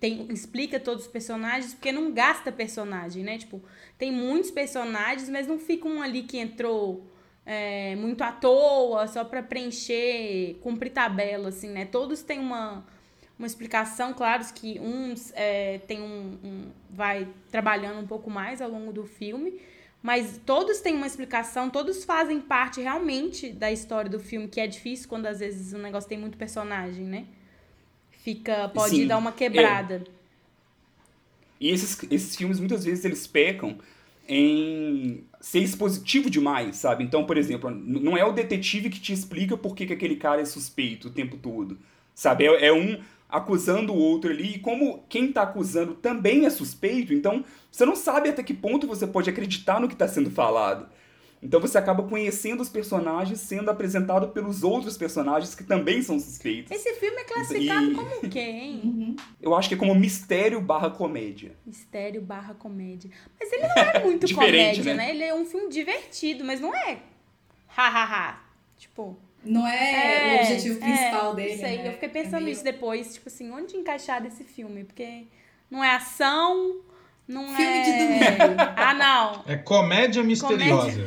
Tem, 0.01 0.27
explica 0.33 0.81
todos 0.81 1.05
os 1.05 1.11
personagens, 1.13 1.75
porque 1.75 1.93
não 1.93 2.11
gasta 2.13 2.51
personagem, 2.51 3.23
né? 3.23 3.37
Tipo, 3.39 3.63
tem 3.99 4.11
muitos 4.11 4.51
personagens, 4.51 5.29
mas 5.29 5.47
não 5.47 5.59
fica 5.59 5.87
um 5.87 6.01
ali 6.01 6.23
que 6.23 6.39
entrou 6.39 7.07
é, 7.45 7.95
muito 7.97 8.23
à 8.23 8.33
toa, 8.33 9.07
só 9.07 9.25
pra 9.25 9.43
preencher, 9.43 10.57
cumprir 10.63 10.91
tabela, 10.93 11.51
assim, 11.51 11.69
né? 11.69 11.85
Todos 11.85 12.23
têm 12.23 12.39
uma, 12.39 12.83
uma 13.39 13.47
explicação, 13.47 14.15
claro 14.15 14.43
que 14.55 14.81
uns 14.81 15.33
é, 15.35 15.79
tem 15.87 16.01
um, 16.01 16.39
um- 16.43 16.71
vai 16.91 17.29
trabalhando 17.51 18.01
um 18.01 18.07
pouco 18.07 18.31
mais 18.31 18.63
ao 18.63 18.71
longo 18.71 18.93
do 18.93 19.05
filme, 19.05 19.61
mas 20.03 20.41
todos 20.47 20.81
têm 20.81 20.95
uma 20.95 21.07
explicação, 21.07 21.69
todos 21.69 22.05
fazem 22.05 22.41
parte 22.41 22.81
realmente 22.81 23.51
da 23.53 23.71
história 23.71 24.11
do 24.11 24.19
filme, 24.19 24.49
que 24.49 24.61
é 24.61 24.67
difícil 24.67 25.09
quando 25.09 25.27
às 25.27 25.41
vezes 25.41 25.73
o 25.75 25.79
negócio 25.79 26.09
tem 26.09 26.19
muito 26.19 26.39
personagem, 26.39 27.05
né? 27.05 27.27
Fica, 28.23 28.69
pode 28.69 28.97
Sim, 28.97 29.07
dar 29.07 29.19
uma 29.19 29.33
quebrada. 29.33 30.05
E 31.61 31.71
esses, 31.71 31.99
esses 32.11 32.37
filmes, 32.37 32.59
muitas 32.59 32.85
vezes, 32.85 33.05
eles 33.05 33.27
pecam 33.27 33.79
em 34.29 35.25
ser 35.41 35.61
expositivo 35.61 36.31
demais, 36.31 36.77
sabe? 36.77 37.03
Então, 37.03 37.25
por 37.25 37.37
exemplo, 37.37 37.71
não 37.71 38.17
é 38.17 38.25
o 38.25 38.33
detetive 38.33 38.89
que 38.89 39.01
te 39.01 39.13
explica 39.13 39.57
por 39.57 39.75
que, 39.75 39.87
que 39.87 39.93
aquele 39.93 40.17
cara 40.17 40.41
é 40.41 40.45
suspeito 40.45 41.09
o 41.09 41.11
tempo 41.11 41.37
todo, 41.37 41.79
sabe? 42.15 42.47
É, 42.47 42.67
é 42.67 42.73
um 42.73 43.01
acusando 43.29 43.93
o 43.93 43.97
outro 43.97 44.31
ali, 44.31 44.57
e 44.57 44.59
como 44.59 45.05
quem 45.09 45.33
tá 45.33 45.43
acusando 45.43 45.95
também 45.95 46.47
é 46.47 46.51
suspeito, 46.51 47.15
então 47.15 47.45
você 47.71 47.87
não 47.87 47.95
sabe 47.95 48.29
até 48.29 48.43
que 48.43 48.53
ponto 48.53 48.87
você 48.87 49.07
pode 49.07 49.31
acreditar 49.31 49.81
no 49.81 49.89
que 49.89 49.97
tá 49.97 50.09
sendo 50.09 50.31
falado. 50.31 50.89
Então 51.43 51.59
você 51.59 51.79
acaba 51.79 52.03
conhecendo 52.03 52.61
os 52.61 52.69
personagens 52.69 53.41
sendo 53.41 53.71
apresentado 53.71 54.29
pelos 54.29 54.63
outros 54.63 54.99
personagens 54.99 55.55
que 55.55 55.65
também 55.65 56.03
são 56.03 56.21
suspeitos. 56.21 56.71
Esse 56.71 56.93
filme 57.01 57.17
é 57.17 57.25
classificado 57.25 57.91
E- 57.91 57.95
como 57.95 58.11
hein? 58.39 58.81
Uhum. 58.85 59.17
Eu 59.41 59.55
acho 59.55 59.69
que 59.69 59.75
é 59.75 59.79
como 59.79 59.95
mistério 59.95 60.61
barra 60.61 60.91
comédia. 60.91 61.57
Mistério 61.65 62.21
barra 62.21 62.53
comédia. 62.53 63.11
Mas 63.41 63.51
ele 63.53 63.63
não 63.67 63.75
é 63.77 64.05
muito 64.05 64.27
comédia, 64.35 64.85
né? 64.85 64.95
né? 64.95 65.11
Ele 65.11 65.25
é 65.25 65.35
um 65.35 65.47
filme 65.47 65.71
divertido, 65.71 66.45
mas 66.45 66.61
não 66.61 66.75
é 66.75 66.99
ha-ha-ha. 67.69 68.43
Tipo, 68.77 69.17
Não 69.45 69.67
é, 69.67 70.37
o 70.37 70.41
objetivo 70.43 70.79
principal 70.81 71.33
é, 71.33 71.37
dele. 71.37 71.53
Não 71.53 71.59
sei, 71.61 71.77
né? 71.79 71.89
eu 71.89 71.93
fiquei 71.93 72.09
pensando 72.11 72.35
É 72.37 72.41
meio- 72.41 72.49
nisso 72.51 72.65
depois, 72.65 73.15
tipo 73.15 73.29
assim, 73.29 73.51
onde 73.51 73.77
encaixar 73.77 74.23
desse 74.23 74.45
filme? 74.45 74.85
Porque 74.85 75.25
não 75.71 75.83
é 75.83 75.95
ação, 75.95 76.81
não 77.31 77.47
Filme 77.55 77.79
é. 77.79 77.83
de 77.83 77.93
domingo. 77.93 78.61
Ah, 78.77 78.93
não. 78.93 79.45
É 79.47 79.57
comédia 79.57 80.23
misteriosa. 80.23 81.07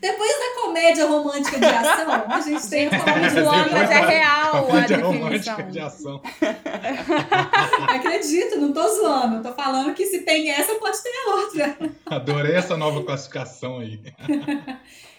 Depois 0.00 0.30
da 0.30 0.62
comédia 0.62 1.06
romântica 1.06 1.58
de 1.58 1.66
ação, 1.66 2.10
a 2.28 2.40
gente 2.40 2.70
tem 2.70 2.84
estamos 2.84 3.04
comédia 3.04 3.44
mas 3.72 3.90
é 3.90 4.00
da 4.00 4.06
real 4.06 4.56
a 4.56 4.62
Comédia 4.62 4.96
definição. 4.96 5.12
romântica 5.12 5.62
de 5.64 5.80
ação. 5.80 6.22
Acredito, 7.88 8.58
não 8.58 8.72
tô 8.72 8.88
zoando. 8.88 9.42
Tô 9.42 9.52
falando 9.52 9.92
que 9.94 10.06
se 10.06 10.20
tem 10.20 10.48
essa, 10.48 10.76
pode 10.76 11.02
ter 11.02 11.10
a 11.10 11.34
outra. 11.34 11.76
Adorei 12.06 12.54
essa 12.54 12.76
nova 12.76 13.02
classificação 13.02 13.80
aí. 13.80 14.00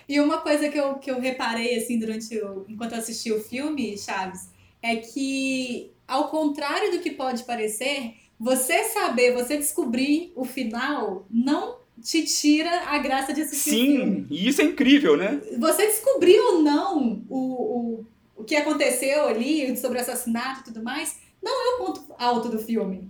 E 0.08 0.20
uma 0.20 0.40
coisa 0.40 0.70
que 0.70 0.78
eu, 0.78 0.96
que 0.96 1.12
eu 1.12 1.20
reparei, 1.20 1.78
assim, 1.78 2.00
durante 2.00 2.36
o... 2.40 2.66
Enquanto 2.68 2.94
eu 2.94 3.00
assisti 3.00 3.32
o 3.32 3.42
filme, 3.42 3.98
Chaves, 3.98 4.50
é 4.82 4.96
que, 4.96 5.92
ao 6.08 6.30
contrário 6.30 6.92
do 6.92 7.00
que 7.00 7.12
pode 7.12 7.44
parecer, 7.44 8.16
você 8.42 8.86
saber, 8.86 9.36
você 9.36 9.56
descobrir 9.56 10.34
o 10.36 10.44
final, 10.44 11.28
não 11.30 11.78
te 12.02 12.24
tira 12.24 12.88
a 12.88 12.98
graça 12.98 13.32
de 13.32 13.42
assistir. 13.44 13.70
Sim, 13.70 14.26
e 14.32 14.48
isso 14.48 14.62
é 14.62 14.66
incrível, 14.66 15.16
né? 15.16 15.40
Você 15.60 15.86
descobrir 15.86 16.40
ou 16.40 16.64
não 16.64 17.24
o, 17.30 17.38
o, 17.38 18.06
o 18.38 18.44
que 18.44 18.56
aconteceu 18.56 19.28
ali, 19.28 19.78
sobre 19.78 20.00
o 20.00 20.02
assassinato 20.02 20.62
e 20.62 20.64
tudo 20.64 20.84
mais, 20.84 21.20
não 21.40 21.52
é 21.52 21.76
o 21.76 21.86
ponto 21.86 22.04
alto 22.18 22.50
do 22.50 22.58
filme. 22.58 23.08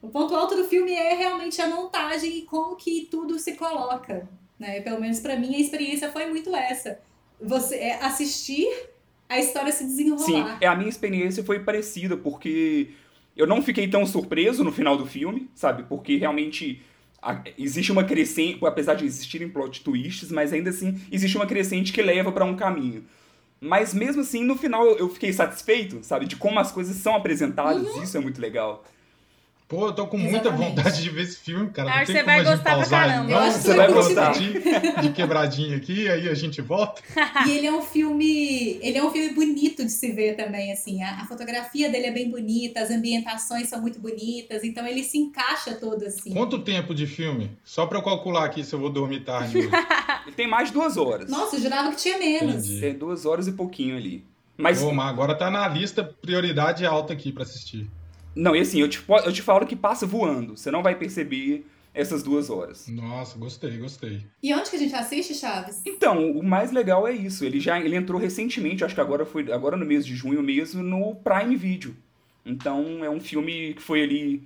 O 0.00 0.08
ponto 0.08 0.34
alto 0.34 0.56
do 0.56 0.64
filme 0.64 0.94
é 0.94 1.12
realmente 1.12 1.60
a 1.60 1.68
montagem 1.68 2.38
e 2.38 2.42
como 2.42 2.74
que 2.74 3.06
tudo 3.10 3.38
se 3.38 3.56
coloca. 3.56 4.26
Né? 4.58 4.80
Pelo 4.80 4.98
menos 4.98 5.20
pra 5.20 5.36
mim 5.36 5.56
a 5.56 5.60
experiência 5.60 6.10
foi 6.10 6.24
muito 6.24 6.56
essa. 6.56 6.98
Você 7.38 7.74
é 7.74 8.02
assistir 8.02 8.66
a 9.28 9.38
história 9.38 9.70
se 9.72 9.84
Sim, 9.84 9.88
desenrolar. 9.88 10.56
é, 10.58 10.66
a 10.66 10.74
minha 10.74 10.88
experiência 10.88 11.44
foi 11.44 11.60
parecida, 11.60 12.16
porque 12.16 12.92
eu 13.40 13.46
não 13.46 13.62
fiquei 13.62 13.88
tão 13.88 14.06
surpreso 14.06 14.62
no 14.62 14.70
final 14.72 14.96
do 14.96 15.06
filme, 15.06 15.48
sabe? 15.54 15.82
Porque 15.84 16.16
realmente 16.16 16.82
a- 17.22 17.42
existe 17.58 17.90
uma 17.92 18.04
crescente, 18.04 18.58
apesar 18.64 18.94
de 18.94 19.04
existirem 19.04 19.48
plot 19.48 19.82
twists, 19.82 20.30
mas 20.30 20.52
ainda 20.52 20.70
assim 20.70 21.00
existe 21.10 21.36
uma 21.36 21.46
crescente 21.46 21.92
que 21.92 22.02
leva 22.02 22.30
pra 22.32 22.44
um 22.44 22.54
caminho. 22.56 23.04
Mas 23.60 23.92
mesmo 23.92 24.22
assim, 24.22 24.42
no 24.44 24.56
final 24.56 24.84
eu, 24.86 24.98
eu 24.98 25.08
fiquei 25.10 25.32
satisfeito, 25.32 25.98
sabe? 26.02 26.24
De 26.26 26.36
como 26.36 26.58
as 26.58 26.72
coisas 26.72 26.96
são 26.96 27.14
apresentadas, 27.14 27.86
isso 28.02 28.16
é 28.16 28.20
muito 28.20 28.40
legal. 28.40 28.84
Pô, 29.70 29.86
eu 29.86 29.92
tô 29.92 30.04
com 30.08 30.18
muita 30.18 30.48
Exatamente. 30.48 30.74
vontade 30.74 31.00
de 31.00 31.10
ver 31.10 31.22
esse 31.22 31.38
filme, 31.38 31.70
cara. 31.70 31.92
Acho 31.92 32.06
que 32.06 32.12
você 32.12 32.24
vai 32.24 32.42
gostar 32.42 32.76
pra 32.76 32.88
caramba. 32.88 33.30
não. 33.30 33.38
acho 33.38 33.58
que 33.58 33.62
você 33.62 33.76
vai 33.76 33.92
gostar 33.92 34.28
gostar. 34.30 34.40
de, 34.40 35.02
de 35.02 35.12
quebradinha 35.12 35.76
aqui, 35.76 36.08
aí 36.08 36.28
a 36.28 36.34
gente 36.34 36.60
volta. 36.60 37.00
E 37.46 37.52
ele 37.52 37.68
é 37.68 37.72
um 37.72 37.80
filme. 37.80 38.80
Ele 38.82 38.98
é 38.98 39.04
um 39.04 39.12
filme 39.12 39.32
bonito 39.32 39.84
de 39.84 39.92
se 39.92 40.10
ver 40.10 40.34
também, 40.34 40.72
assim. 40.72 41.04
A, 41.04 41.20
a 41.20 41.24
fotografia 41.26 41.88
dele 41.88 42.06
é 42.06 42.10
bem 42.10 42.28
bonita, 42.28 42.80
as 42.80 42.90
ambientações 42.90 43.68
são 43.68 43.80
muito 43.80 44.00
bonitas, 44.00 44.64
então 44.64 44.84
ele 44.84 45.04
se 45.04 45.16
encaixa 45.18 45.74
todo 45.74 46.04
assim. 46.04 46.32
Quanto 46.32 46.58
tempo 46.58 46.92
de 46.92 47.06
filme? 47.06 47.56
Só 47.62 47.86
pra 47.86 47.98
eu 47.98 48.02
calcular 48.02 48.46
aqui 48.46 48.64
se 48.64 48.74
eu 48.74 48.80
vou 48.80 48.90
dormir 48.90 49.20
tarde. 49.20 49.56
Ele 50.26 50.36
tem 50.36 50.48
mais 50.48 50.68
de 50.68 50.74
duas 50.74 50.96
horas. 50.96 51.30
Nossa, 51.30 51.56
eu 51.56 51.62
jurava 51.62 51.90
que 51.90 51.96
tinha 51.96 52.18
menos. 52.18 52.66
Entendi. 52.66 52.80
Tem 52.80 52.94
duas 52.94 53.24
horas 53.24 53.46
e 53.46 53.52
pouquinho 53.52 53.96
ali. 53.96 54.24
Mas, 54.58 54.82
Ô, 54.82 54.92
mas 54.92 55.08
agora 55.08 55.34
tá 55.34 55.50
na 55.50 55.66
lista 55.68 56.02
prioridade 56.04 56.84
alta 56.84 57.12
aqui 57.12 57.32
pra 57.32 57.44
assistir. 57.44 57.88
Não, 58.40 58.56
e 58.56 58.60
assim, 58.60 58.80
eu 58.80 58.88
te, 58.88 59.02
eu 59.24 59.32
te 59.32 59.42
falo 59.42 59.66
que 59.66 59.76
passa 59.76 60.06
voando. 60.06 60.56
Você 60.56 60.70
não 60.70 60.82
vai 60.82 60.94
perceber 60.94 61.66
essas 61.92 62.22
duas 62.22 62.48
horas. 62.48 62.88
Nossa, 62.88 63.36
gostei, 63.38 63.76
gostei. 63.76 64.24
E 64.42 64.54
onde 64.54 64.70
que 64.70 64.76
a 64.76 64.78
gente 64.78 64.94
assiste, 64.94 65.34
Chaves? 65.34 65.82
Então, 65.84 66.30
o 66.30 66.42
mais 66.42 66.72
legal 66.72 67.06
é 67.06 67.12
isso. 67.12 67.44
Ele 67.44 67.60
já 67.60 67.78
ele 67.78 67.96
entrou 67.96 68.18
recentemente, 68.18 68.84
acho 68.84 68.94
que 68.94 69.00
agora 69.00 69.26
foi 69.26 69.52
agora 69.52 69.76
no 69.76 69.84
mês 69.84 70.06
de 70.06 70.14
junho 70.14 70.42
mesmo, 70.42 70.82
no 70.82 71.16
Prime 71.16 71.54
Video. 71.56 71.94
Então, 72.46 73.04
é 73.04 73.10
um 73.10 73.20
filme 73.20 73.74
que 73.74 73.82
foi 73.82 74.02
ali 74.02 74.42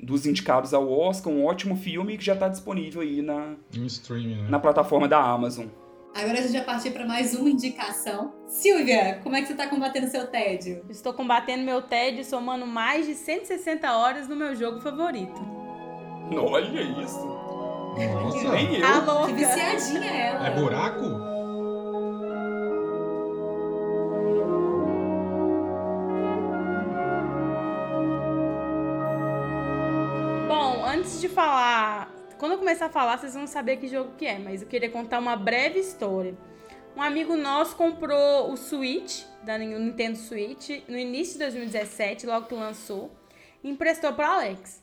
dos 0.00 0.26
indicados 0.26 0.72
ao 0.72 0.90
Oscar, 0.90 1.32
um 1.32 1.44
ótimo 1.44 1.76
filme 1.76 2.16
que 2.16 2.24
já 2.24 2.34
está 2.34 2.48
disponível 2.48 3.00
aí 3.00 3.22
na, 3.22 3.54
Em 3.74 3.86
streaming, 3.86 4.36
né? 4.42 4.48
na 4.48 4.58
plataforma 4.58 5.08
da 5.08 5.18
Amazon. 5.18 5.66
Agora 6.14 6.38
a 6.38 6.42
gente 6.42 6.52
vai 6.52 6.62
partir 6.64 6.90
para 6.90 7.06
mais 7.06 7.34
uma 7.34 7.48
indicação. 7.48 8.34
Silvia, 8.46 9.18
como 9.22 9.34
é 9.34 9.40
que 9.40 9.48
você 9.48 9.54
tá 9.54 9.66
combatendo 9.66 10.08
seu 10.08 10.26
tédio? 10.26 10.84
Estou 10.90 11.14
combatendo 11.14 11.64
meu 11.64 11.80
tédio 11.80 12.22
somando 12.24 12.66
mais 12.66 13.06
de 13.06 13.14
160 13.14 13.90
horas 13.96 14.28
no 14.28 14.36
meu 14.36 14.54
jogo 14.54 14.80
favorito. 14.80 15.40
Olha 16.36 16.82
isso. 17.02 17.26
Nossa, 17.26 18.52
Nem 18.52 18.76
eu. 18.76 18.80
Tá 18.82 19.00
Que 19.00 19.06
louca? 19.06 19.32
viciadinha 19.32 20.10
ela. 20.10 20.46
é 20.46 20.50
buraco? 20.60 21.32
Bom, 30.48 30.84
antes 30.84 31.20
de 31.20 31.28
falar, 31.28 32.11
quando 32.42 32.54
eu 32.54 32.58
começar 32.58 32.86
a 32.86 32.90
falar, 32.90 33.18
vocês 33.18 33.34
vão 33.34 33.46
saber 33.46 33.76
que 33.76 33.86
jogo 33.86 34.16
que 34.18 34.26
é, 34.26 34.36
mas 34.36 34.62
eu 34.62 34.66
queria 34.66 34.90
contar 34.90 35.20
uma 35.20 35.36
breve 35.36 35.78
história. 35.78 36.36
Um 36.96 37.00
amigo 37.00 37.36
nosso 37.36 37.76
comprou 37.76 38.50
o 38.50 38.56
Switch, 38.56 39.22
da 39.44 39.56
Nintendo 39.56 40.18
Switch, 40.18 40.70
no 40.88 40.98
início 40.98 41.34
de 41.34 41.38
2017, 41.38 42.26
logo 42.26 42.48
que 42.48 42.54
lançou, 42.56 43.12
e 43.62 43.70
emprestou 43.70 44.12
para 44.14 44.34
Alex. 44.34 44.82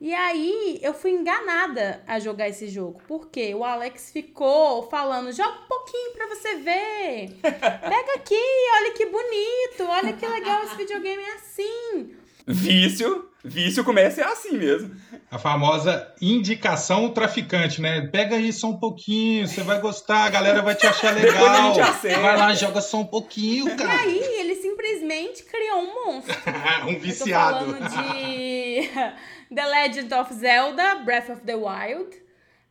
E 0.00 0.12
aí 0.12 0.80
eu 0.82 0.92
fui 0.92 1.12
enganada 1.12 2.02
a 2.08 2.18
jogar 2.18 2.48
esse 2.48 2.66
jogo, 2.66 3.00
porque 3.06 3.54
o 3.54 3.62
Alex 3.62 4.10
ficou 4.10 4.88
falando: 4.90 5.30
joga 5.30 5.60
um 5.60 5.68
pouquinho 5.68 6.10
pra 6.10 6.26
você 6.26 6.56
ver. 6.56 7.38
Pega 7.40 8.14
aqui, 8.16 8.44
olha 8.78 8.92
que 8.94 9.06
bonito, 9.06 9.84
olha 9.88 10.12
que 10.12 10.26
legal 10.26 10.64
esse 10.64 10.74
videogame 10.74 11.22
é 11.22 11.34
assim. 11.34 12.25
Vício. 12.46 13.28
Vício 13.44 13.84
começa 13.84 14.20
é 14.22 14.24
assim 14.24 14.56
mesmo. 14.58 14.90
A 15.30 15.38
famosa 15.38 16.12
indicação 16.20 17.10
traficante, 17.10 17.80
né? 17.80 18.08
Pega 18.08 18.36
aí 18.36 18.52
só 18.52 18.68
um 18.70 18.76
pouquinho, 18.76 19.46
você 19.46 19.62
vai 19.62 19.80
gostar, 19.80 20.24
a 20.24 20.30
galera 20.30 20.62
vai 20.62 20.74
te 20.74 20.86
achar 20.86 21.14
legal. 21.14 21.74
gente 21.74 21.80
acerta. 21.80 22.20
Vai 22.20 22.36
lá, 22.36 22.54
joga 22.54 22.80
só 22.80 22.98
um 23.00 23.06
pouquinho, 23.06 23.68
E 23.68 23.76
cara. 23.76 24.00
aí 24.00 24.18
ele 24.40 24.56
simplesmente 24.56 25.44
criou 25.44 25.78
um 25.80 25.94
monstro. 26.06 26.34
um 26.86 26.88
Eu 26.90 26.94
tô 26.94 27.00
viciado. 27.00 27.58
falando 27.66 27.88
de 27.88 28.88
The 29.54 29.66
Legend 29.66 30.14
of 30.14 30.34
Zelda, 30.34 30.94
Breath 31.04 31.30
of 31.30 31.42
the 31.42 31.54
Wild. 31.54 32.26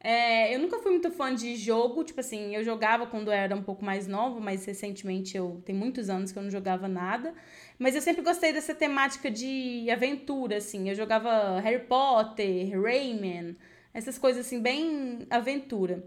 É, 0.08 0.54
eu 0.54 0.60
nunca 0.60 0.78
fui 0.80 0.92
muito 0.92 1.10
fã 1.10 1.34
de 1.34 1.56
jogo, 1.56 2.04
tipo 2.04 2.20
assim, 2.20 2.54
eu 2.56 2.64
jogava 2.64 3.08
quando 3.08 3.30
eu 3.30 3.34
era 3.34 3.56
um 3.56 3.64
pouco 3.64 3.84
mais 3.84 4.08
nova, 4.08 4.40
mas 4.40 4.64
recentemente 4.64 5.36
eu 5.36 5.64
tem 5.66 5.74
muitos 5.74 6.10
anos 6.12 6.32
que 6.32 6.38
eu 6.38 6.44
não 6.44 6.52
jogava 6.52 6.88
nada. 6.88 7.34
Mas 7.78 7.96
eu 7.96 8.02
sempre 8.02 8.22
gostei 8.22 8.54
dessa 8.54 8.74
temática 8.74 9.30
de 9.30 9.90
aventura, 9.92 10.58
assim. 10.58 10.90
Eu 10.90 10.96
jogava 10.96 11.60
Harry 11.60 11.84
Potter, 11.84 12.82
Rayman, 12.82 13.56
essas 13.94 14.18
coisas 14.18 14.46
assim, 14.46 14.62
bem 14.62 15.26
aventura. 15.30 16.04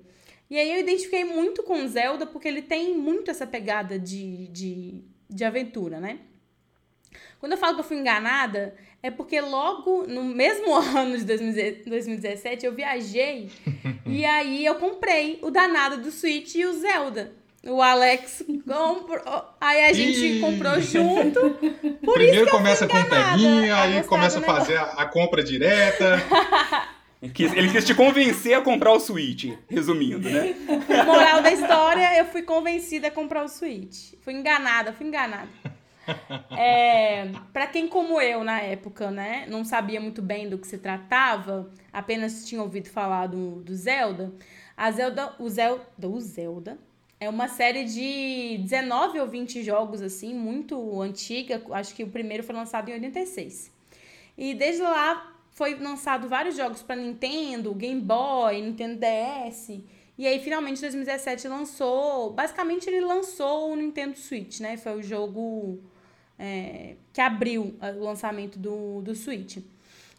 E 0.51 0.59
aí 0.59 0.73
eu 0.73 0.81
identifiquei 0.81 1.25
muito 1.25 1.63
com 1.63 1.87
Zelda 1.87 2.25
porque 2.25 2.49
ele 2.49 2.63
tem 2.63 2.97
muito 2.97 3.31
essa 3.31 3.47
pegada 3.47 3.99
de, 3.99 4.49
de, 4.49 5.05
de 5.29 5.45
aventura, 5.45 6.01
né? 6.01 6.21
Quando 7.39 7.53
eu 7.53 7.59
falo 7.59 7.75
que 7.75 7.81
eu 7.81 7.85
fui 7.85 7.99
enganada, 7.99 8.75
é 9.03 9.11
porque 9.11 9.41
logo 9.41 10.07
no 10.07 10.25
mesmo 10.25 10.75
ano 10.75 11.17
de 11.19 11.25
2017 11.25 12.67
eu 12.67 12.75
viajei 12.75 13.51
e 14.07 14.25
aí 14.25 14.65
eu 14.65 14.77
comprei 14.77 15.39
o 15.43 15.51
danado 15.51 15.99
do 15.99 16.11
Switch 16.11 16.55
e 16.55 16.65
o 16.65 16.73
Zelda. 16.73 17.33
O 17.67 17.83
Alex 17.83 18.45
comprou. 18.65 19.45
Aí 19.61 19.87
a 19.87 19.93
gente 19.93 20.37
Ih. 20.37 20.41
comprou 20.41 20.81
junto. 20.81 21.41
Por 21.51 22.15
Primeiro 22.15 22.23
isso 22.23 22.33
que 22.33 22.39
eu 22.39 22.51
começa 22.51 22.89
fui 22.89 23.03
com 23.03 23.09
peguinha, 23.09 23.77
aí 23.77 23.93
gostar 23.95 24.09
começa 24.09 24.39
a 24.39 24.43
fazer 24.43 24.77
a, 24.77 24.85
a 24.85 25.07
compra 25.07 25.43
direta. 25.43 26.17
Ele 27.21 27.33
quis, 27.33 27.53
ele 27.53 27.69
quis 27.73 27.85
te 27.85 27.97
convencer 27.97 28.55
a 28.55 28.61
comprar 28.61 28.93
o 28.93 29.01
Switch, 29.01 29.53
resumindo, 29.69 30.31
né? 30.31 30.55
Moral 31.05 31.43
da 31.43 31.51
história, 31.51 32.17
eu 32.17 32.25
fui 32.27 32.43
convencida 32.43 33.09
a 33.09 33.11
comprar 33.11 33.45
o 33.45 33.49
Switch. 33.49 34.13
Fui 34.21 34.33
enganada, 34.33 34.93
fui 34.93 35.07
enganada. 35.07 35.49
É, 36.57 37.33
para 37.53 37.67
quem 37.67 37.87
como 37.87 38.19
eu 38.19 38.43
na 38.43 38.63
época, 38.63 39.11
né, 39.11 39.45
não 39.47 39.63
sabia 39.63 40.01
muito 40.01 40.23
bem 40.23 40.49
do 40.49 40.57
que 40.57 40.67
se 40.67 40.79
tratava, 40.79 41.71
apenas 41.93 42.47
tinha 42.47 42.63
ouvido 42.63 42.89
falar 42.89 43.27
do, 43.27 43.57
do 43.61 43.75
Zelda, 43.75 44.33
a 44.75 44.91
Zelda, 44.91 45.35
o 45.39 45.47
Zelda, 45.51 46.09
o 46.09 46.19
Zelda 46.19 46.79
é 47.21 47.29
uma 47.29 47.49
série 47.49 47.85
de 47.85 48.59
19 48.63 49.21
ou 49.21 49.27
20 49.27 49.63
jogos 49.63 50.01
assim, 50.03 50.33
muito 50.33 51.01
antiga, 51.01 51.63
acho 51.73 51.95
que 51.95 52.05
o 52.05 52.11
primeiro 52.11 52.45
foi 52.45 52.55
lançado 52.55 52.89
em 52.89 52.95
86. 52.95 53.73
E 54.37 54.55
desde 54.55 54.83
lá 54.83 55.37
foi 55.51 55.75
lançado 55.75 56.29
vários 56.29 56.57
jogos 56.57 56.83
para 56.83 56.95
Nintendo, 56.95 57.75
Game 57.75 58.01
Boy, 58.01 58.63
Nintendo 58.63 59.01
DS. 59.01 59.81
E 60.17 60.27
aí, 60.27 60.39
finalmente, 60.39 60.79
em 60.79 60.83
2017 60.83 61.49
lançou. 61.49 62.33
Basicamente, 62.33 62.89
ele 62.89 63.01
lançou 63.01 63.73
o 63.73 63.77
Nintendo 63.77 64.17
Switch, 64.17 64.61
né? 64.61 64.77
Foi 64.77 64.97
o 64.97 65.03
jogo 65.03 65.81
é, 66.39 66.95
que 67.13 67.21
abriu 67.21 67.77
o 67.81 68.05
lançamento 68.05 68.59
do, 68.59 69.03
do 69.03 69.15
Switch. 69.17 69.59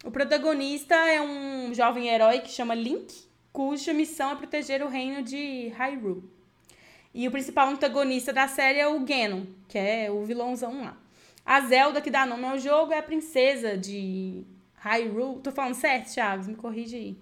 O 0.04 0.10
protagonista 0.10 0.94
é 0.94 1.20
um 1.20 1.72
jovem 1.72 2.08
herói 2.08 2.40
que 2.40 2.50
chama 2.50 2.74
Link, 2.74 3.24
cuja 3.52 3.92
missão 3.94 4.32
é 4.32 4.36
proteger 4.36 4.82
o 4.82 4.88
reino 4.88 5.22
de 5.22 5.68
Hyrule. 5.68 6.22
E 7.12 7.26
o 7.26 7.30
principal 7.30 7.68
antagonista 7.68 8.32
da 8.32 8.46
série 8.46 8.78
é 8.78 8.86
o 8.86 9.00
Ganon, 9.00 9.42
que 9.68 9.78
é 9.78 10.10
o 10.10 10.24
vilãozão 10.24 10.84
lá. 10.84 10.96
A 11.44 11.60
Zelda, 11.62 12.00
que 12.00 12.10
dá 12.10 12.24
nome 12.24 12.44
ao 12.44 12.58
jogo, 12.58 12.92
é 12.92 12.98
a 12.98 13.02
princesa 13.02 13.76
de 13.76 14.44
Hyrule. 14.76 15.40
Tô 15.40 15.50
falando 15.50 15.74
certo, 15.74 16.12
Thiago? 16.12 16.44
Me 16.44 16.54
corrige 16.54 16.96
aí. 16.96 17.16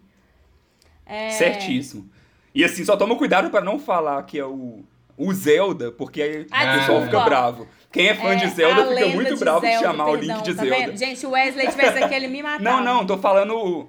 É... 1.07 1.31
Certíssimo. 1.31 2.09
E 2.55 2.65
assim, 2.65 2.85
só 2.85 2.97
toma 2.97 3.17
cuidado 3.17 3.51
para 3.51 3.65
não 3.65 3.79
falar 3.79 4.23
que 4.25 4.39
é 4.39 4.45
o, 4.45 4.81
o 5.17 5.33
Zelda, 5.33 5.91
porque 5.93 6.21
aí 6.21 6.47
ah, 6.51 6.75
o 6.75 6.79
pessoal 6.79 7.03
fica 7.03 7.21
bravo. 7.21 7.69
Quem 7.91 8.09
é 8.09 8.15
fã 8.15 8.33
é, 8.33 8.37
de 8.37 8.49
Zelda 8.49 8.95
fica 8.95 9.09
muito 9.09 9.37
bravo 9.39 9.61
de, 9.61 9.79
chamar 9.79 10.05
perdão, 10.05 10.13
o 10.13 10.17
Link 10.17 10.43
de 10.43 10.55
tá 10.55 10.63
Zelda. 10.63 10.87
Vendo? 10.87 10.99
Gente, 10.99 11.27
o 11.27 11.31
Wesley 11.31 11.69
tivesse 11.69 12.03
aqui, 12.03 12.15
ele 12.15 12.29
me 12.29 12.43
matava. 12.43 12.63
Não, 12.63 12.85
não, 12.85 13.07
tô 13.07 13.17
falando 13.17 13.89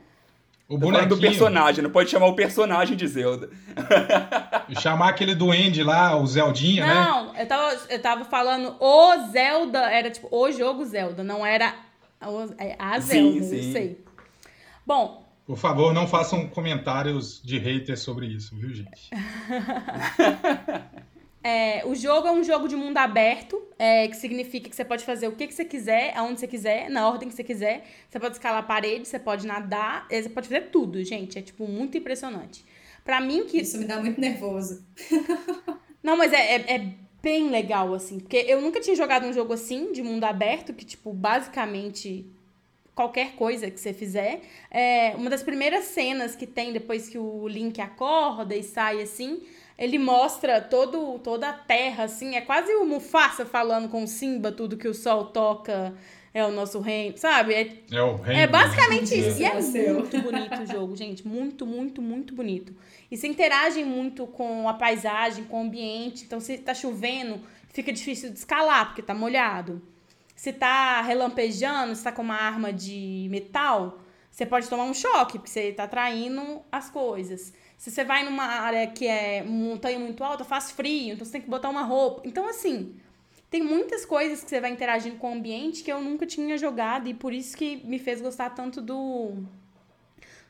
o 0.69 0.77
bonequinho. 0.77 1.09
do 1.09 1.17
personagem, 1.17 1.83
não 1.83 1.89
pode 1.89 2.11
chamar 2.11 2.27
o 2.27 2.35
personagem 2.35 2.95
de 2.95 3.07
Zelda. 3.07 3.49
chamar 4.79 5.09
aquele 5.09 5.33
duende 5.33 5.83
lá, 5.83 6.15
o 6.15 6.27
Zeldinha, 6.27 6.85
não, 6.85 6.93
né? 6.93 7.01
Não, 7.01 7.35
eu 7.35 7.47
tava, 7.47 7.77
eu 7.89 8.01
tava 8.01 8.25
falando 8.25 8.75
o 8.79 9.31
Zelda, 9.31 9.79
era 9.91 10.11
tipo 10.11 10.27
o 10.31 10.51
jogo 10.51 10.85
Zelda, 10.85 11.23
não 11.23 11.43
era 11.43 11.73
é, 12.59 12.75
a 12.77 12.99
Zelda, 12.99 13.41
sim, 13.41 13.43
sim. 13.43 13.55
eu 13.55 13.73
sei. 13.73 14.05
Bom. 14.85 15.27
Por 15.43 15.57
favor, 15.57 15.91
não 15.91 16.07
façam 16.07 16.47
comentários 16.47 17.41
de 17.43 17.57
haters 17.57 18.01
sobre 18.01 18.27
isso, 18.27 18.55
viu, 18.55 18.71
gente? 18.71 19.09
É, 21.49 21.81
o 21.83 21.95
jogo 21.95 22.27
é 22.27 22.31
um 22.31 22.43
jogo 22.43 22.67
de 22.67 22.75
mundo 22.75 22.97
aberto, 22.97 23.59
é, 23.79 24.07
que 24.07 24.15
significa 24.15 24.69
que 24.69 24.75
você 24.75 24.85
pode 24.85 25.03
fazer 25.03 25.27
o 25.27 25.31
que, 25.31 25.47
que 25.47 25.53
você 25.53 25.65
quiser, 25.65 26.15
aonde 26.15 26.39
você 26.39 26.47
quiser, 26.47 26.89
na 26.91 27.07
ordem 27.09 27.27
que 27.27 27.33
você 27.33 27.43
quiser. 27.43 27.85
Você 28.07 28.19
pode 28.19 28.35
escalar 28.35 28.59
a 28.59 28.63
parede, 28.63 29.07
você 29.07 29.17
pode 29.17 29.47
nadar, 29.47 30.05
é, 30.11 30.21
você 30.21 30.29
pode 30.29 30.47
fazer 30.47 30.69
tudo, 30.69 31.03
gente. 31.03 31.39
É, 31.39 31.41
tipo, 31.41 31.67
muito 31.67 31.97
impressionante. 31.97 32.63
Para 33.03 33.19
mim 33.19 33.45
que... 33.45 33.57
Isso 33.57 33.79
me 33.79 33.85
dá 33.85 33.99
muito 33.99 34.21
nervoso. 34.21 34.85
Não, 36.03 36.15
mas 36.15 36.31
é, 36.33 36.55
é, 36.55 36.75
é, 36.75 36.93
bem 37.21 37.49
legal, 37.49 37.95
assim. 37.95 38.19
Porque 38.19 38.37
eu 38.37 38.61
nunca 38.61 38.79
tinha 38.79 38.95
jogado 38.95 39.25
um 39.25 39.33
jogo 39.33 39.51
assim, 39.51 39.91
de 39.91 40.03
mundo 40.03 40.25
aberto, 40.25 40.71
que, 40.71 40.85
tipo, 40.85 41.11
basicamente 41.11 42.27
qualquer 42.93 43.33
coisa 43.35 43.71
que 43.71 43.79
você 43.79 43.91
fizer. 43.91 44.41
É, 44.69 45.15
uma 45.15 45.31
das 45.31 45.41
primeiras 45.41 45.85
cenas 45.85 46.35
que 46.35 46.45
tem 46.45 46.71
depois 46.71 47.09
que 47.09 47.17
o 47.17 47.47
Link 47.47 47.81
acorda 47.81 48.55
e 48.55 48.61
sai 48.61 49.01
assim 49.01 49.41
ele 49.79 49.97
mostra 49.97 50.59
todo, 50.59 51.17
toda 51.19 51.47
a 51.49 51.53
terra, 51.53 52.03
assim, 52.03 52.35
é 52.35 52.41
quase 52.41 52.69
o 52.75 52.85
Mufasa 52.85 53.45
falando 53.45 53.87
com 53.87 54.03
o 54.03 54.07
Simba, 54.07 54.51
tudo 54.51 54.75
que 54.75 54.89
o 54.89 54.93
sol 54.93 55.27
toca 55.27 55.93
é 56.33 56.45
o 56.45 56.51
nosso 56.51 56.81
reino, 56.81 57.17
sabe? 57.17 57.53
É, 57.53 57.77
é 57.89 58.03
o 58.03 58.17
reino. 58.17 58.41
É 58.41 58.45
basicamente 58.45 59.17
isso. 59.17 59.41
E 59.41 59.45
é 59.45 59.93
muito 59.93 60.21
bonito 60.21 60.61
o 60.61 60.65
jogo, 60.65 60.95
gente. 60.97 61.25
Muito, 61.25 61.65
muito, 61.65 62.01
muito 62.01 62.35
bonito. 62.35 62.75
E 63.09 63.15
você 63.15 63.27
interage 63.27 63.81
muito 63.85 64.27
com 64.27 64.67
a 64.67 64.73
paisagem, 64.73 65.45
com 65.45 65.63
o 65.63 65.65
ambiente. 65.65 66.25
Então, 66.25 66.41
se 66.41 66.57
tá 66.57 66.73
chovendo, 66.73 67.39
fica 67.69 67.93
difícil 67.93 68.31
de 68.31 68.37
escalar, 68.37 68.87
porque 68.87 69.01
tá 69.01 69.15
molhado. 69.15 69.81
Se 70.35 70.51
tá 70.51 71.01
relampejando, 71.01 71.95
se 71.95 72.03
tá 72.03 72.11
com 72.11 72.21
uma 72.21 72.35
arma 72.35 72.73
de 72.73 73.27
metal, 73.31 73.99
você 74.29 74.45
pode 74.45 74.67
tomar 74.69 74.83
um 74.83 74.93
choque, 74.93 75.39
porque 75.39 75.49
você 75.49 75.71
tá 75.71 75.83
atraindo 75.83 76.61
as 76.69 76.89
coisas. 76.89 77.53
Se 77.79 77.89
você 77.89 78.03
vai 78.03 78.25
numa 78.25 78.43
área 78.43 78.85
que 78.87 79.07
é 79.07 79.41
montanha 79.41 79.97
muito 79.97 80.21
alta, 80.21 80.43
faz 80.43 80.69
frio, 80.69 81.13
então 81.13 81.25
você 81.25 81.31
tem 81.31 81.41
que 81.41 81.49
botar 81.49 81.69
uma 81.69 81.83
roupa. 81.83 82.21
Então, 82.25 82.45
assim, 82.45 82.93
tem 83.49 83.63
muitas 83.63 84.05
coisas 84.05 84.43
que 84.43 84.49
você 84.49 84.59
vai 84.59 84.69
interagindo 84.69 85.15
com 85.15 85.31
o 85.31 85.33
ambiente 85.33 85.81
que 85.81 85.89
eu 85.89 86.01
nunca 86.01 86.27
tinha 86.27 86.57
jogado 86.57 87.07
e 87.07 87.13
por 87.13 87.31
isso 87.31 87.55
que 87.55 87.77
me 87.87 87.97
fez 87.97 88.21
gostar 88.21 88.49
tanto 88.49 88.81
do, 88.81 89.31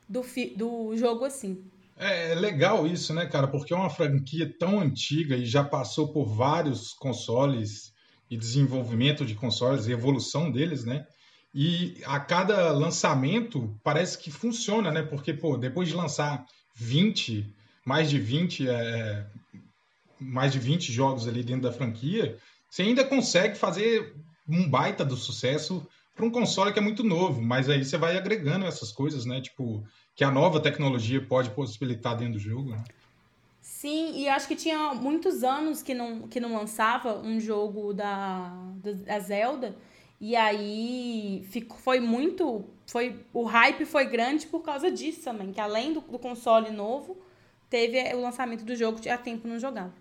do, 0.10 0.26
do 0.56 0.98
jogo 0.98 1.24
assim. 1.24 1.63
É, 1.96 2.32
é 2.32 2.36
legal 2.36 2.88
isso, 2.88 3.13
né, 3.13 3.28
cara? 3.28 3.48
Porque 3.48 3.76
é 3.76 3.78
uma 3.78 3.92
franquia 3.92 4.52
tão 4.58 4.80
antiga 4.80 5.38
e 5.38 5.46
já 5.46 5.63
passou 5.63 6.12
por 6.12 6.26
vários 6.26 6.94
consoles 6.94 7.94
e 8.28 8.36
desenvolvimento 8.36 9.24
de 9.24 9.36
consoles 9.36 9.86
e 9.86 9.92
evolução 9.92 10.52
deles, 10.52 10.84
né? 10.84 11.06
E 11.54 12.02
a 12.06 12.20
cada 12.20 12.72
lançamento 12.72 13.80
parece 13.84 14.18
que 14.18 14.32
funciona, 14.32 14.92
né? 14.92 15.04
Porque, 15.04 15.32
pô, 15.32 15.58
depois 15.58 15.89
de 15.89 15.94
lançar 15.94 16.44
20, 16.80 17.46
mais 17.86 18.10
de 18.10 18.18
20, 18.18 18.68
é, 18.68 18.72
é, 18.72 19.26
mais 20.20 20.54
de 20.54 20.60
20 20.60 20.92
jogos 20.92 21.28
ali 21.28 21.44
dentro 21.44 21.63
da 21.63 21.72
franquia, 21.72 22.38
você 22.70 22.84
ainda 22.84 23.04
consegue 23.04 23.58
fazer 23.58 24.15
um 24.48 24.68
baita 24.68 25.04
do 25.04 25.18
sucesso 25.18 25.86
para 26.15 26.26
um 26.26 26.32
console 26.32 26.72
que 26.72 26.80
é 26.80 26.82
muito 26.82 27.04
novo, 27.04 27.42
mas 27.42 27.70
aí 27.70 27.84
você 27.84 27.98
vai 27.98 28.18
agregando 28.18 28.65
essas 28.65 28.92
coisas, 28.92 29.26
né? 29.26 29.42
Tipo, 29.42 29.84
que 30.15 30.24
a 30.24 30.32
nova 30.32 30.60
tecnologia 30.60 31.22
pode 31.22 31.50
possibilitar 31.52 32.18
dentro 32.18 32.34
do 32.34 32.39
jogo. 32.39 32.72
Né? 32.72 32.84
Sim, 33.62 34.20
e 34.20 34.28
acho 34.28 34.48
que 34.48 34.56
tinha 34.56 34.94
muitos 34.94 35.44
anos 35.44 35.82
que 35.82 35.94
não, 35.94 36.28
que 36.28 36.39
não 36.39 36.56
lançava 36.56 37.20
um 37.20 37.39
jogo 37.39 37.94
da, 37.94 38.52
da 39.06 39.20
Zelda. 39.20 39.76
E 40.20 40.36
aí 40.36 41.46
ficou, 41.50 41.78
foi 41.78 42.00
muito. 42.00 42.65
Foi, 42.89 43.15
o 43.34 43.43
hype 43.43 43.86
foi 43.86 44.06
grande 44.06 44.47
por 44.47 44.62
causa 44.62 44.89
disso 44.89 45.21
também, 45.21 45.52
que 45.52 45.62
além 45.62 45.93
do, 45.93 46.02
do 46.02 46.17
console 46.17 46.71
novo, 46.71 47.21
teve 47.69 48.02
o 48.15 48.21
lançamento 48.21 48.65
do 48.65 48.75
jogo 48.75 48.99
que 48.99 49.08
há 49.08 49.17
tempo 49.17 49.47
não 49.47 49.60
jogava. 49.60 49.93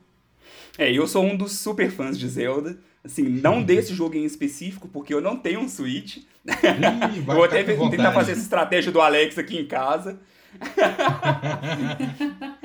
É, 0.79 0.91
eu 0.91 1.07
sou 1.07 1.23
um 1.23 1.37
dos 1.37 1.53
super 1.53 1.91
fãs 1.91 2.19
de 2.19 2.27
Zelda. 2.27 2.79
Assim, 3.05 3.25
não 3.25 3.63
desse 3.63 3.95
jogo 3.95 4.17
em 4.17 4.25
específico, 4.25 4.89
porque 4.89 5.13
eu 5.13 5.21
não 5.21 5.37
tenho 5.37 5.61
um 5.61 5.69
Switch. 5.69 6.17
Ih, 6.17 7.21
Vou 7.21 7.45
até 7.45 7.63
tentar 7.63 8.13
fazer 8.13 8.33
essa 8.33 8.41
estratégia 8.41 8.91
do 8.91 9.03
Alex 9.03 9.37
aqui 9.37 9.59
em 9.59 9.67
casa. 9.67 10.19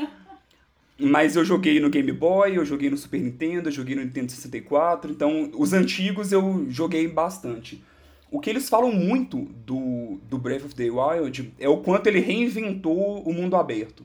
Mas 0.97 1.35
eu 1.35 1.43
joguei 1.43 1.81
no 1.81 1.89
Game 1.89 2.13
Boy, 2.13 2.57
eu 2.57 2.65
joguei 2.65 2.89
no 2.89 2.95
Super 2.95 3.19
Nintendo, 3.19 3.67
eu 3.67 3.73
joguei 3.73 3.95
no 3.95 4.01
Nintendo 4.01 4.31
64, 4.31 5.11
então 5.11 5.51
os 5.53 5.73
antigos 5.73 6.31
eu 6.31 6.65
joguei 6.69 7.09
bastante. 7.09 7.83
O 8.33 8.39
que 8.39 8.49
eles 8.49 8.67
falam 8.67 8.91
muito 8.91 9.43
do, 9.63 10.19
do 10.27 10.39
Breath 10.39 10.65
of 10.65 10.73
the 10.73 10.89
Wild 10.89 11.53
é 11.59 11.69
o 11.69 11.77
quanto 11.77 12.07
ele 12.07 12.19
reinventou 12.19 13.21
o 13.21 13.31
mundo 13.31 13.55
aberto. 13.55 14.03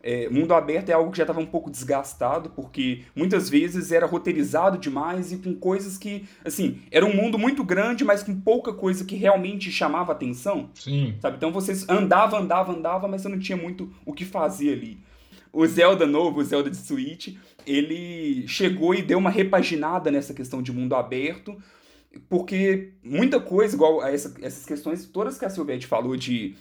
É, 0.00 0.28
mundo 0.28 0.54
aberto 0.54 0.90
é 0.90 0.92
algo 0.92 1.10
que 1.10 1.16
já 1.16 1.24
estava 1.24 1.40
um 1.40 1.46
pouco 1.46 1.68
desgastado, 1.68 2.50
porque 2.50 3.02
muitas 3.16 3.50
vezes 3.50 3.90
era 3.90 4.06
roteirizado 4.06 4.78
demais 4.78 5.32
e 5.32 5.38
com 5.38 5.52
coisas 5.56 5.98
que, 5.98 6.24
assim, 6.44 6.82
era 6.88 7.04
um 7.04 7.16
mundo 7.16 7.36
muito 7.36 7.64
grande, 7.64 8.04
mas 8.04 8.22
com 8.22 8.40
pouca 8.40 8.72
coisa 8.72 9.04
que 9.04 9.16
realmente 9.16 9.72
chamava 9.72 10.12
atenção. 10.12 10.70
Sim. 10.74 11.16
Sabe? 11.20 11.36
Então 11.36 11.50
você 11.50 11.72
andava, 11.88 12.38
andava, 12.38 12.72
andava, 12.72 13.08
mas 13.08 13.22
você 13.22 13.28
não 13.28 13.40
tinha 13.40 13.58
muito 13.58 13.92
o 14.06 14.12
que 14.12 14.24
fazer 14.24 14.72
ali 14.72 15.00
o 15.52 15.64
Zelda 15.66 16.04
novo, 16.04 16.40
o 16.40 16.44
Zelda 16.44 16.68
de 16.68 16.76
Switch, 16.76 17.36
ele 17.64 18.46
chegou 18.48 18.92
e 18.92 19.00
deu 19.00 19.18
uma 19.18 19.30
repaginada 19.30 20.10
nessa 20.10 20.34
questão 20.34 20.60
de 20.60 20.72
mundo 20.72 20.96
aberto, 20.96 21.56
porque 22.28 22.92
muita 23.02 23.40
coisa, 23.40 23.74
igual 23.74 24.00
a 24.00 24.10
essa, 24.10 24.34
essas 24.42 24.64
questões, 24.64 25.06
todas 25.06 25.38
que 25.38 25.44
a 25.44 25.50
Silvete 25.50 25.86
falou 25.86 26.16
de 26.16 26.56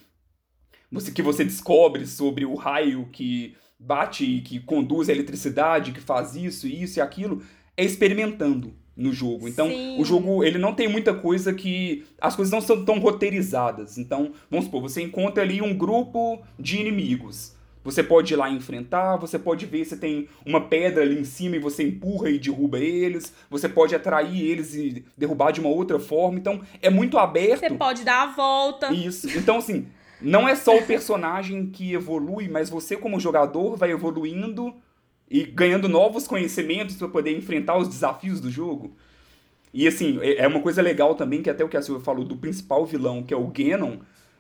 você, 0.92 1.12
que 1.12 1.22
você 1.22 1.44
descobre 1.44 2.06
sobre 2.06 2.46
o 2.46 2.56
raio 2.56 3.08
que 3.12 3.56
bate 3.80 4.24
e 4.24 4.42
que 4.42 4.60
conduz 4.60 5.10
a 5.10 5.12
eletricidade, 5.12 5.92
que 5.92 6.02
faz 6.02 6.36
isso, 6.36 6.68
isso 6.68 7.00
e 7.00 7.02
aquilo, 7.02 7.42
é 7.76 7.84
experimentando 7.84 8.74
no 8.96 9.12
jogo. 9.12 9.48
Então, 9.48 9.68
Sim. 9.68 10.00
o 10.00 10.06
jogo, 10.06 10.44
ele 10.44 10.58
não 10.58 10.74
tem 10.74 10.88
muita 10.88 11.14
coisa 11.14 11.54
que 11.54 12.06
as 12.22 12.36
coisas 12.36 12.52
não 12.52 12.62
são 12.62 12.86
tão 12.86 13.00
roteirizadas. 13.00 13.98
Então, 13.98 14.32
vamos 14.50 14.66
supor, 14.66 14.82
você 14.82 15.02
encontra 15.02 15.44
ali 15.44 15.62
um 15.62 15.76
grupo 15.76 16.42
de 16.60 16.78
inimigos. 16.78 17.56
Você 17.84 18.02
pode 18.02 18.34
ir 18.34 18.38
lá 18.38 18.50
enfrentar, 18.50 19.18
você 19.18 19.38
pode 19.38 19.66
ver 19.66 19.84
se 19.86 19.98
tem 19.98 20.30
uma 20.46 20.62
pedra 20.62 21.04
ali 21.04 21.20
em 21.20 21.26
cima 21.26 21.58
e 21.58 21.60
você 21.60 21.84
empurra 21.84 22.30
e 22.30 22.40
derruba 22.40 22.80
eles, 22.80 23.34
você 23.50 23.68
pode 23.68 23.94
atrair 23.94 24.42
eles 24.42 24.74
e 24.74 25.04
derrubar 25.18 25.52
de 25.52 25.60
uma 25.60 25.70
outra 25.70 26.00
forma. 26.00 26.40
Então, 26.40 26.62
é 26.82 26.90
muito 26.90 27.18
aberto. 27.18 27.60
Você 27.60 27.70
pode 27.72 28.04
dar 28.04 28.24
a 28.24 28.28
volta. 28.28 28.94
Isso. 28.94 29.28
Então, 29.38 29.58
assim, 29.58 29.88
não 30.22 30.48
é 30.48 30.56
só 30.56 30.78
o 30.78 30.86
personagem 30.86 31.66
que 31.66 31.94
evolui, 31.94 32.48
mas 32.48 32.70
você, 32.70 32.96
como 32.96 33.20
jogador, 33.20 33.76
vai 33.76 33.92
evoluindo 33.92 34.74
e 35.30 35.44
ganhando 35.44 35.90
novos 35.90 36.26
conhecimentos 36.26 36.96
para 36.96 37.10
poder 37.10 37.36
enfrentar 37.36 37.78
os 37.78 37.90
desafios 37.90 38.40
do 38.40 38.50
jogo. 38.50 38.96
E 39.74 39.88
assim, 39.88 40.20
é, 40.22 40.44
é 40.44 40.48
uma 40.48 40.62
coisa 40.62 40.82
legal 40.82 41.16
também, 41.16 41.42
que 41.42 41.50
até 41.50 41.64
o 41.64 41.68
que 41.68 41.76
a 41.76 41.82
Silvia 41.82 42.04
falou 42.04 42.24
do 42.24 42.38
principal 42.38 42.86
vilão, 42.86 43.24
que 43.24 43.34
é 43.34 43.38
o 43.38 43.48
Ganon, 43.48 43.98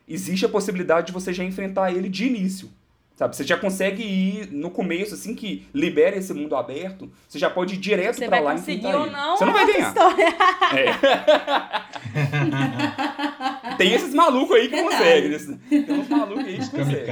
existe 0.07 0.45
a 0.45 0.49
possibilidade 0.49 1.07
de 1.07 1.13
você 1.13 1.33
já 1.33 1.43
enfrentar 1.43 1.91
ele 1.91 2.07
de 2.07 2.27
início. 2.27 2.69
Sabe, 3.15 3.35
você 3.35 3.43
já 3.43 3.55
consegue 3.55 4.01
ir 4.01 4.51
no 4.51 4.71
começo, 4.71 5.13
assim 5.13 5.35
que 5.35 5.67
libera 5.71 6.17
esse 6.17 6.33
mundo 6.33 6.55
aberto, 6.55 7.11
você 7.27 7.37
já 7.37 7.47
pode 7.47 7.75
ir 7.75 7.77
direto 7.77 8.17
para 8.25 8.39
lá 8.39 8.55
e 8.55 8.57
enfrentar 8.57 8.97
ou 8.97 9.05
não, 9.11 9.37
Você 9.37 9.45
não 9.45 9.53
vai 9.53 9.67
ganhar. 9.67 9.93
É. 10.75 10.85
Tem 13.77 13.93
esses 13.93 14.15
malucos 14.15 14.55
aí 14.55 14.67
que 14.67 14.81
conseguem. 14.81 15.59
Tem 15.69 15.91
uns 15.91 16.09
malucos 16.09 16.43
aí 16.43 16.57
que 16.57 16.71
conseguem. 16.71 17.05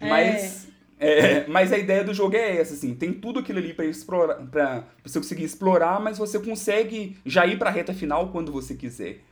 Mas, 0.00 0.68
é. 1.00 1.18
é, 1.18 1.44
mas 1.48 1.72
a 1.72 1.78
ideia 1.78 2.04
do 2.04 2.14
jogo 2.14 2.36
é 2.36 2.58
essa, 2.58 2.74
assim, 2.74 2.94
tem 2.94 3.12
tudo 3.12 3.40
aquilo 3.40 3.58
ali 3.58 3.74
para 3.74 3.84
explorar, 3.84 4.36
para 4.36 4.84
você 5.04 5.18
conseguir 5.18 5.42
explorar, 5.44 6.00
mas 6.00 6.18
você 6.18 6.38
consegue 6.38 7.16
já 7.26 7.44
ir 7.46 7.58
para 7.58 7.68
a 7.68 7.72
reta 7.72 7.92
final 7.92 8.28
quando 8.28 8.52
você 8.52 8.76
quiser. 8.76 9.24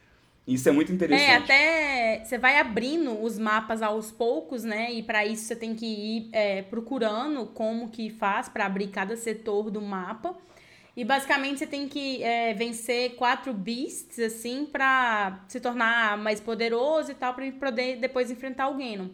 Isso 0.47 0.69
é 0.69 0.73
muito 0.73 0.93
interessante. 0.93 1.29
É, 1.29 1.37
até 1.37 2.25
você 2.25 2.39
vai 2.39 2.59
abrindo 2.59 3.21
os 3.21 3.37
mapas 3.37 3.83
aos 3.83 4.13
poucos, 4.13 4.63
né? 4.63 4.93
E 4.93 5.03
para 5.03 5.27
isso 5.27 5.45
você 5.45 5.57
tem 5.57 5.75
que 5.75 5.87
ir 5.87 6.29
é, 6.33 6.63
procurando 6.63 7.47
como 7.47 7.89
que 7.91 8.11
faz 8.11 8.49
para 8.49 8.65
abrir 8.65 8.89
cada 8.89 9.17
setor 9.17 9.71
do 9.71 9.83
mapa. 9.83 10.37
E 10.97 11.05
basicamente 11.05 11.59
você 11.59 11.67
tem 11.67 11.89
que 11.89 12.23
é, 12.23 12.55
vencer 12.55 13.17
quatro 13.17 13.53
beasts, 13.53 14.19
assim, 14.19 14.65
pra 14.65 15.45
se 15.49 15.61
tornar 15.61 16.17
mais 16.17 16.41
poderoso 16.41 17.11
e 17.11 17.15
tal, 17.15 17.35
pra 17.35 17.51
poder 17.53 17.97
depois 17.97 18.31
enfrentar 18.31 18.69
o 18.69 18.79
Ganon. 18.79 19.09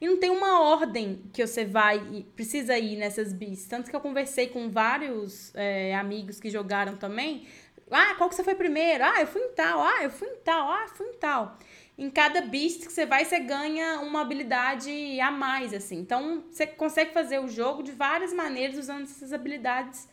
E 0.00 0.06
não 0.06 0.18
tem 0.18 0.28
uma 0.28 0.60
ordem 0.60 1.22
que 1.32 1.44
você 1.44 1.64
vai 1.64 2.26
precisa 2.36 2.78
ir 2.78 2.96
nessas 2.96 3.32
beasts. 3.32 3.66
Tanto 3.66 3.88
que 3.88 3.96
eu 3.96 4.00
conversei 4.00 4.48
com 4.48 4.68
vários 4.68 5.50
é, 5.54 5.94
amigos 5.94 6.38
que 6.38 6.50
jogaram 6.50 6.96
também. 6.96 7.46
Ah, 7.90 8.14
qual 8.16 8.28
que 8.28 8.34
você 8.34 8.44
foi 8.44 8.54
primeiro? 8.54 9.04
Ah, 9.04 9.20
eu 9.20 9.26
fui 9.26 9.40
em 9.40 9.52
tal. 9.52 9.82
Ah, 9.82 10.02
eu 10.02 10.10
fui 10.10 10.28
em 10.28 10.36
tal. 10.44 10.70
Ah, 10.70 10.86
fui 10.88 11.06
em 11.06 11.14
tal. 11.14 11.58
Em 11.96 12.10
cada 12.10 12.40
beast 12.40 12.86
que 12.86 12.92
você 12.92 13.06
vai, 13.06 13.24
você 13.24 13.38
ganha 13.38 14.00
uma 14.00 14.20
habilidade 14.20 14.90
a 15.20 15.30
mais, 15.30 15.72
assim. 15.72 15.98
Então, 15.98 16.44
você 16.50 16.66
consegue 16.66 17.12
fazer 17.12 17.38
o 17.38 17.48
jogo 17.48 17.82
de 17.82 17.92
várias 17.92 18.32
maneiras 18.32 18.78
usando 18.78 19.02
essas 19.02 19.32
habilidades 19.32 20.08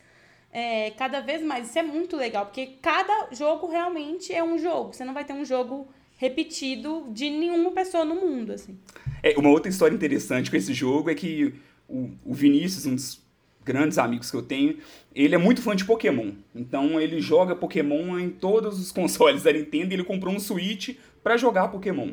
é, 0.52 0.90
cada 0.92 1.20
vez 1.20 1.42
mais. 1.42 1.68
Isso 1.68 1.78
é 1.78 1.82
muito 1.82 2.16
legal, 2.16 2.46
porque 2.46 2.78
cada 2.80 3.28
jogo 3.32 3.66
realmente 3.66 4.32
é 4.32 4.44
um 4.44 4.58
jogo. 4.58 4.92
Você 4.92 5.04
não 5.04 5.14
vai 5.14 5.24
ter 5.24 5.32
um 5.32 5.44
jogo 5.44 5.88
repetido 6.18 7.08
de 7.10 7.28
nenhuma 7.30 7.72
pessoa 7.72 8.04
no 8.04 8.14
mundo, 8.14 8.52
assim. 8.52 8.78
É, 9.22 9.36
uma 9.36 9.50
outra 9.50 9.68
história 9.68 9.94
interessante 9.94 10.50
com 10.50 10.56
esse 10.56 10.72
jogo 10.72 11.10
é 11.10 11.14
que 11.14 11.54
o, 11.88 12.10
o 12.24 12.32
Vinícius, 12.32 12.86
um 12.86 12.94
dos 12.94 13.21
grandes 13.64 13.98
amigos 13.98 14.30
que 14.30 14.36
eu 14.36 14.42
tenho, 14.42 14.78
ele 15.14 15.34
é 15.34 15.38
muito 15.38 15.62
fã 15.62 15.74
de 15.74 15.84
Pokémon. 15.84 16.32
Então 16.54 17.00
ele 17.00 17.20
joga 17.20 17.54
Pokémon 17.54 18.18
em 18.18 18.30
todos 18.30 18.80
os 18.80 18.90
consoles 18.92 19.42
da 19.42 19.52
Nintendo 19.52 19.92
e 19.92 19.96
ele 19.96 20.04
comprou 20.04 20.34
um 20.34 20.40
Switch 20.40 20.96
para 21.22 21.36
jogar 21.36 21.68
Pokémon. 21.68 22.10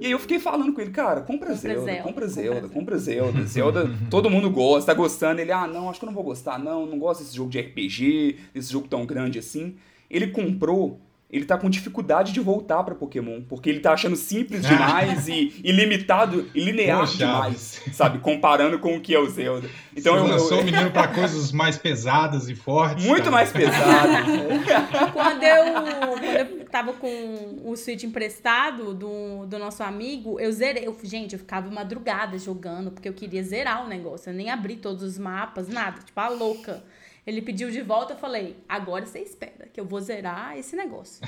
E 0.00 0.06
aí 0.06 0.12
eu 0.12 0.18
fiquei 0.18 0.38
falando 0.38 0.72
com 0.72 0.80
ele, 0.80 0.90
cara, 0.90 1.20
compra, 1.20 1.52
Zelda, 1.54 1.80
Zelda, 1.82 2.02
compra 2.02 2.26
Zelda, 2.26 2.68
compra 2.70 2.96
Zelda. 2.96 3.42
Zelda, 3.44 3.90
todo 4.08 4.30
mundo 4.30 4.48
gosta, 4.48 4.92
tá 4.92 4.96
gostando. 4.96 5.42
Ele, 5.42 5.52
ah, 5.52 5.66
não, 5.66 5.90
acho 5.90 6.00
que 6.00 6.06
eu 6.06 6.08
não 6.08 6.14
vou 6.14 6.24
gostar, 6.24 6.58
não, 6.58 6.86
não 6.86 6.98
gosto 6.98 7.22
desse 7.22 7.36
jogo 7.36 7.50
de 7.50 7.60
RPG, 7.60 8.36
desse 8.54 8.72
jogo 8.72 8.88
tão 8.88 9.04
grande 9.04 9.38
assim. 9.38 9.76
Ele 10.10 10.28
comprou 10.28 10.98
ele 11.32 11.44
tá 11.44 11.56
com 11.56 11.70
dificuldade 11.70 12.32
de 12.32 12.40
voltar 12.40 12.82
para 12.82 12.94
Pokémon, 12.94 13.40
porque 13.48 13.70
ele 13.70 13.80
tá 13.80 13.92
achando 13.92 14.16
simples 14.16 14.62
demais 14.66 15.28
e 15.28 15.60
ilimitado 15.62 16.50
e 16.54 16.60
linear 16.60 17.00
Poxa, 17.00 17.18
demais, 17.18 17.82
sabe? 17.92 18.18
Comparando 18.18 18.78
com 18.78 18.96
o 18.96 19.00
que 19.00 19.14
é 19.14 19.18
o 19.18 19.28
Zelda. 19.28 19.68
Então 19.96 20.14
Você 20.14 20.20
eu 20.20 20.26
lançou 20.26 20.56
eu... 20.56 20.62
o 20.62 20.64
menino 20.64 20.90
para 20.90 21.08
coisas 21.08 21.52
mais 21.52 21.78
pesadas 21.78 22.48
e 22.48 22.54
fortes. 22.54 23.04
Muito 23.04 23.24
cara. 23.24 23.30
mais 23.30 23.52
pesadas. 23.52 24.26
quando, 25.12 25.42
eu, 25.42 25.64
quando 26.08 26.24
eu 26.24 26.64
tava 26.66 26.92
com 26.94 27.60
o 27.64 27.76
Switch 27.76 28.02
emprestado 28.02 28.92
do, 28.92 29.46
do 29.46 29.58
nosso 29.58 29.82
amigo, 29.82 30.40
eu 30.40 30.50
zerei. 30.50 30.86
Eu, 30.86 30.96
gente, 31.02 31.34
eu 31.34 31.38
ficava 31.38 31.70
madrugada 31.70 32.36
jogando, 32.38 32.90
porque 32.90 33.08
eu 33.08 33.12
queria 33.12 33.42
zerar 33.42 33.84
o 33.84 33.88
negócio. 33.88 34.30
Eu 34.30 34.34
nem 34.34 34.50
abri 34.50 34.76
todos 34.76 35.02
os 35.02 35.16
mapas, 35.16 35.68
nada. 35.68 36.00
Tipo, 36.02 36.18
a 36.18 36.28
louca. 36.28 36.82
Ele 37.30 37.40
pediu 37.40 37.70
de 37.70 37.80
volta, 37.80 38.14
eu 38.14 38.18
falei, 38.18 38.56
agora 38.68 39.06
você 39.06 39.20
espera, 39.20 39.68
que 39.72 39.80
eu 39.80 39.84
vou 39.84 40.00
zerar 40.00 40.58
esse 40.58 40.74
negócio. 40.74 41.22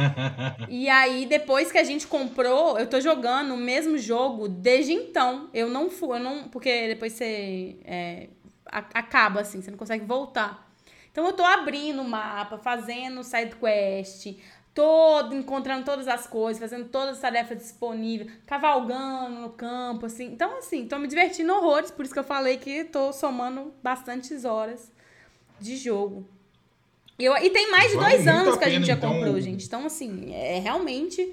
e 0.70 0.88
aí, 0.88 1.26
depois 1.26 1.70
que 1.70 1.76
a 1.76 1.84
gente 1.84 2.06
comprou, 2.06 2.78
eu 2.78 2.86
tô 2.86 2.98
jogando 2.98 3.52
o 3.52 3.58
mesmo 3.58 3.98
jogo 3.98 4.48
desde 4.48 4.94
então. 4.94 5.50
Eu 5.52 5.68
não 5.68 5.90
fui, 5.90 6.16
eu 6.16 6.22
não. 6.22 6.48
Porque 6.48 6.88
depois 6.88 7.12
você 7.12 7.76
é, 7.84 8.28
acaba 8.64 9.42
assim, 9.42 9.60
você 9.60 9.70
não 9.70 9.76
consegue 9.76 10.06
voltar. 10.06 10.66
Então 11.12 11.26
eu 11.26 11.34
tô 11.34 11.44
abrindo 11.44 12.00
o 12.00 12.08
mapa, 12.08 12.56
fazendo 12.56 13.22
side 13.22 13.54
quest, 13.56 14.38
todo 14.72 15.36
encontrando 15.36 15.84
todas 15.84 16.08
as 16.08 16.26
coisas, 16.26 16.58
fazendo 16.58 16.88
todas 16.88 17.16
as 17.16 17.20
tarefas 17.20 17.58
disponíveis, 17.58 18.32
cavalgando 18.46 19.42
no 19.42 19.50
campo, 19.50 20.06
assim. 20.06 20.24
Então, 20.24 20.56
assim, 20.56 20.88
tô 20.88 20.98
me 20.98 21.06
divertindo 21.06 21.52
horrores, 21.52 21.90
por 21.90 22.06
isso 22.06 22.14
que 22.14 22.18
eu 22.18 22.24
falei 22.24 22.56
que 22.56 22.84
tô 22.84 23.12
somando 23.12 23.74
bastantes 23.82 24.46
horas 24.46 24.94
de 25.60 25.76
jogo. 25.76 26.26
Eu, 27.18 27.36
e 27.36 27.50
tem 27.50 27.70
mais 27.70 27.90
de 27.90 27.96
vale 27.96 28.16
dois 28.16 28.26
anos 28.26 28.56
que 28.56 28.64
a 28.64 28.68
gente 28.68 28.86
já 28.86 28.94
então... 28.94 29.12
comprou, 29.12 29.40
gente. 29.40 29.66
Então, 29.66 29.86
assim, 29.86 30.34
é 30.34 30.58
realmente. 30.58 31.32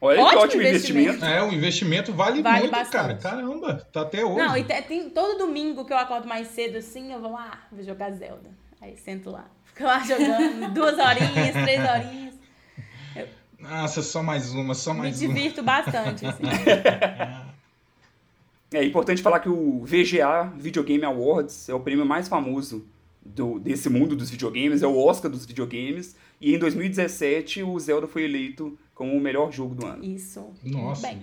Olha 0.00 0.22
ótimo 0.22 0.38
que 0.38 0.44
ótimo 0.44 0.62
investimento. 0.62 1.08
investimento. 1.08 1.34
É, 1.34 1.42
o 1.42 1.52
investimento 1.52 2.12
vale, 2.12 2.42
vale 2.42 2.58
muito, 2.60 2.70
bastante. 2.70 2.92
cara. 2.92 3.14
Caramba, 3.16 3.86
tá 3.92 4.02
até 4.02 4.24
hoje. 4.24 4.36
Não, 4.36 4.56
e 4.56 4.64
tem, 4.64 5.10
todo 5.10 5.38
domingo 5.38 5.84
que 5.84 5.92
eu 5.92 5.96
acordo 5.96 6.28
mais 6.28 6.48
cedo 6.48 6.78
assim, 6.78 7.12
eu 7.12 7.20
vou 7.20 7.32
lá, 7.32 7.66
vou 7.72 7.82
jogar 7.82 8.12
Zelda. 8.12 8.50
Aí 8.80 8.96
sento 8.96 9.30
lá. 9.30 9.46
Fico 9.64 9.84
lá 9.84 9.98
jogando 10.00 10.72
duas 10.74 10.98
horinhas, 10.98 11.52
três 11.52 11.80
horinhas. 11.80 12.34
Eu... 13.16 13.28
Nossa, 13.58 14.02
só 14.02 14.22
mais 14.22 14.52
uma, 14.52 14.74
só 14.74 14.92
mais 14.92 15.20
uma. 15.20 15.28
Me 15.28 15.34
divirto 15.34 15.62
bastante, 15.62 16.26
assim. 16.26 16.44
É 18.72 18.82
importante 18.82 19.22
falar 19.22 19.38
que 19.38 19.48
o 19.48 19.84
VGA 19.84 20.52
Videogame 20.56 21.04
Awards 21.04 21.68
é 21.68 21.74
o 21.74 21.78
prêmio 21.78 22.04
mais 22.04 22.26
famoso 22.26 22.84
do, 23.24 23.58
desse 23.58 23.88
mundo 23.88 24.14
dos 24.14 24.30
videogames, 24.30 24.82
é 24.82 24.86
o 24.86 24.96
Oscar 24.96 25.30
dos 25.30 25.46
videogames. 25.46 26.16
E 26.40 26.54
em 26.54 26.58
2017 26.58 27.62
o 27.62 27.78
Zelda 27.78 28.06
foi 28.06 28.24
eleito 28.24 28.78
como 28.94 29.12
o 29.12 29.20
melhor 29.20 29.52
jogo 29.52 29.74
do 29.74 29.86
ano. 29.86 30.04
Isso. 30.04 30.52
Nossa, 30.62 31.08
Bem. 31.08 31.22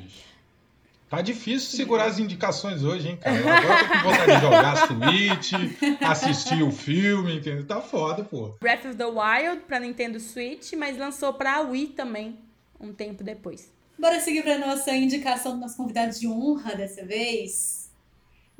Tá 1.11 1.21
difícil 1.21 1.75
segurar 1.75 2.05
as 2.05 2.19
indicações 2.19 2.85
hoje, 2.85 3.09
hein, 3.09 3.17
cara? 3.17 3.37
Agora 3.37 3.81
eu 3.81 3.87
tô 3.87 3.93
com 3.93 4.09
vontade 4.09 4.33
de 4.33 4.41
jogar 4.41 4.87
Switch, 4.87 5.51
assistir 5.99 6.63
o 6.63 6.71
filme, 6.71 7.35
entendeu? 7.35 7.65
Tá 7.65 7.81
foda, 7.81 8.23
pô. 8.23 8.55
Breath 8.61 8.85
of 8.85 8.95
the 8.95 9.05
Wild 9.05 9.63
pra 9.67 9.77
Nintendo 9.77 10.21
Switch, 10.21 10.71
mas 10.71 10.97
lançou 10.97 11.33
pra 11.33 11.59
Wii 11.59 11.87
também, 11.87 12.37
um 12.79 12.93
tempo 12.93 13.25
depois. 13.25 13.69
Bora 13.99 14.21
seguir 14.21 14.41
pra 14.41 14.57
nossa 14.57 14.95
indicação 14.95 15.51
dos 15.51 15.59
nossos 15.59 15.75
convidados 15.75 16.17
de 16.17 16.29
honra 16.29 16.77
dessa 16.77 17.05
vez. 17.05 17.81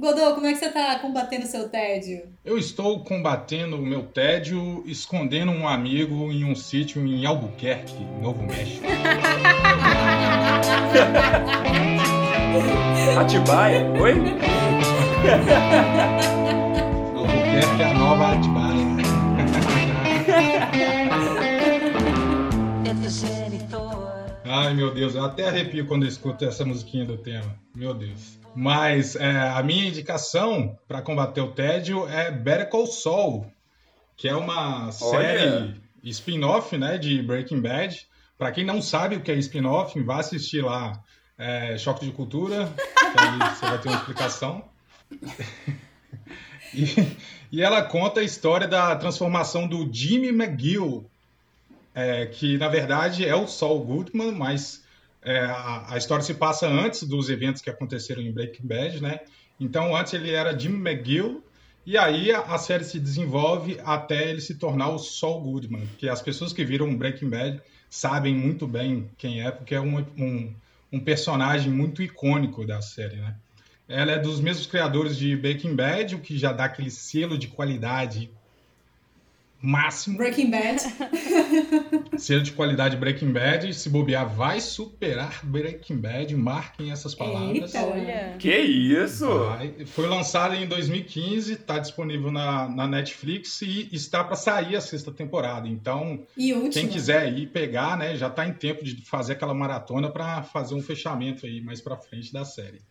Godô, 0.02 0.34
como 0.34 0.48
é 0.48 0.54
que 0.54 0.58
você 0.58 0.66
está 0.66 0.98
combatendo 0.98 1.46
o 1.46 1.48
seu 1.48 1.70
tédio? 1.70 2.24
Eu 2.44 2.58
estou 2.58 3.04
combatendo 3.04 3.76
o 3.76 3.86
meu 3.86 4.02
tédio 4.02 4.82
escondendo 4.88 5.52
um 5.52 5.68
amigo 5.68 6.32
em 6.32 6.44
um 6.44 6.56
sítio 6.56 7.06
em 7.06 7.24
Albuquerque, 7.24 8.04
Novo 8.20 8.42
México. 8.42 8.84
Atibaia? 13.20 13.86
Oi? 14.02 14.14
Albuquerque 17.16 17.82
é 17.84 17.86
a 17.86 17.94
nova 17.94 18.34
Atibaia. 18.34 18.82
Ai, 24.46 24.74
meu 24.74 24.92
Deus, 24.92 25.14
eu 25.14 25.24
até 25.24 25.48
arrepio 25.48 25.86
quando 25.86 26.06
eu 26.06 26.10
escuto 26.10 26.44
essa 26.44 26.66
musiquinha 26.66 27.06
do 27.06 27.20
tema. 27.20 27.56
Meu 27.76 27.94
Deus. 27.94 28.41
Mas 28.56 29.16
é, 29.16 29.50
a 29.50 29.64
minha 29.64 29.88
indicação 29.88 30.78
para 30.88 31.02
combater 31.02 31.42
o 31.42 31.52
tédio 31.52 32.08
é 32.08 32.32
Better 32.32 32.70
Call 32.70 32.88
Saul, 32.88 33.46
que 34.18 34.28
é 34.28 34.36
uma 34.36 34.86
Olha. 34.86 34.92
série 34.92 35.82
spin-off 36.04 36.78
né, 36.78 36.98
de 36.98 37.22
Breaking 37.22 37.62
Bad. 37.62 38.08
Para 38.38 38.52
quem 38.52 38.66
não 38.66 38.82
sabe 38.82 39.16
o 39.16 39.22
que 39.22 39.32
é 39.32 39.36
spin-off, 39.36 40.00
vá 40.02 40.20
assistir 40.20 40.64
lá 40.64 41.02
é, 41.38 41.78
Choque 41.78 42.06
de 42.06 42.12
Cultura, 42.12 42.72
que 42.76 43.20
aí 43.20 43.56
você 43.56 43.66
vai 43.66 43.78
ter 43.80 43.90
uma 43.90 43.98
explicação. 43.98 44.64
e, 46.74 47.18
e, 47.52 47.62
ela 47.62 47.84
conta 47.84 48.20
a 48.20 48.24
história 48.24 48.68
da 48.68 48.96
transformação 48.96 49.68
do 49.68 49.92
Jimmy 49.92 50.30
McGill, 50.30 51.10
é, 51.94 52.26
que 52.26 52.58
na 52.58 52.68
verdade 52.68 53.28
é 53.28 53.36
o 53.36 53.48
Saul 53.48 53.84
Goodman, 53.84 54.32
mas 54.32 54.84
é, 55.24 55.40
a, 55.40 55.94
a, 55.94 55.98
história 55.98 56.24
se 56.24 56.34
passa 56.34 56.68
antes 56.68 57.04
dos 57.04 57.30
eventos 57.30 57.62
que 57.62 57.70
aconteceram 57.70 58.22
em 58.22 58.32
Breaking 58.32 58.66
Bad, 58.66 59.02
né? 59.02 59.20
Então, 59.60 59.96
antes 59.96 60.14
ele 60.14 60.32
era 60.32 60.58
Jim 60.58 60.76
McGill, 60.76 61.44
e 61.86 61.98
aí 61.98 62.32
a, 62.32 62.40
a, 62.42 62.58
série 62.58 62.84
se 62.84 63.00
desenvolve 63.00 63.80
até 63.84 64.30
ele 64.30 64.42
se 64.42 64.56
tornar 64.56 64.90
o 64.90 64.98
Saul 64.98 65.42
Goodman, 65.42 65.88
que 65.98 66.10
as 66.10 66.22
pessoas 66.22 66.52
que 66.52 66.66
viram 66.66 66.96
Breaking 66.96 67.30
Bad 67.30 67.62
sabem 67.90 68.34
muito 68.34 68.68
bem 68.68 69.10
quem 69.18 69.42
é, 69.46 69.52
porque 69.52 69.76
é 69.76 69.82
um, 69.82 70.00
um, 70.18 70.56
um 70.92 71.00
personagem 71.00 71.72
muito 71.72 72.02
icônico 72.02 72.66
da 72.66 72.82
série, 72.82 73.18
né? 73.18 73.36
Ela 73.88 74.14
é 74.14 74.20
dos 74.20 74.40
mesmos 74.40 74.66
criadores 74.66 75.18
de 75.18 75.36
Breaking 75.36 75.76
Bad, 75.76 76.16
o 76.16 76.20
que 76.20 76.38
já 76.38 76.54
dá 76.54 76.66
aquele 76.66 76.90
selo 76.90 77.38
de 77.38 77.48
qualidade 77.48 78.32
máximo. 79.62 80.18
Breaking 80.18 80.50
Bad. 80.50 80.82
Selo 82.18 82.42
de 82.42 82.52
qualidade 82.52 82.98
Breaking 82.98 83.32
Bad. 83.32 83.74
Se 83.74 83.90
bobear, 83.90 84.28
vai 84.28 84.60
superar 84.60 85.40
Breaking 85.44 85.98
Bad. 85.98 86.36
Marquem 86.36 86.92
essas 86.92 87.14
palavras. 87.14 87.74
Eita, 87.74 87.86
olha. 87.86 88.36
Que 88.40 88.58
isso? 88.58 89.28
Vai. 89.28 89.86
Foi 89.86 90.08
lançado 90.08 90.56
em 90.56 90.68
2015, 90.68 91.54
está 91.54 91.80
disponível 91.80 92.32
na, 92.32 92.68
na 92.68 92.88
Netflix 92.88 93.62
e 93.62 93.90
está 93.92 94.24
para 94.24 94.36
sair 94.36 94.76
a 94.76 94.82
sexta 94.82 95.12
temporada. 95.12 95.68
Então, 95.68 96.24
quem 96.74 96.88
quiser 96.88 97.32
ir 97.32 97.48
pegar, 97.48 97.98
né, 97.98 98.16
já 98.16 98.28
está 98.28 98.48
em 98.48 98.54
tempo 98.54 98.84
de 98.84 98.96
fazer 99.06 99.34
aquela 99.34 99.54
maratona 99.54 100.10
para 100.10 100.44
fazer 100.44 100.74
um 100.74 100.82
fechamento 100.82 101.46
aí 101.46 101.62
mais 101.62 101.82
para 101.82 101.96
frente 101.98 102.34
da 102.34 102.44
série. 102.46 102.82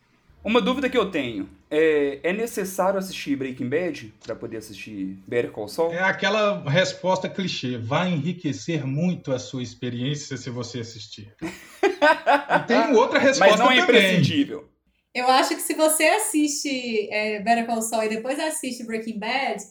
Uma 0.43 0.61
dúvida 0.61 0.89
que 0.89 0.97
eu 0.97 1.11
tenho 1.11 1.49
é, 1.71 2.19
é 2.23 2.33
necessário 2.33 2.99
assistir 2.99 3.37
Breaking 3.37 3.69
Bad 3.69 4.15
para 4.25 4.35
poder 4.35 4.57
assistir 4.57 5.19
Better 5.27 5.51
Call 5.51 5.69
Saul? 5.69 5.93
É 5.93 6.03
aquela 6.03 6.63
resposta 6.69 7.29
clichê. 7.29 7.77
Vai 7.77 8.11
enriquecer 8.11 8.87
muito 8.87 9.33
a 9.33 9.39
sua 9.39 9.63
experiência 9.63 10.37
se 10.37 10.49
você 10.49 10.81
assistir. 10.81 11.33
e 11.43 12.59
tem 12.67 12.95
outra 12.95 13.19
resposta 13.19 13.51
Mas 13.51 13.59
não 13.59 13.71
é 13.71 13.85
também. 13.85 14.01
imprescindível. 14.01 14.69
Eu 15.15 15.29
acho 15.29 15.55
que 15.55 15.61
se 15.61 15.75
você 15.75 16.05
assiste 16.05 17.09
é, 17.11 17.41
Better 17.41 17.67
Call 17.67 17.83
Saul 17.83 18.05
e 18.05 18.09
depois 18.09 18.39
assiste 18.39 18.85
Breaking 18.85 19.19
Bad, 19.19 19.63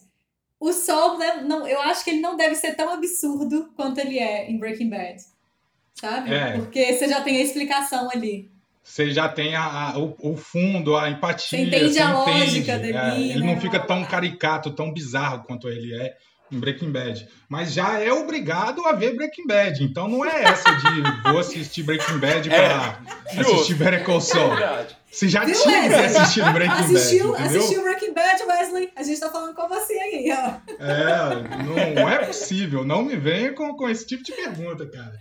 o 0.59 0.72
Sol, 0.72 1.17
né, 1.17 1.41
não, 1.47 1.67
eu 1.67 1.82
acho 1.82 2.03
que 2.03 2.11
ele 2.11 2.20
não 2.20 2.38
deve 2.38 2.55
ser 2.55 2.76
tão 2.76 2.93
absurdo 2.93 3.72
quanto 3.76 3.99
ele 3.99 4.20
é 4.20 4.51
em 4.51 4.59
Breaking 4.59 4.89
Bad. 4.89 5.24
Sabe? 5.95 6.34
É. 6.34 6.57
Porque 6.57 6.93
você 6.93 7.07
já 7.07 7.22
tem 7.22 7.38
a 7.38 7.43
explicação 7.43 8.09
ali. 8.11 8.51
Você 8.84 9.11
já 9.11 9.30
tem 9.30 9.55
a, 9.55 9.63
a- 9.63 9.97
o, 9.99 10.15
o 10.19 10.36
fundo, 10.38 10.95
a 10.97 11.09
empatia. 11.09 11.57
Você 11.59 11.65
entende 11.65 11.93
você 11.93 11.99
a 12.01 12.11
entende. 12.11 12.39
lógica 12.39 12.77
dele, 12.80 12.97
É, 12.97 13.19
ele 13.19 13.39
né? 13.45 13.53
não 13.53 13.61
fica 13.61 13.80
tão 13.80 14.03
caricato, 14.05 14.71
tão 14.71 14.91
bizarro 14.91 15.43
quanto 15.43 15.67
ele 15.69 15.93
é 15.93 16.13
em 16.51 16.59
Breaking 16.59 16.91
Bad. 16.91 17.27
Mas 17.47 17.71
já 17.73 17.99
é 17.99 18.11
obrigado 18.11 18.84
a 18.88 18.93
ver 18.93 19.15
Breaking 19.15 19.45
Bad. 19.45 19.84
Então 19.84 20.07
não 20.07 20.25
é 20.25 20.43
essa 20.45 20.71
de 20.73 21.01
vou 21.30 21.39
assistir 21.39 21.84
Breaking 21.84 22.17
Bad 22.17 22.49
pra 22.49 22.99
justo. 23.36 23.53
assistir 23.53 23.75
Better 23.75 24.03
Call 24.03 24.19
Saul. 24.21 24.49
Verdade. 24.55 24.97
Você 25.12 25.28
já 25.28 25.43
Viu, 25.43 25.55
tinha 25.55 25.82
Wesley? 25.82 26.05
assistido 26.05 26.51
Breaking 26.53 26.74
Assistiu, 26.76 27.32
Bad, 27.32 27.43
entendeu? 27.43 27.62
assistiu 27.62 27.84
Breaking 27.84 28.14
Bad, 28.14 28.43
Wesley? 28.43 28.91
A 28.95 29.03
gente 29.03 29.20
tá 29.20 29.30
falando 29.32 29.55
com 29.55 29.68
você 29.68 29.93
aí, 29.93 30.32
ó. 30.32 30.74
É, 30.84 31.64
não 31.97 32.10
é 32.10 32.26
possível. 32.26 32.86
Não 32.86 33.03
me 33.03 33.16
venha 33.16 33.53
com, 33.53 33.76
com 33.76 33.89
esse 33.89 34.05
tipo 34.05 34.24
de 34.24 34.32
pergunta, 34.34 34.86
cara. 34.86 35.20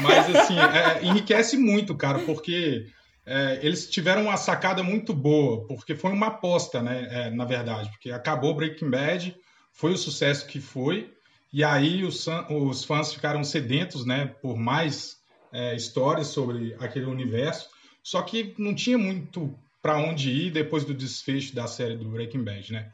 Mas, 0.00 0.36
assim, 0.36 0.56
é, 0.58 1.04
enriquece 1.04 1.56
muito, 1.56 1.96
cara, 1.96 2.20
porque 2.20 2.86
é, 3.26 3.58
eles 3.62 3.88
tiveram 3.88 4.22
uma 4.22 4.36
sacada 4.36 4.82
muito 4.82 5.12
boa, 5.12 5.66
porque 5.66 5.94
foi 5.94 6.12
uma 6.12 6.28
aposta, 6.28 6.82
né, 6.82 7.08
é, 7.10 7.30
na 7.30 7.44
verdade. 7.44 7.90
Porque 7.90 8.10
acabou 8.10 8.54
Breaking 8.54 8.90
Bad, 8.90 9.36
foi 9.72 9.92
o 9.92 9.98
sucesso 9.98 10.46
que 10.46 10.60
foi, 10.60 11.12
e 11.52 11.62
aí 11.62 12.04
os, 12.04 12.26
os 12.50 12.84
fãs 12.84 13.12
ficaram 13.12 13.44
sedentos, 13.44 14.04
né, 14.06 14.26
por 14.40 14.56
mais 14.56 15.16
é, 15.52 15.74
histórias 15.76 16.28
sobre 16.28 16.74
aquele 16.80 17.06
universo, 17.06 17.68
só 18.02 18.22
que 18.22 18.54
não 18.58 18.74
tinha 18.74 18.98
muito 18.98 19.54
para 19.80 19.98
onde 19.98 20.30
ir 20.30 20.50
depois 20.50 20.84
do 20.84 20.94
desfecho 20.94 21.54
da 21.54 21.66
série 21.66 21.96
do 21.96 22.08
Breaking 22.08 22.44
Bad, 22.44 22.72
né? 22.72 22.92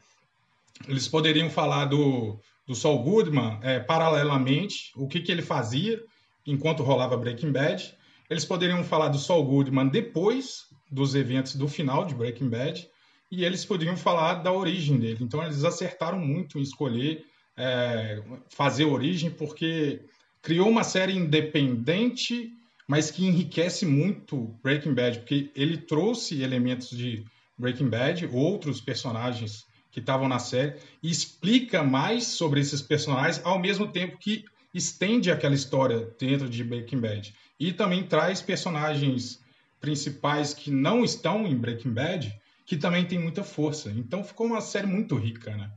Eles 0.87 1.07
poderiam 1.07 1.49
falar 1.49 1.85
do, 1.85 2.39
do 2.65 2.73
Saul 2.73 3.03
Goodman 3.03 3.59
é, 3.61 3.79
paralelamente, 3.79 4.91
o 4.95 5.07
que, 5.07 5.19
que 5.19 5.31
ele 5.31 5.41
fazia 5.41 6.01
enquanto 6.45 6.83
rolava 6.83 7.17
Breaking 7.17 7.51
Bad. 7.51 7.93
Eles 8.29 8.45
poderiam 8.45 8.83
falar 8.83 9.09
do 9.09 9.19
Saul 9.19 9.43
Goodman 9.43 9.87
depois 9.87 10.65
dos 10.89 11.15
eventos 11.15 11.55
do 11.55 11.67
final 11.67 12.05
de 12.05 12.15
Breaking 12.15 12.49
Bad. 12.49 12.87
E 13.31 13.45
eles 13.45 13.63
poderiam 13.63 13.95
falar 13.95 14.35
da 14.35 14.51
origem 14.51 14.97
dele. 14.97 15.19
Então 15.21 15.43
eles 15.43 15.63
acertaram 15.63 16.19
muito 16.19 16.57
em 16.57 16.61
escolher 16.61 17.25
é, 17.55 18.21
fazer 18.49 18.85
origem, 18.85 19.29
porque 19.29 20.01
criou 20.41 20.69
uma 20.69 20.83
série 20.83 21.13
independente, 21.13 22.51
mas 22.89 23.11
que 23.11 23.23
enriquece 23.23 23.85
muito 23.85 24.59
Breaking 24.63 24.95
Bad, 24.95 25.19
porque 25.19 25.51
ele 25.55 25.77
trouxe 25.77 26.41
elementos 26.41 26.89
de 26.89 27.23
Breaking 27.55 27.87
Bad, 27.87 28.25
outros 28.33 28.81
personagens 28.81 29.67
que 29.91 29.99
estavam 29.99 30.27
na 30.27 30.39
série, 30.39 30.73
e 31.03 31.11
explica 31.11 31.83
mais 31.83 32.23
sobre 32.23 32.59
esses 32.59 32.81
personagens, 32.81 33.45
ao 33.45 33.59
mesmo 33.59 33.87
tempo 33.91 34.17
que 34.17 34.43
estende 34.73 35.29
aquela 35.29 35.53
história 35.53 36.11
dentro 36.19 36.49
de 36.49 36.63
Breaking 36.63 36.99
Bad. 36.99 37.31
E 37.59 37.71
também 37.71 38.07
traz 38.07 38.41
personagens 38.41 39.39
principais 39.79 40.55
que 40.55 40.71
não 40.71 41.03
estão 41.03 41.45
em 41.45 41.55
Breaking 41.55 41.93
Bad, 41.93 42.35
que 42.65 42.75
também 42.75 43.05
tem 43.05 43.19
muita 43.19 43.43
força. 43.43 43.91
Então 43.91 44.23
ficou 44.23 44.47
uma 44.47 44.61
série 44.61 44.87
muito 44.87 45.15
rica, 45.15 45.55
né? 45.55 45.69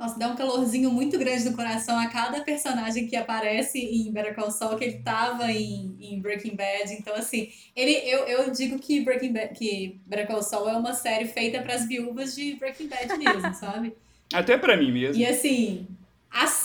Nossa, 0.00 0.18
dá 0.18 0.28
um 0.28 0.34
calorzinho 0.34 0.90
muito 0.90 1.18
grande 1.18 1.44
no 1.44 1.54
coração 1.54 1.98
a 1.98 2.06
cada 2.06 2.40
personagem 2.40 3.06
que 3.06 3.14
aparece 3.14 3.78
em 3.78 4.10
Better 4.10 4.34
Call 4.34 4.50
Saul, 4.50 4.78
que 4.78 4.84
ele 4.84 5.02
tava 5.02 5.52
em, 5.52 5.94
em 6.00 6.18
Breaking 6.18 6.56
Bad. 6.56 6.90
Então, 6.94 7.14
assim, 7.14 7.50
ele, 7.76 7.92
eu, 8.10 8.20
eu 8.20 8.50
digo 8.50 8.78
que 8.78 9.00
Breaking 9.00 9.34
Bad, 9.34 9.52
que 9.52 10.00
Better 10.06 10.26
Call 10.26 10.42
Saul 10.42 10.70
é 10.70 10.72
uma 10.74 10.94
série 10.94 11.26
feita 11.26 11.60
para 11.60 11.74
as 11.74 11.86
viúvas 11.86 12.34
de 12.34 12.54
Breaking 12.54 12.86
Bad 12.86 13.18
mesmo, 13.18 13.52
sabe? 13.52 13.92
Até 14.32 14.56
pra 14.56 14.74
mim 14.74 14.90
mesmo. 14.90 15.20
E 15.20 15.26
assim, 15.26 15.86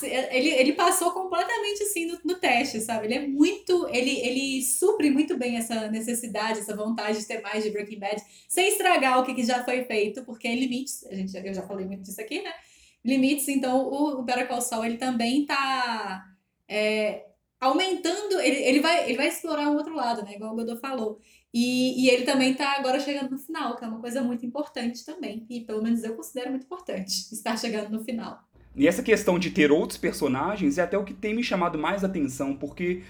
ele, 0.01 0.51
ele 0.51 0.71
passou 0.71 1.11
completamente 1.11 1.83
assim 1.83 2.05
no, 2.05 2.17
no 2.23 2.35
teste, 2.35 2.79
sabe? 2.79 3.07
Ele 3.07 3.15
é 3.15 3.27
muito. 3.27 3.85
Ele, 3.89 4.11
ele 4.11 4.61
supre 4.63 5.09
muito 5.09 5.37
bem 5.37 5.57
essa 5.57 5.89
necessidade, 5.91 6.59
essa 6.59 6.73
vontade 6.73 7.19
de 7.19 7.25
ter 7.25 7.41
mais 7.41 7.65
de 7.65 7.69
Breaking 7.69 7.99
Bad, 7.99 8.23
sem 8.47 8.69
estragar 8.69 9.19
o 9.19 9.25
que, 9.25 9.33
que 9.33 9.43
já 9.43 9.61
foi 9.65 9.83
feito, 9.83 10.23
porque 10.23 10.47
é 10.47 10.55
limites. 10.55 11.05
A 11.07 11.13
gente, 11.13 11.35
eu 11.35 11.53
já 11.53 11.63
falei 11.63 11.85
muito 11.85 12.03
disso 12.03 12.21
aqui, 12.21 12.41
né? 12.41 12.53
Limites, 13.05 13.47
então 13.47 13.87
o, 13.87 14.19
o 14.19 14.23
Better 14.23 14.47
Call 14.47 14.61
Saul 14.61 14.85
ele 14.85 14.97
também 14.97 15.45
tá 15.45 16.25
é, 16.67 17.25
aumentando, 17.59 18.39
ele, 18.39 18.57
ele, 18.57 18.79
vai, 18.79 19.05
ele 19.05 19.17
vai 19.17 19.27
explorar 19.27 19.69
um 19.69 19.75
outro 19.75 19.95
lado, 19.95 20.23
né? 20.23 20.35
Igual 20.35 20.53
o 20.53 20.55
Godot 20.55 20.79
falou. 20.79 21.19
E, 21.53 22.03
e 22.03 22.09
ele 22.09 22.25
também 22.25 22.53
tá 22.53 22.75
agora 22.77 22.99
chegando 22.99 23.31
no 23.31 23.37
final, 23.37 23.77
que 23.77 23.85
é 23.85 23.87
uma 23.87 24.01
coisa 24.01 24.21
muito 24.21 24.45
importante 24.45 25.05
também. 25.05 25.45
E 25.49 25.61
pelo 25.61 25.81
menos 25.81 26.03
eu 26.03 26.15
considero 26.15 26.49
muito 26.49 26.65
importante 26.65 27.13
estar 27.31 27.57
chegando 27.57 27.89
no 27.89 28.03
final. 28.03 28.43
E 28.75 28.87
essa 28.87 29.01
questão 29.01 29.39
de 29.39 29.51
ter 29.51 29.71
outros 29.71 29.97
personagens 29.97 30.77
é 30.77 30.81
até 30.81 30.97
o 30.97 31.05
que 31.05 31.13
tem 31.13 31.33
me 31.33 31.43
chamado 31.43 31.77
mais 31.77 32.03
atenção, 32.03 32.55
porque. 32.55 33.03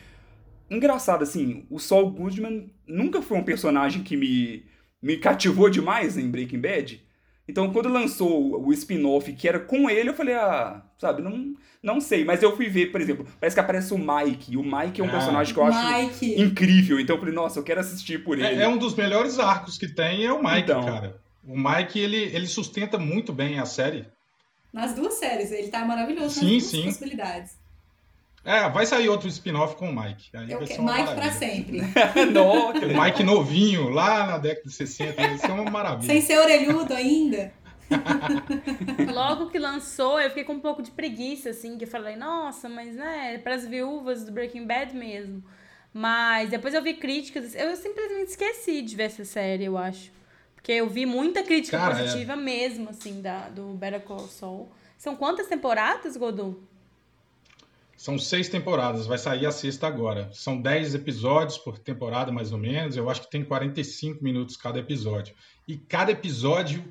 Engraçado, 0.67 1.21
assim, 1.21 1.63
o 1.69 1.77
Saul 1.77 2.09
Goodman 2.09 2.71
nunca 2.87 3.21
foi 3.21 3.37
um 3.37 3.43
personagem 3.43 4.01
que 4.01 4.17
me, 4.17 4.65
me 4.99 5.15
cativou 5.17 5.69
demais 5.69 6.17
em 6.17 6.27
Breaking 6.27 6.59
Bad. 6.59 7.04
Então, 7.47 7.71
quando 7.71 7.89
lançou 7.89 8.65
o 8.65 8.73
spin-off 8.73 9.31
que 9.33 9.47
era 9.47 9.59
com 9.59 9.87
ele, 9.89 10.09
eu 10.09 10.13
falei, 10.15 10.33
ah, 10.33 10.81
sabe, 10.97 11.21
não, 11.21 11.53
não 11.83 12.01
sei. 12.01 12.25
Mas 12.25 12.41
eu 12.41 12.55
fui 12.57 12.67
ver, 12.67 12.87
por 12.91 12.99
exemplo, 12.99 13.25
parece 13.39 13.55
que 13.55 13.59
aparece 13.59 13.93
o 13.93 13.97
Mike. 13.99 14.53
E 14.53 14.57
o 14.57 14.63
Mike 14.63 14.99
é 14.99 15.03
um 15.03 15.07
Ah. 15.07 15.11
personagem 15.11 15.53
que 15.53 15.59
eu 15.59 15.63
acho 15.65 15.93
Mike. 15.93 16.41
incrível. 16.41 16.99
Então 16.99 17.15
eu 17.15 17.19
falei, 17.19 17.35
nossa, 17.35 17.59
eu 17.59 17.63
quero 17.63 17.79
assistir 17.81 18.23
por 18.23 18.39
ele. 18.39 18.47
É, 18.47 18.63
é 18.63 18.67
um 18.67 18.77
dos 18.77 18.95
melhores 18.95 19.37
arcos 19.37 19.77
que 19.77 19.87
tem, 19.87 20.25
é 20.25 20.33
o 20.33 20.41
Mike, 20.43 20.61
Então. 20.71 20.83
cara. 20.83 21.21
O 21.47 21.55
Mike, 21.55 21.99
ele, 21.99 22.17
ele 22.17 22.47
sustenta 22.47 22.97
muito 22.97 23.31
bem 23.31 23.59
a 23.59 23.65
série. 23.65 24.07
Nas 24.73 24.93
duas 24.95 25.13
séries, 25.13 25.51
ele 25.51 25.67
tá 25.67 25.85
maravilhoso 25.85 26.39
Sim, 26.39 26.41
nas 26.41 26.51
duas 26.51 26.63
sim. 26.71 26.83
possibilidades. 26.85 27.51
É, 28.45 28.69
vai 28.69 28.85
sair 28.85 29.09
outro 29.09 29.27
spin-off 29.27 29.75
com 29.75 29.89
o 29.89 29.95
Mike. 29.95 30.29
Aí 30.37 30.51
Eu 30.51 30.59
vai 30.59 30.67
ser 30.67 30.79
uma 30.79 30.93
Mike 30.93 31.05
pra 31.05 31.15
maravilha. 31.15 31.31
sempre. 31.51 31.81
O. 32.39 33.03
Mike 33.03 33.23
novinho, 33.23 33.89
lá 33.89 34.27
na 34.27 34.37
década 34.37 34.69
de 34.69 34.73
60, 34.75 35.21
isso 35.33 35.45
é 35.47 35.51
uma 35.51 35.69
maravilha. 35.69 36.05
Sem 36.05 36.21
ser 36.21 36.37
orelhudo 36.37 36.93
ainda. 36.93 37.51
Logo 39.13 39.49
que 39.49 39.59
lançou, 39.59 40.19
eu 40.19 40.29
fiquei 40.29 40.43
com 40.43 40.53
um 40.53 40.59
pouco 40.59 40.81
de 40.81 40.91
preguiça, 40.91 41.49
assim, 41.49 41.77
que 41.77 41.85
eu 41.85 41.87
falei, 41.89 42.15
nossa, 42.15 42.69
mas 42.69 42.95
né, 42.95 43.37
para 43.39 43.55
as 43.55 43.65
viúvas 43.65 44.23
do 44.23 44.31
Breaking 44.31 44.65
Bad 44.65 44.95
mesmo. 44.95 45.43
Mas 45.93 46.49
depois 46.49 46.73
eu 46.73 46.81
vi 46.81 46.95
críticas, 46.95 47.55
eu 47.55 47.75
simplesmente 47.75 48.29
esqueci 48.29 48.81
de 48.81 48.95
ver 48.95 49.03
essa 49.03 49.23
série, 49.25 49.65
eu 49.65 49.77
acho. 49.77 50.11
Porque 50.55 50.71
eu 50.71 50.89
vi 50.89 51.05
muita 51.05 51.43
crítica 51.43 51.77
Cara, 51.77 51.97
é. 51.97 52.01
positiva 52.03 52.35
mesmo, 52.35 52.89
assim, 52.89 53.21
da, 53.21 53.49
do 53.49 53.67
Better 53.75 54.01
Call 54.01 54.27
Saul. 54.27 54.69
São 54.97 55.15
quantas 55.15 55.47
temporadas, 55.47 56.17
Godot? 56.17 56.57
São 58.05 58.19
seis 58.19 58.47
temporadas, 58.47 59.07
vai 59.07 59.17
sair 59.17 59.47
a 59.47 59.51
sexta 59.51 59.87
agora. 59.87 60.29
São 60.31 60.61
dez 60.61 60.93
episódios 60.93 61.57
por 61.57 61.79
temporada, 61.79 62.31
mais 62.31 62.51
ou 62.51 62.57
menos. 62.59 62.95
Eu 62.95 63.09
acho 63.09 63.21
que 63.21 63.31
tem 63.31 63.43
45 63.43 64.23
minutos 64.23 64.55
cada 64.55 64.77
episódio. 64.77 65.33
E 65.67 65.75
cada 65.75 66.11
episódio 66.11 66.85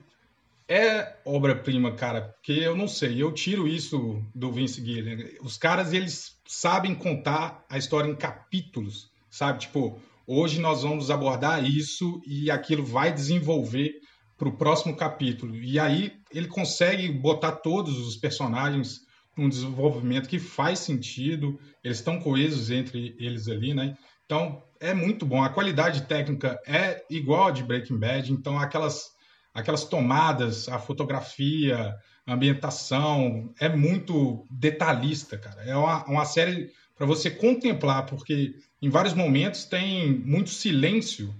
é 0.68 1.14
obra-prima, 1.24 1.92
cara. 1.92 2.22
Porque 2.22 2.54
eu 2.54 2.76
não 2.76 2.88
sei, 2.88 3.22
eu 3.22 3.30
tiro 3.30 3.68
isso 3.68 4.20
do 4.34 4.50
Vince 4.50 4.84
Gilligan. 4.84 5.24
Os 5.40 5.56
caras, 5.56 5.92
eles 5.92 6.36
sabem 6.48 6.96
contar 6.96 7.64
a 7.70 7.78
história 7.78 8.10
em 8.10 8.16
capítulos, 8.16 9.08
sabe? 9.30 9.60
Tipo, 9.60 10.00
hoje 10.26 10.60
nós 10.60 10.82
vamos 10.82 11.12
abordar 11.12 11.64
isso 11.64 12.20
e 12.26 12.50
aquilo 12.50 12.84
vai 12.84 13.12
desenvolver 13.12 14.00
para 14.36 14.48
o 14.48 14.56
próximo 14.56 14.96
capítulo. 14.96 15.54
E 15.54 15.78
aí 15.78 16.12
ele 16.32 16.48
consegue 16.48 17.08
botar 17.08 17.52
todos 17.52 18.04
os 18.04 18.16
personagens 18.16 19.03
um 19.36 19.48
desenvolvimento 19.48 20.28
que 20.28 20.38
faz 20.38 20.78
sentido, 20.78 21.58
eles 21.82 21.98
estão 21.98 22.20
coesos 22.20 22.70
entre 22.70 23.16
eles 23.18 23.48
ali, 23.48 23.74
né? 23.74 23.96
Então 24.24 24.62
é 24.80 24.94
muito 24.94 25.26
bom. 25.26 25.42
A 25.42 25.48
qualidade 25.48 26.02
técnica 26.02 26.58
é 26.66 27.04
igual 27.10 27.48
a 27.48 27.50
de 27.50 27.62
Breaking 27.62 27.98
Bad, 27.98 28.32
então 28.32 28.58
aquelas 28.58 29.12
aquelas 29.52 29.84
tomadas, 29.84 30.68
a 30.68 30.80
fotografia, 30.80 31.94
a 32.26 32.34
ambientação 32.34 33.54
é 33.60 33.68
muito 33.68 34.44
detalhista, 34.50 35.38
cara. 35.38 35.62
É 35.62 35.76
uma, 35.76 36.04
uma 36.06 36.24
série 36.24 36.70
para 36.96 37.06
você 37.06 37.30
contemplar, 37.30 38.06
porque 38.06 38.54
em 38.82 38.88
vários 38.88 39.14
momentos 39.14 39.64
tem 39.64 40.12
muito 40.12 40.50
silêncio 40.50 41.32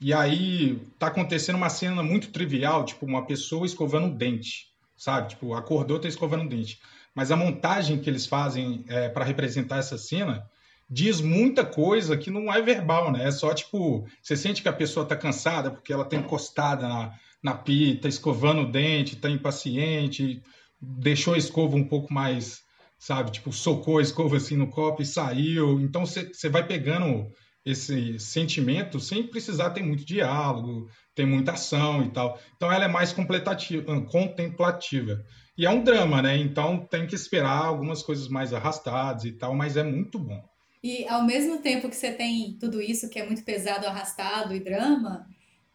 e 0.00 0.14
aí 0.14 0.80
tá 0.98 1.08
acontecendo 1.08 1.56
uma 1.56 1.68
cena 1.68 2.02
muito 2.02 2.30
trivial, 2.30 2.84
tipo 2.84 3.04
uma 3.04 3.26
pessoa 3.26 3.66
escovando 3.66 4.06
um 4.06 4.16
dente, 4.16 4.68
sabe? 4.96 5.28
Tipo, 5.28 5.52
acordou, 5.52 5.98
tá 5.98 6.08
escovando 6.08 6.44
um 6.44 6.48
dente 6.48 6.78
mas 7.14 7.30
a 7.30 7.36
montagem 7.36 7.98
que 7.98 8.08
eles 8.08 8.26
fazem 8.26 8.84
é, 8.88 9.08
para 9.08 9.24
representar 9.24 9.78
essa 9.78 9.98
cena 9.98 10.44
diz 10.88 11.20
muita 11.20 11.64
coisa 11.64 12.16
que 12.16 12.30
não 12.30 12.52
é 12.52 12.60
verbal, 12.60 13.12
né? 13.12 13.28
É 13.28 13.30
só 13.30 13.54
tipo, 13.54 14.04
você 14.20 14.36
sente 14.36 14.60
que 14.60 14.68
a 14.68 14.72
pessoa 14.72 15.06
tá 15.06 15.16
cansada 15.16 15.70
porque 15.70 15.92
ela 15.92 16.04
tá 16.04 16.16
encostada 16.16 16.88
na, 16.88 17.14
na 17.40 17.54
pia, 17.54 18.00
tá 18.00 18.08
escovando 18.08 18.62
o 18.62 18.70
dente, 18.70 19.16
tá 19.16 19.30
impaciente, 19.30 20.42
deixou 20.80 21.34
a 21.34 21.38
escova 21.38 21.76
um 21.76 21.84
pouco 21.84 22.12
mais, 22.12 22.62
sabe? 22.98 23.30
Tipo, 23.30 23.52
socou 23.52 23.98
a 23.98 24.02
escova 24.02 24.36
assim 24.36 24.56
no 24.56 24.68
copo 24.68 25.00
e 25.00 25.06
saiu. 25.06 25.80
Então 25.80 26.04
você 26.04 26.48
vai 26.48 26.66
pegando 26.66 27.30
esse 27.64 28.18
sentimento 28.18 28.98
sem 28.98 29.26
precisar 29.26 29.70
ter 29.70 29.82
muito 29.82 30.04
diálogo, 30.04 30.88
ter 31.14 31.26
muita 31.26 31.52
ação 31.52 32.02
e 32.02 32.10
tal. 32.10 32.40
Então 32.56 32.72
ela 32.72 32.86
é 32.86 32.88
mais 32.88 33.12
contemplativa. 33.12 35.24
E 35.60 35.66
é 35.66 35.70
um 35.70 35.84
drama, 35.84 36.22
né? 36.22 36.38
Então 36.38 36.86
tem 36.90 37.06
que 37.06 37.14
esperar 37.14 37.66
algumas 37.66 38.02
coisas 38.02 38.28
mais 38.28 38.54
arrastadas 38.54 39.26
e 39.26 39.32
tal, 39.32 39.54
mas 39.54 39.76
é 39.76 39.82
muito 39.82 40.18
bom. 40.18 40.42
E 40.82 41.06
ao 41.06 41.22
mesmo 41.22 41.58
tempo 41.58 41.90
que 41.90 41.96
você 41.96 42.10
tem 42.10 42.56
tudo 42.58 42.80
isso 42.80 43.10
que 43.10 43.18
é 43.18 43.26
muito 43.26 43.44
pesado, 43.44 43.86
arrastado 43.86 44.54
e 44.54 44.60
drama, 44.60 45.28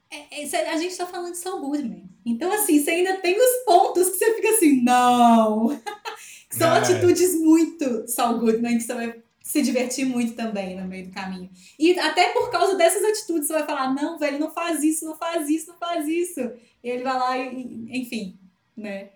é, 0.09 0.41
é, 0.41 0.69
a 0.71 0.77
gente 0.77 0.97
tá 0.97 1.05
falando 1.05 1.33
de 1.33 1.37
Saul 1.37 1.61
Goodman. 1.61 2.09
Então, 2.25 2.51
assim, 2.51 2.83
você 2.83 2.89
ainda 2.89 3.17
tem 3.17 3.37
os 3.37 3.63
pontos 3.63 4.09
que 4.09 4.17
você 4.17 4.33
fica 4.33 4.49
assim, 4.49 4.81
não! 4.81 5.79
que 6.49 6.55
são 6.55 6.73
é. 6.73 6.79
atitudes 6.79 7.39
muito 7.39 8.07
Saul 8.07 8.39
Goodman, 8.39 8.79
que 8.79 8.83
você 8.83 8.93
vai 8.95 9.21
se 9.39 9.61
divertir 9.61 10.07
muito 10.07 10.33
também 10.33 10.75
no 10.75 10.87
meio 10.87 11.09
do 11.09 11.13
caminho. 11.13 11.51
E 11.77 11.99
até 11.99 12.29
por 12.29 12.49
causa 12.49 12.75
dessas 12.75 13.03
atitudes, 13.03 13.45
você 13.45 13.53
vai 13.53 13.67
falar, 13.67 13.93
não, 13.93 14.17
velho, 14.17 14.39
não 14.39 14.49
faz 14.49 14.81
isso, 14.81 15.05
não 15.05 15.15
faz 15.15 15.47
isso, 15.47 15.67
não 15.67 15.77
faz 15.77 16.07
isso. 16.07 16.39
E 16.83 16.89
ele 16.89 17.03
vai 17.03 17.19
lá 17.19 17.37
e, 17.37 17.85
enfim, 17.91 18.35
né? 18.75 19.09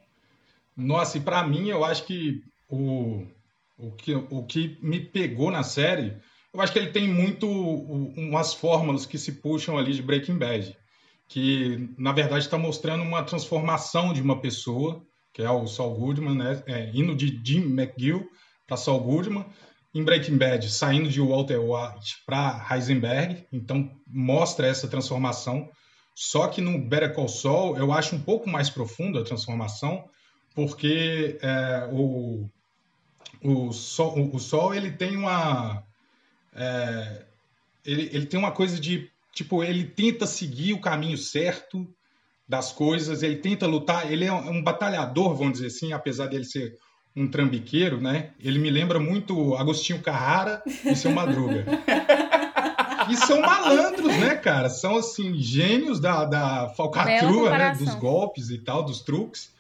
Nossa, 0.80 1.18
e 1.18 1.22
pra 1.22 1.46
mim, 1.46 1.68
eu 1.68 1.84
acho 1.84 2.06
que 2.06 2.42
o, 2.68 3.26
o, 3.78 3.92
que 3.92 4.16
o 4.16 4.44
que 4.46 4.78
me 4.82 5.00
pegou 5.00 5.52
na 5.52 5.64
série, 5.64 6.18
eu 6.54 6.62
acho 6.62 6.74
que 6.74 6.80
ele 6.80 6.92
tem 6.92 7.08
muito 7.08 7.48
umas 7.48 8.54
fórmulas 8.54 9.06
que 9.06 9.18
se 9.18 9.34
puxam 9.34 9.78
ali 9.78 9.94
de 9.94 10.02
Breaking 10.02 10.38
Bad 10.38 10.76
que 11.30 11.94
na 11.98 12.12
verdade 12.12 12.44
está 12.44 12.58
mostrando 12.58 13.04
uma 13.04 13.24
transformação 13.24 14.12
de 14.12 14.22
uma 14.22 14.42
pessoa, 14.42 15.02
que 15.32 15.44
é 15.44 15.50
o 15.50 15.68
Saul 15.68 15.96
Goodman, 15.96 16.36
né? 16.36 16.64
É, 16.66 16.90
indo 16.92 17.16
de 17.16 17.40
Jim 17.46 17.62
McGill 17.62 18.28
para 18.68 18.76
Saul 18.76 19.00
Goodman, 19.00 19.46
em 19.94 20.04
Breaking 20.04 20.38
Bad, 20.38 20.70
saindo 20.70 21.08
de 21.08 21.22
Walter 21.22 21.60
White 21.60 22.24
para 22.26 22.68
Heisenberg, 22.70 23.46
então 23.54 23.92
mostra 24.08 24.68
essa 24.68 24.88
transformação. 24.88 25.70
Só 26.16 26.48
que 26.48 26.62
no 26.62 26.80
Better 26.80 27.14
Call 27.14 27.30
Saul 27.30 27.78
eu 27.78 27.94
acho 27.94 28.16
um 28.16 28.22
pouco 28.22 28.50
mais 28.50 28.70
profundo 28.70 29.20
a 29.20 29.24
transformação, 29.24 30.04
porque 30.54 31.38
é, 31.41 31.89
o, 31.91 32.50
o, 33.43 33.72
Sol, 33.72 34.32
o 34.34 34.39
Sol 34.39 34.74
ele 34.74 34.91
tem 34.91 35.16
uma 35.16 35.84
é, 36.54 37.26
ele, 37.86 38.10
ele 38.14 38.26
tem 38.26 38.39
uma 38.39 38.52
coisa 38.52 38.80
de 38.80 39.10
Tipo, 39.39 39.64
ele 39.64 39.86
tenta 39.86 40.26
seguir 40.26 40.74
o 40.74 40.82
caminho 40.82 41.18
certo 41.18 41.88
das 42.47 42.72
coisas, 42.72 43.22
ele 43.22 43.38
tenta 43.38 43.68
lutar, 43.68 44.12
ele 44.12 44.26
é 44.26 44.34
um 44.34 44.62
batalhador, 44.62 45.36
vamos 45.36 45.54
dizer 45.54 45.68
assim, 45.68 45.93
apesar 45.93 46.28
dele 46.28 46.43
ser 46.43 46.76
um 47.16 47.26
trambiqueiro, 47.26 48.02
né? 48.02 48.32
Ele 48.39 48.60
me 48.60 48.70
lembra 48.70 49.00
muito 49.00 49.56
Agostinho 49.56 50.02
Carrara 50.02 50.64
e 50.84 50.95
seu 50.95 51.12
Madruga. 51.12 51.66
e 53.10 53.16
são 53.16 53.39
malandros, 53.39 54.14
né, 54.18 54.36
cara? 54.36 54.70
São, 54.70 54.97
assim, 54.97 55.36
gênios 55.36 56.00
da, 56.00 56.26
da 56.26 56.70
falcatrua, 56.76 57.58
né? 57.58 57.76
Dos 57.76 57.93
golpes 57.95 58.50
e 58.50 58.58
tal, 58.58 58.84
dos 58.84 59.02
truques. 59.02 59.52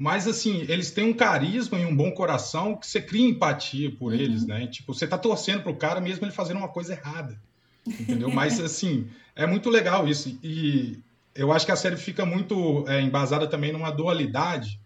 Mas, 0.00 0.26
assim, 0.26 0.64
eles 0.66 0.90
têm 0.90 1.04
um 1.04 1.12
carisma 1.12 1.78
e 1.78 1.84
um 1.84 1.94
bom 1.94 2.10
coração 2.10 2.74
que 2.74 2.86
você 2.86 3.02
cria 3.02 3.28
empatia 3.28 3.90
por 3.90 4.12
uhum. 4.12 4.18
eles, 4.18 4.46
né? 4.46 4.66
Tipo, 4.66 4.94
você 4.94 5.06
tá 5.06 5.18
torcendo 5.18 5.62
pro 5.62 5.76
cara 5.76 6.00
mesmo 6.00 6.24
ele 6.24 6.32
fazendo 6.32 6.56
uma 6.56 6.68
coisa 6.68 6.94
errada 6.94 7.38
entendeu? 7.86 8.30
Mas, 8.30 8.58
assim, 8.60 9.08
é 9.34 9.46
muito 9.46 9.70
legal 9.70 10.06
isso. 10.08 10.38
E 10.42 10.98
eu 11.34 11.52
acho 11.52 11.66
que 11.66 11.72
a 11.72 11.76
série 11.76 11.96
fica 11.96 12.24
muito 12.24 12.84
é, 12.88 13.00
embasada 13.00 13.46
também 13.46 13.72
numa 13.72 13.90
dualidade, 13.90 14.80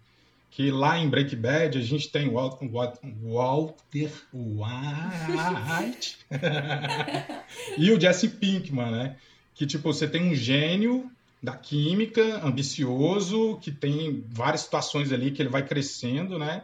que 0.51 0.71
lá 0.71 0.99
em 0.99 1.09
Breaking 1.09 1.41
Bad 1.41 1.79
a 1.79 1.83
gente 1.83 2.11
tem 2.11 2.31
Walter, 2.31 2.69
Walter 2.71 4.13
White 4.33 6.17
e 7.77 7.91
o 7.91 8.01
Jesse 8.01 8.29
Pinkman, 8.29 8.91
né? 8.91 9.17
Que, 9.55 9.67
tipo, 9.67 9.93
você 9.93 10.07
tem 10.07 10.31
um 10.31 10.35
gênio 10.35 11.11
da 11.45 11.53
química, 11.53 12.41
ambicioso, 12.43 13.59
que 13.61 13.71
tem 13.71 14.25
várias 14.29 14.63
situações 14.63 15.13
ali 15.13 15.31
que 15.31 15.43
ele 15.43 15.51
vai 15.51 15.63
crescendo, 15.63 16.39
né? 16.39 16.63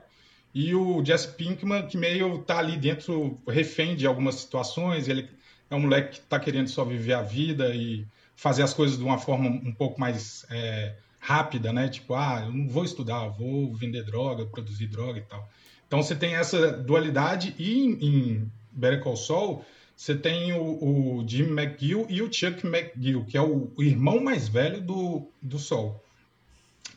E 0.55 0.74
o 0.74 1.05
Jesse 1.05 1.28
Pinkman, 1.28 1.87
que 1.87 1.99
meio 1.99 2.39
tá 2.39 2.59
ali 2.59 2.78
dentro, 2.78 3.39
refém 3.47 3.95
de 3.95 4.07
algumas 4.07 4.37
situações, 4.37 5.07
ele 5.07 5.28
é 5.70 5.74
um 5.74 5.81
moleque 5.81 6.12
que 6.12 6.24
está 6.24 6.41
querendo 6.41 6.68
só 6.68 6.83
viver 6.83 7.12
a 7.12 7.20
vida 7.20 7.74
e 7.74 8.07
fazer 8.35 8.62
as 8.62 8.72
coisas 8.72 8.97
de 8.97 9.05
uma 9.05 9.18
forma 9.18 9.51
um 9.51 9.72
pouco 9.72 10.01
mais 10.01 10.47
é, 10.51 10.95
rápida, 11.18 11.74
né? 11.74 11.89
Tipo, 11.89 12.14
ah, 12.14 12.45
eu 12.47 12.53
não 12.53 12.66
vou 12.66 12.83
estudar, 12.83 13.28
vou 13.28 13.74
vender 13.74 14.03
droga, 14.03 14.47
produzir 14.47 14.87
droga 14.87 15.18
e 15.18 15.22
tal. 15.22 15.47
Então 15.87 16.03
você 16.03 16.16
tem 16.16 16.35
essa 16.35 16.72
dualidade 16.72 17.55
e 17.59 17.85
em 17.85 18.51
Better 18.72 19.03
Call 19.03 19.16
Saul 19.16 19.62
você 20.01 20.14
tem 20.14 20.55
o, 20.55 21.18
o, 21.18 21.28
Jim 21.28 21.51
McGill 21.51 22.07
e 22.09 22.22
o 22.22 22.32
Chuck 22.32 22.66
McGill, 22.66 23.22
que 23.26 23.36
é 23.36 23.40
o, 23.42 23.70
o 23.76 23.82
irmão 23.82 24.18
mais 24.18 24.48
velho 24.48 24.80
do, 24.80 25.28
do 25.42 25.59
Sol. 25.59 26.03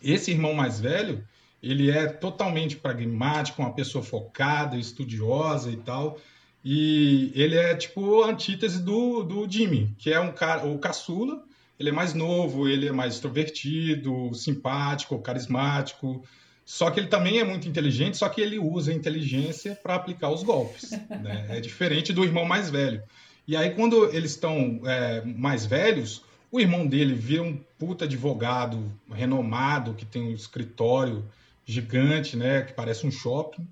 Esse 0.01 0.31
irmão 0.31 0.53
mais 0.53 0.79
velho, 0.79 1.21
ele 1.61 1.91
é 1.91 2.07
totalmente 2.07 2.77
pragmático, 2.77 3.61
uma 3.61 3.73
pessoa 3.73 4.01
focada, 4.01 4.77
estudiosa 4.77 5.69
e 5.69 5.75
tal. 5.75 6.17
E 6.63 7.33
ele 7.35 7.57
é 7.57 7.75
tipo 7.75 8.23
a 8.23 8.29
antítese 8.29 8.81
do, 8.81 9.21
do 9.21 9.51
Jimmy, 9.51 9.93
que 9.99 10.09
é 10.09 10.21
um 10.21 10.31
cara, 10.31 10.65
o 10.65 10.79
caçula. 10.79 11.43
Ele 11.77 11.89
é 11.89 11.91
mais 11.91 12.13
novo, 12.13 12.69
ele 12.69 12.87
é 12.87 12.91
mais 12.93 13.15
extrovertido, 13.15 14.33
simpático, 14.33 15.19
carismático. 15.19 16.23
Só 16.65 16.89
que 16.89 16.99
ele 16.99 17.07
também 17.07 17.39
é 17.39 17.43
muito 17.43 17.67
inteligente, 17.67 18.17
só 18.17 18.29
que 18.29 18.41
ele 18.41 18.57
usa 18.57 18.91
a 18.91 18.95
inteligência 18.95 19.75
para 19.75 19.95
aplicar 19.95 20.29
os 20.29 20.43
golpes. 20.43 20.91
Né? 20.91 21.45
É 21.49 21.59
diferente 21.59 22.13
do 22.13 22.23
irmão 22.23 22.45
mais 22.45 22.69
velho. 22.69 23.03
E 23.47 23.55
aí, 23.57 23.71
quando 23.71 24.05
eles 24.15 24.31
estão 24.31 24.79
é, 24.85 25.21
mais 25.25 25.65
velhos, 25.65 26.23
o 26.49 26.59
irmão 26.59 26.87
dele 26.87 27.13
vira 27.13 27.43
um 27.43 27.57
puta 27.77 28.05
advogado 28.05 28.91
renomado, 29.11 29.93
que 29.93 30.05
tem 30.05 30.21
um 30.21 30.33
escritório 30.33 31.25
gigante, 31.65 32.37
né, 32.37 32.61
que 32.61 32.73
parece 32.73 33.05
um 33.05 33.11
shopping. 33.11 33.67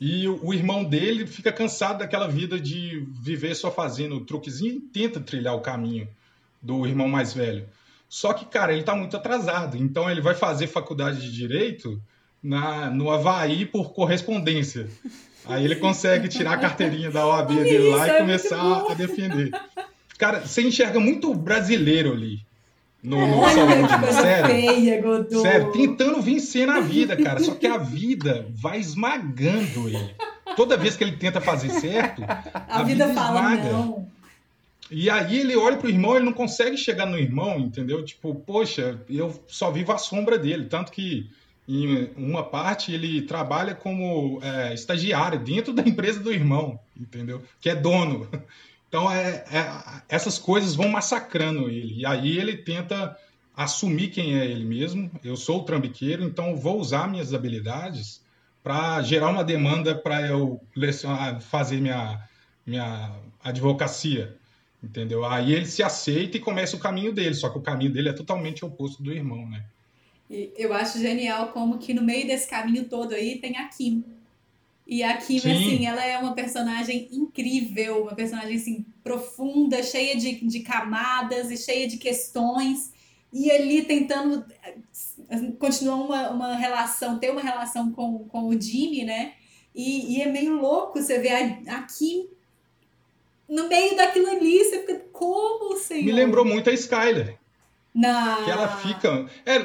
E 0.00 0.26
o, 0.26 0.52
irmão 0.52 0.82
dele 0.82 1.26
fica 1.28 1.52
cansado 1.52 1.98
daquela 1.98 2.26
vida 2.26 2.58
de 2.58 3.06
viver 3.20 3.54
só 3.54 3.70
fazendo 3.70 4.24
truquezinho 4.24 4.74
e 4.74 4.80
tenta 4.80 5.20
trilhar 5.20 5.54
o 5.54 5.60
caminho 5.60 6.08
do 6.60 6.84
irmão 6.84 7.06
mais 7.06 7.32
velho. 7.32 7.68
Só 8.08 8.32
que, 8.32 8.44
cara, 8.46 8.72
ele 8.72 8.82
tá 8.82 8.96
muito 8.96 9.16
atrasado. 9.16 9.76
Então 9.76 10.10
ele 10.10 10.20
vai 10.20 10.34
fazer 10.34 10.66
faculdade 10.66 11.20
de 11.20 11.30
direito 11.30 12.02
na, 12.42 12.90
no 12.90 13.10
Havaí 13.10 13.64
por 13.64 13.92
correspondência. 13.92 14.88
Aí 15.44 15.64
ele 15.64 15.76
consegue 15.76 16.28
tirar 16.28 16.54
a 16.54 16.58
carteirinha 16.58 17.10
da 17.10 17.26
OAB 17.26 17.54
dele 17.54 17.90
lá 17.90 18.06
e 18.06 18.10
é 18.10 18.18
começar 18.18 18.86
a 18.90 18.94
defender. 18.94 19.50
Cara, 20.18 20.40
você 20.40 20.62
enxerga 20.62 21.00
muito 21.00 21.34
brasileiro 21.34 22.12
ali 22.12 22.40
no, 23.02 23.26
no 23.26 23.38
Olha, 23.38 23.54
saúde, 23.54 24.12
sério. 24.14 24.46
Feia, 24.46 25.02
sério, 25.42 25.72
tentando 25.72 26.22
vencer 26.22 26.66
na 26.66 26.80
vida, 26.80 27.16
cara. 27.16 27.40
Só 27.40 27.54
que 27.54 27.66
a 27.66 27.76
vida 27.76 28.46
vai 28.50 28.78
esmagando 28.78 29.88
ele. 29.88 30.14
Toda 30.54 30.76
vez 30.76 30.96
que 30.96 31.02
ele 31.02 31.16
tenta 31.16 31.40
fazer 31.40 31.70
certo, 31.70 32.22
a, 32.22 32.78
a 32.80 32.82
vida, 32.84 33.06
vida 33.06 33.14
fala 33.14 33.54
esmaga. 33.54 33.72
não. 33.72 34.06
E 34.90 35.08
aí 35.08 35.38
ele 35.38 35.56
olha 35.56 35.78
pro 35.78 35.88
irmão, 35.88 36.14
ele 36.14 36.26
não 36.26 36.34
consegue 36.34 36.76
chegar 36.76 37.06
no 37.06 37.18
irmão, 37.18 37.58
entendeu? 37.58 38.04
Tipo, 38.04 38.34
poxa, 38.34 39.00
eu 39.08 39.34
só 39.48 39.70
vivo 39.70 39.90
a 39.90 39.98
sombra 39.98 40.38
dele. 40.38 40.66
Tanto 40.66 40.92
que 40.92 41.30
em 41.68 42.10
uma 42.16 42.42
parte 42.42 42.92
ele 42.92 43.22
trabalha 43.22 43.74
como 43.74 44.40
é, 44.42 44.74
estagiário 44.74 45.38
dentro 45.38 45.72
da 45.72 45.82
empresa 45.82 46.20
do 46.20 46.32
irmão, 46.32 46.78
entendeu? 46.96 47.42
Que 47.60 47.70
é 47.70 47.74
dono. 47.74 48.28
Então, 48.88 49.10
é, 49.10 49.42
é, 49.50 50.02
essas 50.06 50.38
coisas 50.38 50.74
vão 50.74 50.86
massacrando 50.86 51.70
ele. 51.70 52.00
E 52.00 52.04
aí 52.04 52.36
ele 52.36 52.58
tenta 52.58 53.16
assumir 53.56 54.08
quem 54.08 54.38
é 54.38 54.44
ele 54.44 54.66
mesmo. 54.66 55.10
Eu 55.24 55.34
sou 55.34 55.60
o 55.60 55.64
trambiqueiro, 55.64 56.22
então 56.24 56.54
vou 56.58 56.78
usar 56.78 57.08
minhas 57.08 57.32
habilidades 57.32 58.20
para 58.62 59.00
gerar 59.00 59.30
uma 59.30 59.42
demanda 59.42 59.94
para 59.94 60.26
eu 60.26 60.60
lecionar, 60.76 61.40
fazer 61.40 61.80
minha, 61.80 62.22
minha 62.66 63.14
advocacia. 63.42 64.36
Entendeu? 64.82 65.24
Aí 65.24 65.54
ele 65.54 65.64
se 65.64 65.82
aceita 65.82 66.36
e 66.36 66.40
começa 66.40 66.76
o 66.76 66.80
caminho 66.80 67.14
dele, 67.14 67.34
só 67.34 67.48
que 67.48 67.56
o 67.56 67.62
caminho 67.62 67.92
dele 67.92 68.10
é 68.10 68.12
totalmente 68.12 68.62
oposto 68.62 69.02
do 69.02 69.10
irmão, 69.10 69.48
né? 69.48 69.64
Eu 70.56 70.72
acho 70.72 70.98
genial 70.98 71.52
como 71.52 71.78
que 71.78 71.92
no 71.92 72.02
meio 72.02 72.26
desse 72.26 72.48
caminho 72.48 72.88
todo 72.88 73.14
aí 73.14 73.38
tem 73.38 73.56
a 73.58 73.68
Kim, 73.68 74.04
e 74.86 75.02
a 75.02 75.16
Kim, 75.16 75.38
Sim. 75.38 75.52
assim, 75.52 75.86
ela 75.86 76.04
é 76.04 76.18
uma 76.18 76.34
personagem 76.34 77.08
incrível, 77.12 78.02
uma 78.02 78.14
personagem, 78.14 78.56
assim, 78.56 78.84
profunda, 79.02 79.82
cheia 79.82 80.16
de, 80.16 80.44
de 80.46 80.60
camadas 80.60 81.50
e 81.50 81.56
cheia 81.56 81.86
de 81.86 81.96
questões. 81.96 82.92
E 83.32 83.50
ali 83.50 83.82
tentando 83.82 84.44
assim, 85.30 85.52
continuar 85.52 85.96
uma, 85.96 86.30
uma 86.30 86.56
relação, 86.56 87.18
ter 87.18 87.30
uma 87.30 87.40
relação 87.40 87.90
com, 87.92 88.24
com 88.28 88.48
o 88.48 88.60
Jimmy, 88.60 89.04
né? 89.04 89.34
E, 89.74 90.18
e 90.18 90.20
é 90.20 90.26
meio 90.26 90.60
louco 90.60 91.00
você 91.00 91.18
ver 91.18 91.64
a, 91.66 91.78
a 91.78 91.82
Kim 91.84 92.28
no 93.48 93.68
meio 93.68 93.96
daquilo 93.96 94.28
ali, 94.30 94.64
você 94.64 94.80
fica, 94.80 95.06
como, 95.12 95.76
senhor? 95.78 96.04
Me 96.04 96.12
lembrou 96.12 96.44
muito 96.44 96.68
a 96.68 96.72
Skyler. 96.72 97.38
Não. 97.94 98.44
Que 98.44 98.50
ela 98.50 98.68
fica. 98.78 99.26
É, 99.44 99.56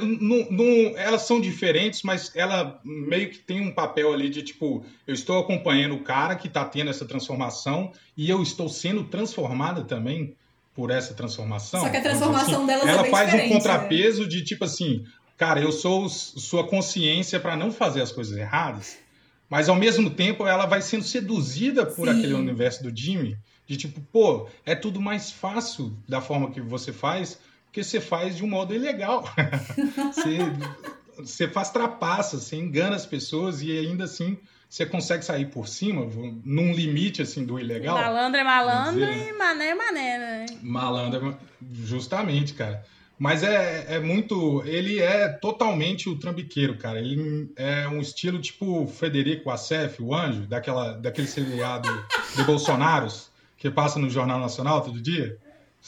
elas 1.01 1.21
são 1.21 1.39
diferentes, 1.39 2.03
mas 2.03 2.31
ela 2.35 2.79
meio 2.83 3.29
que 3.29 3.39
tem 3.39 3.61
um 3.61 3.71
papel 3.71 4.11
ali 4.11 4.29
de 4.29 4.43
tipo, 4.43 4.83
eu 5.05 5.13
estou 5.13 5.39
acompanhando 5.39 5.95
o 5.95 6.03
cara 6.03 6.35
que 6.35 6.47
está 6.47 6.65
tendo 6.65 6.89
essa 6.89 7.05
transformação 7.05 7.91
e 8.17 8.29
eu 8.29 8.43
estou 8.43 8.67
sendo 8.67 9.05
transformada 9.05 9.83
também 9.83 10.35
por 10.75 10.91
essa 10.91 11.13
transformação. 11.13 11.81
Só 11.81 11.89
que 11.89 11.97
a 11.97 12.01
transformação 12.01 12.57
assim, 12.57 12.67
delas 12.67 12.87
ela 12.87 13.07
é 13.07 13.09
faz 13.09 13.33
um 13.33 13.49
contrapeso 13.49 14.23
né? 14.23 14.27
de 14.27 14.43
tipo 14.43 14.65
assim, 14.65 15.05
cara, 15.37 15.61
eu 15.61 15.71
sou 15.71 16.09
sua 16.09 16.67
consciência 16.67 17.39
para 17.39 17.55
não 17.55 17.71
fazer 17.71 18.01
as 18.01 18.11
coisas 18.11 18.37
erradas, 18.37 18.97
mas 19.49 19.69
ao 19.69 19.75
mesmo 19.75 20.09
tempo 20.09 20.45
ela 20.45 20.65
vai 20.65 20.81
sendo 20.81 21.03
seduzida 21.03 21.85
por 21.85 22.07
Sim. 22.07 22.17
aquele 22.17 22.33
universo 22.33 22.83
do 22.83 22.95
Jimmy, 22.95 23.37
de 23.65 23.77
tipo, 23.77 24.01
pô, 24.11 24.47
é 24.65 24.75
tudo 24.75 25.01
mais 25.01 25.31
fácil 25.31 25.97
da 26.07 26.21
forma 26.21 26.51
que 26.51 26.61
você 26.61 26.93
faz, 26.93 27.39
porque 27.67 27.83
você 27.83 28.01
faz 28.01 28.37
de 28.37 28.43
um 28.43 28.49
modo 28.49 28.73
ilegal. 28.73 29.23
você, 30.11 30.37
você 31.17 31.47
faz 31.47 31.69
trapaça, 31.69 32.39
você 32.39 32.55
engana 32.55 32.95
as 32.95 33.05
pessoas 33.05 33.61
e 33.61 33.71
ainda 33.77 34.05
assim 34.05 34.37
você 34.69 34.85
consegue 34.85 35.23
sair 35.23 35.45
por 35.45 35.67
cima, 35.67 36.05
num 36.43 36.73
limite 36.73 37.21
assim 37.21 37.45
do 37.45 37.59
ilegal. 37.59 37.97
Malandro 37.97 38.41
é 38.41 38.43
malandro 38.43 38.99
dizer, 38.99 39.29
e 39.29 39.33
mané 39.33 39.69
é 39.69 39.75
mané, 39.75 40.17
né? 40.17 40.45
Malandro, 40.61 41.37
justamente, 41.83 42.53
cara. 42.53 42.83
Mas 43.17 43.43
é, 43.43 43.95
é 43.95 43.99
muito. 43.99 44.61
Ele 44.65 44.99
é 44.99 45.27
totalmente 45.29 46.07
o 46.09 46.17
trambiqueiro, 46.17 46.77
cara. 46.77 46.99
Ele 46.99 47.51
é 47.55 47.87
um 47.87 47.99
estilo 47.99 48.39
tipo 48.39 48.85
Frederico 48.87 49.49
Assef, 49.49 50.01
o 50.01 50.13
anjo, 50.13 50.45
daquela, 50.45 50.93
daquele 50.93 51.27
seriado 51.27 51.89
de 52.35 52.43
Bolsonaros, 52.43 53.31
que 53.57 53.71
passa 53.71 53.97
no 53.97 54.09
Jornal 54.09 54.39
Nacional 54.39 54.81
todo 54.81 55.01
dia. 55.01 55.37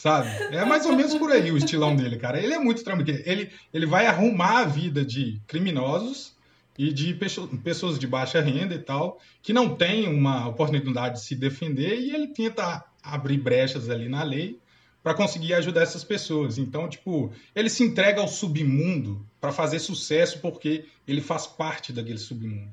Sabe? 0.00 0.30
É 0.50 0.64
mais 0.64 0.86
ou 0.86 0.96
menos 0.96 1.14
por 1.14 1.30
aí 1.30 1.52
o 1.52 1.58
estilão 1.58 1.94
dele, 1.94 2.16
cara. 2.16 2.42
Ele 2.42 2.54
é 2.54 2.58
muito 2.58 2.82
trambiqueiro. 2.82 3.22
Ele, 3.26 3.50
ele 3.70 3.84
vai 3.84 4.06
arrumar 4.06 4.60
a 4.60 4.64
vida 4.64 5.04
de 5.04 5.38
criminosos 5.46 6.32
e 6.78 6.90
de 6.90 7.12
pesso- 7.12 7.46
pessoas 7.62 7.98
de 7.98 8.06
baixa 8.06 8.40
renda 8.40 8.74
e 8.74 8.78
tal, 8.78 9.20
que 9.42 9.52
não 9.52 9.74
têm 9.76 10.08
uma 10.08 10.48
oportunidade 10.48 11.16
de 11.16 11.20
se 11.26 11.34
defender 11.34 12.00
e 12.00 12.14
ele 12.14 12.28
tenta 12.28 12.82
abrir 13.02 13.36
brechas 13.36 13.90
ali 13.90 14.08
na 14.08 14.22
lei 14.22 14.58
para 15.02 15.12
conseguir 15.12 15.52
ajudar 15.52 15.82
essas 15.82 16.02
pessoas. 16.02 16.56
Então, 16.56 16.88
tipo, 16.88 17.30
ele 17.54 17.68
se 17.68 17.84
entrega 17.84 18.22
ao 18.22 18.28
submundo 18.28 19.22
para 19.38 19.52
fazer 19.52 19.80
sucesso 19.80 20.38
porque 20.38 20.86
ele 21.06 21.20
faz 21.20 21.46
parte 21.46 21.92
daquele 21.92 22.18
submundo. 22.18 22.70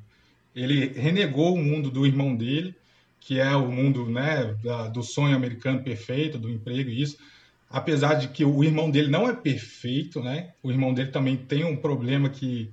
Ele 0.55 0.93
renegou 0.95 1.53
o 1.55 1.61
mundo 1.61 1.91
do 1.91 2.05
irmão 2.05 2.33
dele, 2.33 2.73
que 3.19 3.39
é 3.39 3.55
o 3.55 3.71
mundo, 3.71 4.09
né, 4.09 4.55
da- 4.63 4.87
do 4.87 5.03
sonho 5.03 5.35
americano 5.35 5.83
perfeito, 5.83 6.37
do 6.37 6.49
emprego 6.49 6.89
e 6.89 7.01
isso. 7.01 7.17
Apesar 7.69 8.13
de 8.15 8.29
que 8.29 8.45
o 8.45 8.63
irmão 8.63 8.89
dele 8.89 9.09
não 9.09 9.27
é 9.27 9.33
perfeito, 9.33 10.21
né? 10.21 10.53
O 10.63 10.71
irmão 10.71 10.93
dele 10.93 11.11
também 11.11 11.35
tem 11.35 11.65
um 11.65 11.75
problema 11.75 12.29
que 12.29 12.71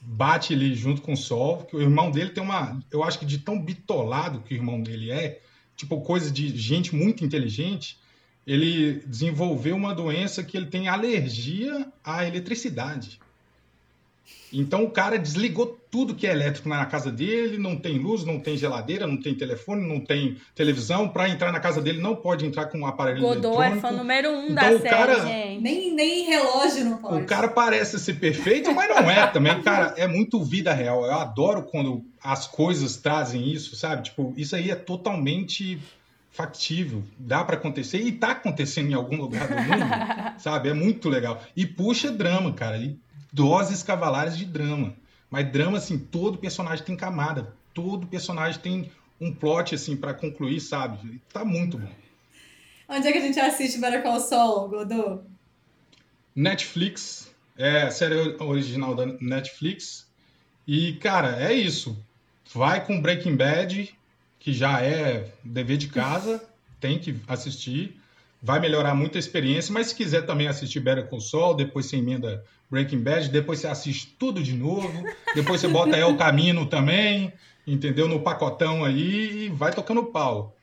bate 0.00 0.52
ali 0.52 0.74
junto 0.74 1.00
com 1.00 1.12
o 1.12 1.16
Sol, 1.16 1.64
que 1.64 1.76
o 1.76 1.80
irmão 1.80 2.10
dele 2.10 2.30
tem 2.30 2.42
uma, 2.42 2.82
eu 2.90 3.04
acho 3.04 3.20
que 3.20 3.24
de 3.24 3.38
tão 3.38 3.62
bitolado 3.62 4.40
que 4.40 4.52
o 4.52 4.56
irmão 4.56 4.82
dele 4.82 5.12
é, 5.12 5.40
tipo 5.76 6.00
coisa 6.00 6.30
de 6.30 6.56
gente 6.58 6.94
muito 6.94 7.24
inteligente, 7.24 7.98
ele 8.44 8.94
desenvolveu 9.06 9.76
uma 9.76 9.94
doença 9.94 10.42
que 10.42 10.56
ele 10.56 10.66
tem 10.66 10.88
alergia 10.88 11.86
à 12.02 12.26
eletricidade. 12.26 13.20
Então 14.52 14.84
o 14.84 14.90
cara 14.90 15.18
desligou 15.18 15.78
tudo 15.90 16.14
que 16.14 16.26
é 16.26 16.30
elétrico 16.30 16.68
na 16.68 16.84
casa 16.86 17.10
dele, 17.10 17.56
não 17.58 17.74
tem 17.76 17.98
luz, 17.98 18.24
não 18.24 18.38
tem 18.38 18.56
geladeira, 18.56 19.06
não 19.06 19.16
tem 19.16 19.34
telefone, 19.34 19.86
não 19.86 19.98
tem 19.98 20.36
televisão. 20.54 21.08
Para 21.08 21.28
entrar 21.28 21.50
na 21.52 21.58
casa 21.60 21.80
dele 21.80 22.00
não 22.00 22.14
pode 22.14 22.44
entrar 22.46 22.66
com 22.66 22.78
um 22.78 22.86
aparelho 22.86 23.20
Godot 23.20 23.46
é 23.62 23.66
eletrônico. 23.68 23.80
fã 23.80 23.90
número 23.92 24.30
um 24.30 24.44
Então, 24.50 24.54
da 24.54 24.70
o 24.70 24.78
série, 24.78 24.88
cara- 24.88 25.20
gente. 25.26 25.62
Nem, 25.62 25.94
nem 25.94 26.24
relógio 26.26 26.84
não 26.84 26.98
pode. 26.98 27.22
O 27.22 27.26
cara 27.26 27.48
parece 27.48 27.98
ser 27.98 28.14
perfeito, 28.14 28.74
mas 28.74 28.88
não 28.90 29.10
é 29.10 29.26
também. 29.26 29.60
Cara, 29.62 29.94
é 29.96 30.06
muito 30.06 30.42
vida 30.44 30.72
real. 30.74 31.04
Eu 31.04 31.14
adoro 31.14 31.62
quando 31.64 32.04
as 32.22 32.46
coisas 32.46 32.96
trazem 32.96 33.50
isso, 33.50 33.74
sabe? 33.74 34.02
Tipo, 34.04 34.34
isso 34.36 34.54
aí 34.54 34.70
é 34.70 34.74
totalmente 34.76 35.78
factível. 36.30 37.02
Dá 37.18 37.44
pra 37.44 37.56
acontecer 37.56 37.98
e 37.98 38.12
tá 38.12 38.30
acontecendo 38.32 38.90
em 38.90 38.94
algum 38.94 39.16
lugar 39.16 39.46
do 39.48 39.54
mundo, 39.54 39.84
sabe? 40.38 40.68
É 40.70 40.74
muito 40.74 41.08
legal. 41.08 41.42
E 41.56 41.66
puxa 41.66 42.10
drama, 42.10 42.52
cara. 42.52 42.76
E 42.78 42.96
doses 43.32 43.82
cavalares 43.82 44.36
de 44.36 44.44
drama. 44.44 44.94
Mas 45.30 45.50
drama, 45.50 45.78
assim, 45.78 45.98
todo 45.98 46.38
personagem 46.38 46.84
tem 46.84 46.94
camada. 46.94 47.54
Todo 47.72 48.06
personagem 48.06 48.60
tem 48.60 48.92
um 49.20 49.32
plot, 49.32 49.74
assim, 49.74 49.96
pra 49.96 50.12
concluir, 50.12 50.60
sabe? 50.60 51.22
Tá 51.32 51.44
muito 51.44 51.78
bom. 51.78 51.90
Onde 52.88 53.08
é 53.08 53.12
que 53.12 53.18
a 53.18 53.22
gente 53.22 53.40
assiste 53.40 53.80
Better 53.80 54.02
Call 54.02 54.20
Saul, 54.20 54.68
Godô? 54.68 55.22
Netflix, 56.34 57.30
é 57.56 57.82
a 57.82 57.90
série 57.90 58.36
original 58.38 58.94
da 58.94 59.06
Netflix. 59.06 60.06
E, 60.66 60.94
cara, 60.94 61.42
é 61.42 61.54
isso. 61.54 61.96
Vai 62.52 62.84
com 62.84 63.00
Breaking 63.00 63.36
Bad, 63.36 63.96
que 64.38 64.52
já 64.52 64.82
é 64.82 65.32
dever 65.42 65.78
de 65.78 65.88
casa, 65.88 66.42
tem 66.80 66.98
que 66.98 67.18
assistir. 67.26 67.98
Vai 68.44 68.58
melhorar 68.58 68.92
muito 68.92 69.16
a 69.16 69.20
experiência, 69.20 69.72
mas 69.72 69.88
se 69.88 69.94
quiser 69.94 70.26
também 70.26 70.48
assistir 70.48 70.80
Better 70.80 71.08
Call 71.08 71.20
Saul, 71.20 71.54
depois 71.54 71.86
você 71.86 71.98
emenda 71.98 72.42
Breaking 72.68 72.98
Bad, 72.98 73.28
depois 73.28 73.60
você 73.60 73.68
assiste 73.68 74.16
tudo 74.18 74.42
de 74.42 74.52
novo, 74.52 75.04
depois 75.32 75.60
você 75.60 75.68
bota 75.68 75.96
El 75.96 76.16
Camino 76.16 76.66
também, 76.66 77.32
entendeu? 77.64 78.08
No 78.08 78.20
pacotão 78.20 78.84
aí 78.84 79.44
e 79.44 79.48
vai 79.48 79.72
tocando 79.72 80.06
pau. 80.06 80.56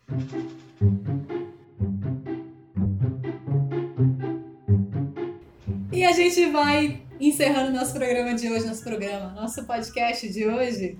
E 5.94 6.04
a 6.04 6.12
gente 6.12 6.48
vai 6.48 7.02
encerrando 7.18 7.72
nosso 7.72 7.94
programa 7.94 8.34
de 8.34 8.50
hoje, 8.50 8.66
nosso 8.66 8.84
programa, 8.84 9.30
nosso 9.30 9.64
podcast 9.64 10.28
de 10.28 10.46
hoje, 10.46 10.98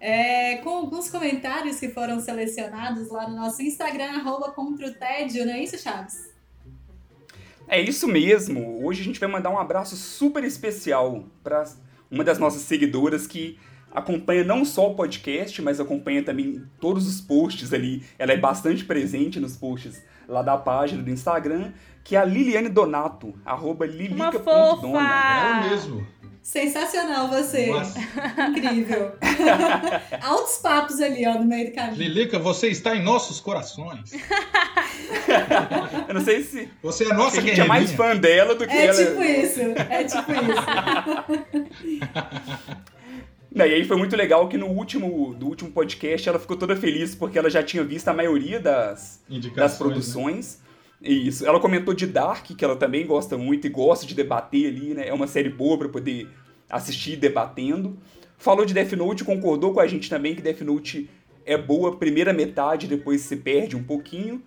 é, 0.00 0.56
com 0.58 0.70
alguns 0.70 1.10
comentários 1.10 1.78
que 1.80 1.88
foram 1.88 2.20
selecionados 2.20 3.08
lá 3.10 3.28
no 3.28 3.36
nosso 3.36 3.62
Instagram, 3.62 4.12
arroba 4.12 4.50
contra 4.52 4.86
o 4.86 4.94
tédio, 4.94 5.44
não 5.44 5.52
é 5.52 5.62
isso, 5.62 5.78
Chaves? 5.78 6.32
É 7.66 7.80
isso 7.80 8.08
mesmo. 8.08 8.84
Hoje 8.84 9.02
a 9.02 9.04
gente 9.04 9.20
vai 9.20 9.28
mandar 9.28 9.50
um 9.50 9.58
abraço 9.58 9.94
super 9.96 10.42
especial 10.44 11.24
para 11.42 11.64
uma 12.10 12.24
das 12.24 12.38
nossas 12.38 12.62
seguidoras 12.62 13.26
que 13.26 13.58
acompanha 13.90 14.44
não 14.44 14.64
só 14.64 14.90
o 14.90 14.94
podcast, 14.94 15.60
mas 15.60 15.80
acompanha 15.80 16.22
também 16.22 16.64
todos 16.80 17.06
os 17.06 17.20
posts 17.20 17.72
ali. 17.72 18.02
Ela 18.18 18.32
é 18.32 18.36
bastante 18.36 18.84
presente 18.84 19.38
nos 19.38 19.56
posts 19.56 20.02
lá 20.26 20.42
da 20.42 20.56
página 20.56 21.02
do 21.02 21.10
Instagram, 21.10 21.72
que 22.04 22.16
é 22.16 22.18
a 22.18 22.24
Liliane 22.24 22.68
Donato, 22.68 23.34
arroba 23.44 23.84
Uma 23.84 23.94
lilica.dona. 23.94 24.40
fofa! 24.42 24.86
É 24.86 25.66
o 25.66 25.70
mesmo. 25.70 26.06
Sensacional 26.48 27.28
você, 27.28 27.66
Nossa. 27.66 27.98
incrível. 28.48 29.12
Altos 30.22 30.56
papos 30.56 30.98
ali, 30.98 31.26
ó, 31.26 31.34
no 31.34 31.44
meio 31.44 31.68
do 31.68 31.74
caminho. 31.74 31.96
Lilica, 31.98 32.38
você 32.38 32.68
está 32.68 32.96
em 32.96 33.02
nossos 33.02 33.38
corações. 33.38 34.12
Eu 36.08 36.14
não 36.14 36.22
sei 36.22 36.42
se 36.42 36.66
Você 36.82 37.04
é 37.04 37.10
a 37.10 37.14
nossa 37.14 37.42
gente 37.42 37.60
é 37.60 37.64
mais 37.64 37.92
fã 37.92 38.16
dela 38.16 38.54
do 38.54 38.66
que 38.66 38.72
É 38.72 38.86
ela. 38.86 38.94
tipo 38.96 39.22
isso, 39.22 39.60
é 39.60 40.04
tipo 40.04 40.32
isso. 40.32 42.08
Não, 43.54 43.66
E 43.66 43.74
aí 43.74 43.84
foi 43.84 43.98
muito 43.98 44.16
legal 44.16 44.48
que 44.48 44.56
no 44.56 44.68
último, 44.68 45.34
do 45.34 45.48
último 45.48 45.70
podcast 45.70 46.26
ela 46.30 46.38
ficou 46.38 46.56
toda 46.56 46.74
feliz 46.74 47.14
porque 47.14 47.38
ela 47.38 47.50
já 47.50 47.62
tinha 47.62 47.84
visto 47.84 48.08
a 48.08 48.14
maioria 48.14 48.58
das, 48.58 49.20
Indicações, 49.28 49.94
das 49.94 50.14
né? 50.16 50.67
Isso. 51.00 51.46
Ela 51.46 51.60
comentou 51.60 51.94
de 51.94 52.06
Dark, 52.06 52.46
que 52.46 52.64
ela 52.64 52.76
também 52.76 53.06
gosta 53.06 53.38
muito 53.38 53.66
e 53.66 53.70
gosta 53.70 54.04
de 54.04 54.14
debater 54.14 54.66
ali, 54.66 54.94
né? 54.94 55.08
É 55.08 55.14
uma 55.14 55.26
série 55.26 55.48
boa 55.48 55.78
pra 55.78 55.88
poder 55.88 56.28
assistir 56.68 57.16
debatendo. 57.16 57.96
Falou 58.36 58.64
de 58.64 58.74
Death 58.74 58.92
Note, 58.92 59.24
concordou 59.24 59.72
com 59.72 59.80
a 59.80 59.86
gente 59.86 60.10
também 60.10 60.34
que 60.34 60.42
Death 60.42 60.60
Note 60.62 61.08
é 61.44 61.56
boa 61.56 61.96
primeira 61.96 62.32
metade, 62.32 62.86
depois 62.86 63.22
se 63.22 63.36
perde 63.36 63.76
um 63.76 63.82
pouquinho. 63.82 64.42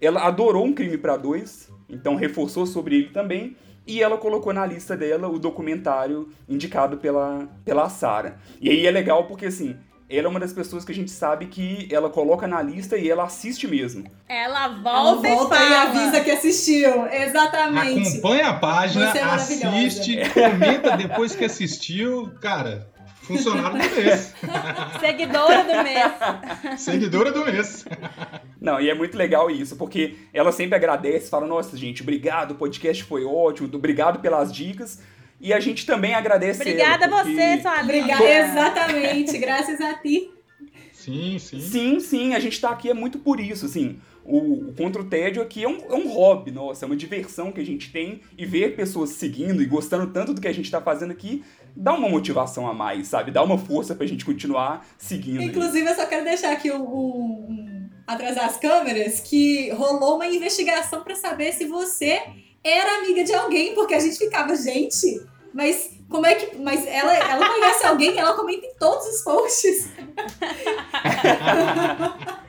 Ela 0.00 0.26
adorou 0.26 0.64
Um 0.64 0.72
Crime 0.72 0.96
pra 0.96 1.16
Dois, 1.16 1.68
então 1.88 2.14
reforçou 2.14 2.66
sobre 2.66 2.96
ele 2.96 3.08
também. 3.08 3.56
E 3.86 4.02
ela 4.02 4.16
colocou 4.16 4.52
na 4.52 4.64
lista 4.64 4.96
dela 4.96 5.28
o 5.28 5.38
documentário 5.38 6.28
indicado 6.48 6.96
pela, 6.96 7.48
pela 7.64 7.88
Sarah. 7.90 8.38
E 8.60 8.70
aí 8.70 8.86
é 8.86 8.90
legal 8.90 9.24
porque, 9.24 9.46
assim, 9.46 9.76
ela 10.08 10.26
é 10.26 10.30
uma 10.30 10.40
das 10.40 10.52
pessoas 10.52 10.84
que 10.84 10.92
a 10.92 10.94
gente 10.94 11.10
sabe 11.10 11.46
que 11.46 11.88
ela 11.90 12.10
coloca 12.10 12.46
na 12.46 12.60
lista 12.60 12.96
e 12.96 13.10
ela 13.10 13.24
assiste 13.24 13.66
mesmo. 13.66 14.04
Ela 14.28 14.64
Ela 14.64 14.68
volta, 14.68 15.28
volta 15.28 15.56
e 15.56 15.70
e 15.70 15.74
avisa 15.74 16.20
que 16.20 16.30
assistiu. 16.30 17.06
Exatamente. 17.06 18.18
Acompanha 18.18 18.48
a 18.48 18.54
página, 18.54 19.10
é 19.16 19.22
assiste, 19.22 20.18
comenta 20.32 20.96
depois 20.96 21.34
que 21.34 21.44
assistiu. 21.44 22.30
Cara, 22.40 22.86
funcionário 23.22 23.78
do 23.78 23.96
mês. 23.96 24.34
Seguidora 25.00 25.64
do 25.64 25.82
mês. 25.82 26.80
Seguidora 26.80 27.32
do 27.32 27.44
mês. 27.44 27.84
Não, 28.60 28.80
e 28.80 28.88
é 28.88 28.94
muito 28.94 29.16
legal 29.16 29.50
isso, 29.50 29.76
porque 29.76 30.16
ela 30.32 30.52
sempre 30.52 30.76
agradece, 30.76 31.28
fala, 31.28 31.46
nossa, 31.46 31.76
gente, 31.76 32.02
obrigado, 32.02 32.52
o 32.52 32.54
podcast 32.54 33.02
foi 33.04 33.24
ótimo, 33.24 33.68
obrigado 33.74 34.20
pelas 34.20 34.52
dicas. 34.52 35.00
E 35.40 35.52
a 35.52 35.60
gente 35.60 35.84
também 35.84 36.14
agradece 36.14 36.62
Obrigada 36.62 37.06
a 37.06 37.08
você, 37.08 37.60
sua 37.60 37.80
Obrigada. 37.82 38.14
amiga. 38.24 38.24
Exatamente, 38.48 39.38
graças 39.38 39.80
a 39.80 39.94
ti. 39.94 40.30
Sim, 40.92 41.38
sim. 41.38 41.60
Sim, 41.60 42.00
sim, 42.00 42.34
a 42.34 42.40
gente 42.40 42.60
tá 42.60 42.70
aqui 42.70 42.88
é 42.88 42.94
muito 42.94 43.18
por 43.18 43.38
isso, 43.38 43.66
assim. 43.66 43.98
O, 44.24 44.68
o 44.70 44.72
Contra 44.74 45.02
o 45.02 45.04
Tédio 45.04 45.42
aqui 45.42 45.64
é 45.64 45.68
um, 45.68 45.76
é 45.90 45.94
um 45.94 46.08
hobby, 46.08 46.50
nossa, 46.50 46.84
é 46.84 46.86
uma 46.86 46.96
diversão 46.96 47.52
que 47.52 47.60
a 47.60 47.66
gente 47.66 47.92
tem 47.92 48.22
e 48.38 48.46
ver 48.46 48.74
pessoas 48.74 49.10
seguindo 49.10 49.62
e 49.62 49.66
gostando 49.66 50.06
tanto 50.12 50.32
do 50.32 50.40
que 50.40 50.48
a 50.48 50.52
gente 50.54 50.70
tá 50.70 50.80
fazendo 50.80 51.10
aqui 51.10 51.44
dá 51.76 51.92
uma 51.92 52.08
motivação 52.08 52.68
a 52.68 52.72
mais, 52.72 53.08
sabe? 53.08 53.32
Dá 53.32 53.42
uma 53.42 53.58
força 53.58 53.94
pra 53.96 54.06
gente 54.06 54.24
continuar 54.24 54.86
seguindo. 54.96 55.42
Inclusive, 55.42 55.86
eu 55.90 55.94
só 55.94 56.06
quero 56.06 56.24
deixar 56.24 56.52
aqui 56.52 56.70
um- 56.70 56.84
um- 56.84 57.90
atrás 58.06 58.36
das 58.36 58.56
câmeras 58.56 59.18
que 59.20 59.70
rolou 59.70 60.14
uma 60.14 60.26
investigação 60.26 61.02
pra 61.02 61.16
saber 61.16 61.52
se 61.52 61.66
você 61.66 62.22
era 62.64 62.98
amiga 62.98 63.22
de 63.22 63.34
alguém, 63.34 63.74
porque 63.74 63.94
a 63.94 64.00
gente 64.00 64.16
ficava, 64.16 64.56
gente, 64.56 65.20
Mas 65.52 65.90
como 66.08 66.26
é 66.26 66.34
que. 66.34 66.56
Mas 66.56 66.84
ela, 66.86 67.14
ela 67.14 67.46
conhece 67.46 67.86
alguém, 67.86 68.18
ela 68.18 68.34
comenta 68.34 68.66
em 68.66 68.74
todos 68.74 69.06
os 69.06 69.22
posts. 69.22 69.90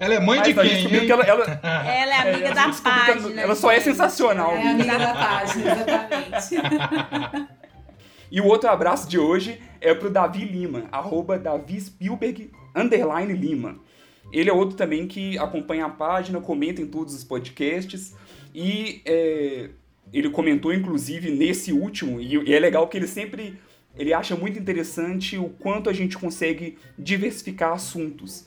Ela 0.00 0.14
é 0.14 0.18
mãe 0.18 0.38
Mas 0.38 0.48
de 0.48 0.54
quem, 0.54 0.62
descobriu 0.64 1.00
hein? 1.02 1.06
que 1.06 1.12
ela, 1.12 1.22
ela, 1.24 1.44
Ela 1.62 2.14
é 2.14 2.16
É, 2.16 2.30
amiga 2.32 2.54
da 2.54 2.72
página. 2.72 3.40
ela 3.42 3.54
só 3.54 3.70
é 3.70 3.80
sensacional. 3.80 4.52
É 4.52 4.70
amiga 4.70 4.98
da 4.98 5.12
página, 5.12 5.72
exatamente. 5.72 7.50
E 8.32 8.40
o 8.40 8.46
outro 8.46 8.70
abraço 8.70 9.08
de 9.08 9.18
hoje 9.18 9.60
é 9.80 9.92
pro 9.92 10.08
Davi 10.08 10.44
Lima, 10.44 10.84
arroba 10.92 11.36
Davi 11.36 11.80
Spielberg, 11.80 12.52
underline 12.76 13.32
Lima. 13.32 13.80
Ele 14.32 14.50
é 14.50 14.52
outro 14.52 14.76
também 14.76 15.06
que 15.06 15.38
acompanha 15.38 15.86
a 15.86 15.90
página, 15.90 16.40
comenta 16.40 16.80
em 16.80 16.86
todos 16.86 17.14
os 17.14 17.24
podcasts 17.24 18.14
e 18.54 19.00
é, 19.04 19.70
ele 20.12 20.30
comentou 20.30 20.72
inclusive 20.72 21.30
nesse 21.30 21.72
último, 21.72 22.20
e, 22.20 22.36
e 22.36 22.54
é 22.54 22.58
legal 22.58 22.88
que 22.88 22.96
ele 22.96 23.06
sempre 23.06 23.58
ele 23.96 24.14
acha 24.14 24.36
muito 24.36 24.58
interessante 24.58 25.36
o 25.36 25.48
quanto 25.48 25.90
a 25.90 25.92
gente 25.92 26.16
consegue 26.16 26.78
diversificar 26.96 27.72
assuntos. 27.72 28.46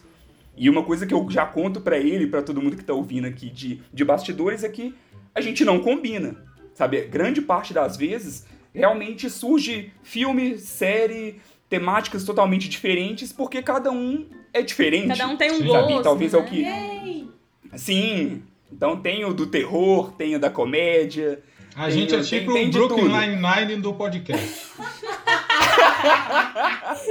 E 0.56 0.70
uma 0.70 0.84
coisa 0.84 1.06
que 1.06 1.14
eu 1.14 1.30
já 1.30 1.46
conto 1.46 1.82
pra 1.82 1.98
ele, 1.98 2.28
pra 2.28 2.42
todo 2.42 2.62
mundo 2.62 2.78
que 2.78 2.84
tá 2.84 2.94
ouvindo 2.94 3.28
aqui 3.28 3.50
de, 3.50 3.82
de 3.92 4.06
bastidores, 4.06 4.64
é 4.64 4.70
que 4.70 4.96
a 5.36 5.42
gente 5.42 5.66
não 5.66 5.80
combina. 5.80 6.38
Sabe, 6.74 7.02
grande 7.02 7.42
parte 7.42 7.74
das 7.74 7.98
vezes 7.98 8.46
realmente 8.74 9.30
surge 9.30 9.92
filme, 10.02 10.58
série, 10.58 11.40
temáticas 11.70 12.24
totalmente 12.24 12.70
diferentes, 12.70 13.32
porque 13.32 13.62
cada 13.62 13.92
um 13.92 14.28
é 14.54 14.62
diferente. 14.62 15.08
Cada 15.10 15.28
um 15.28 15.36
tem 15.36 15.52
um 15.52 15.64
gosto. 15.66 15.90
Sabe? 15.92 16.04
Talvez 16.04 16.34
é 16.34 16.38
o 16.38 16.42
né? 16.44 16.48
que. 16.50 17.30
Sim. 17.78 18.44
Então 18.72 18.96
tem 19.02 19.26
o 19.26 19.34
do 19.34 19.48
terror, 19.48 20.12
tem 20.14 20.36
o 20.36 20.40
da 20.40 20.50
comédia. 20.50 21.42
A 21.76 21.86
Tem- 21.86 21.92
gente 21.92 22.16
é 22.16 22.22
tipo 22.22 22.54
tem 22.54 22.68
o 22.68 22.72
de 22.72 22.78
Brooklyn. 22.78 23.08
Nine-Nine 23.08 23.82
do 23.82 23.94
podcast. 23.96 24.68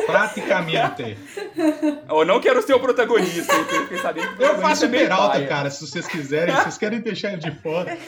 Praticamente. 0.07 1.17
Eu 2.09 2.25
não 2.25 2.41
quero 2.41 2.63
ser 2.63 2.75
o 2.75 2.81
protagonista? 2.81 3.53
Eu 3.55 3.65
fiquei 3.83 3.99
sabendo 3.99 4.29
que 4.29 4.33
o 4.33 4.33
Eu 4.33 4.37
protagonista 4.37 4.69
faço 4.69 4.85
é 4.85 4.89
Peralta, 4.89 5.33
paia. 5.35 5.47
cara, 5.49 5.71
se 5.71 5.87
vocês 5.87 6.07
quiserem. 6.07 6.55
Se 6.55 6.63
vocês 6.63 6.79
querem 6.79 7.01
deixar 7.01 7.33
ele 7.33 7.41
de 7.43 7.51
fora. 7.61 7.97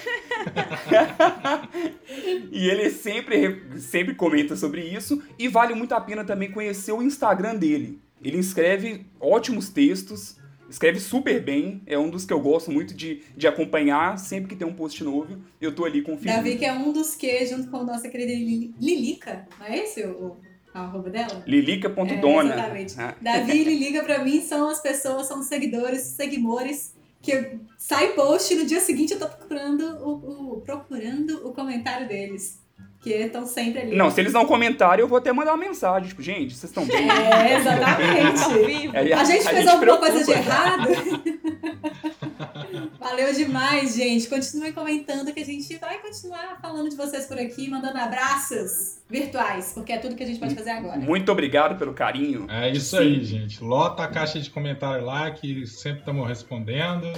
E 2.52 2.68
ele 2.68 2.90
sempre, 2.90 3.62
sempre 3.78 4.14
comenta 4.14 4.56
sobre 4.56 4.82
isso. 4.82 5.22
E 5.38 5.48
vale 5.48 5.74
muito 5.74 5.94
a 5.94 6.00
pena 6.00 6.24
também 6.24 6.50
conhecer 6.50 6.92
o 6.92 7.02
Instagram 7.02 7.56
dele. 7.56 7.98
Ele 8.22 8.38
escreve 8.38 9.06
ótimos 9.20 9.68
textos, 9.68 10.36
escreve 10.68 10.98
super 11.00 11.42
bem. 11.42 11.82
É 11.86 11.98
um 11.98 12.08
dos 12.10 12.24
que 12.24 12.32
eu 12.32 12.40
gosto 12.40 12.70
muito 12.70 12.94
de, 12.94 13.22
de 13.36 13.46
acompanhar. 13.46 14.18
Sempre 14.18 14.48
que 14.50 14.56
tem 14.56 14.66
um 14.66 14.74
post 14.74 15.02
novo, 15.04 15.38
eu 15.60 15.74
tô 15.74 15.84
ali 15.84 16.02
conferindo. 16.02 16.36
Davi, 16.36 16.56
que 16.56 16.64
é 16.64 16.72
um 16.72 16.92
dos 16.92 17.14
que, 17.14 17.44
junto 17.46 17.68
com 17.70 17.78
a 17.78 17.84
nossa 17.84 18.08
querida 18.08 18.32
Lili- 18.32 18.74
Lilica, 18.80 19.46
não 19.58 19.66
é 19.66 19.78
esse 19.78 20.02
o, 20.04 20.10
o 20.10 20.36
a 20.72 20.80
arroba 20.80 21.08
dela? 21.10 21.44
É, 21.46 21.50
Lilica.dona. 21.50 22.54
exatamente. 22.54 22.94
Ah, 22.98 23.14
Davi 23.20 23.52
e 23.60 23.64
Lilica, 23.64 24.02
pra 24.02 24.24
mim, 24.24 24.40
são 24.40 24.68
as 24.68 24.80
pessoas, 24.80 25.26
são 25.28 25.38
os 25.38 25.46
seguidores, 25.46 26.00
seguimores, 26.00 26.94
que 27.22 27.58
sai 27.78 28.12
post 28.14 28.52
e 28.52 28.56
no 28.56 28.66
dia 28.66 28.80
seguinte 28.80 29.12
eu 29.12 29.18
tô 29.20 29.28
procurando 29.28 29.82
o, 30.04 30.54
o- 30.56 30.60
procurando 30.62 31.46
o 31.46 31.52
comentário 31.52 32.08
deles. 32.08 32.58
Que 33.04 33.12
estão 33.12 33.46
sempre 33.46 33.82
ali. 33.82 33.94
Não, 33.94 34.10
se 34.10 34.18
eles 34.18 34.32
não 34.32 34.46
comentarem, 34.46 35.02
eu 35.02 35.08
vou 35.08 35.18
até 35.18 35.30
mandar 35.30 35.50
uma 35.52 35.58
mensagem. 35.58 36.08
Tipo, 36.08 36.22
gente, 36.22 36.56
vocês 36.56 36.70
estão 36.70 36.86
bem? 36.86 37.06
É, 37.06 37.58
exatamente. 37.58 38.96
Aí 38.96 39.12
A 39.12 39.24
gente 39.24 39.44
fez 39.44 39.58
gente 39.58 39.68
alguma 39.68 39.78
preocupa. 39.78 40.10
coisa 40.10 40.24
de 40.24 40.30
errado? 40.32 40.88
Valeu 42.98 43.34
demais, 43.34 43.94
gente. 43.94 44.26
Continuem 44.26 44.72
comentando 44.72 45.30
que 45.34 45.40
a 45.40 45.44
gente 45.44 45.76
vai 45.76 45.98
continuar 45.98 46.58
falando 46.62 46.88
de 46.88 46.96
vocês 46.96 47.26
por 47.26 47.38
aqui, 47.38 47.68
mandando 47.68 47.98
abraços 47.98 49.00
virtuais, 49.08 49.72
porque 49.74 49.92
é 49.92 49.98
tudo 49.98 50.16
que 50.16 50.22
a 50.22 50.26
gente 50.26 50.40
pode 50.40 50.54
fazer 50.54 50.70
agora. 50.70 50.98
Muito 50.98 51.30
obrigado 51.30 51.76
pelo 51.78 51.92
carinho. 51.92 52.46
É 52.48 52.70
isso 52.70 52.96
Sim. 52.96 53.02
aí, 53.02 53.22
gente. 53.24 53.62
Lota 53.62 54.02
a 54.04 54.08
caixa 54.08 54.40
de 54.40 54.48
comentário 54.48 55.04
lá, 55.04 55.30
que 55.30 55.66
sempre 55.66 56.00
estamos 56.00 56.26
respondendo 56.26 57.12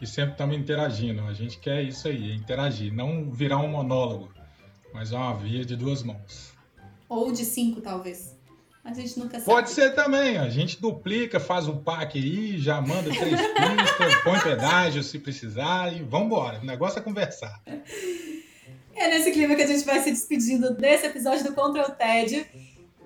e 0.00 0.06
sempre 0.06 0.32
estamos 0.32 0.56
interagindo. 0.56 1.22
A 1.28 1.32
gente 1.32 1.58
quer 1.58 1.82
isso 1.82 2.08
aí, 2.08 2.34
interagir. 2.34 2.92
Não 2.92 3.30
virar 3.30 3.58
um 3.58 3.68
monólogo, 3.68 4.28
mas 4.96 5.12
uma 5.12 5.34
via 5.34 5.62
de 5.62 5.76
duas 5.76 6.02
mãos. 6.02 6.54
Ou 7.06 7.30
de 7.30 7.44
cinco, 7.44 7.82
talvez. 7.82 8.34
A 8.82 8.94
gente 8.94 9.18
nunca 9.18 9.32
sabe. 9.32 9.44
Pode 9.44 9.68
ser 9.68 9.94
também, 9.94 10.38
a 10.38 10.48
gente 10.48 10.80
duplica, 10.80 11.38
faz 11.38 11.68
um 11.68 11.76
pack 11.76 12.18
aí, 12.18 12.58
já 12.58 12.80
manda 12.80 13.10
três 13.10 13.38
pistas, 13.52 14.22
põe 14.24 14.40
pedágio 14.40 15.02
se 15.02 15.18
precisar 15.18 15.92
e 15.94 16.02
vambora. 16.02 16.60
O 16.60 16.64
negócio 16.64 16.98
é 16.98 17.02
conversar. 17.02 17.62
É 18.94 19.08
nesse 19.08 19.32
clima 19.32 19.54
que 19.54 19.62
a 19.62 19.66
gente 19.66 19.84
vai 19.84 20.00
se 20.00 20.10
despedindo 20.10 20.72
desse 20.72 21.04
episódio 21.04 21.44
do 21.44 21.52
Contra 21.52 21.82
o 21.82 21.90
Tédio. 21.90 22.46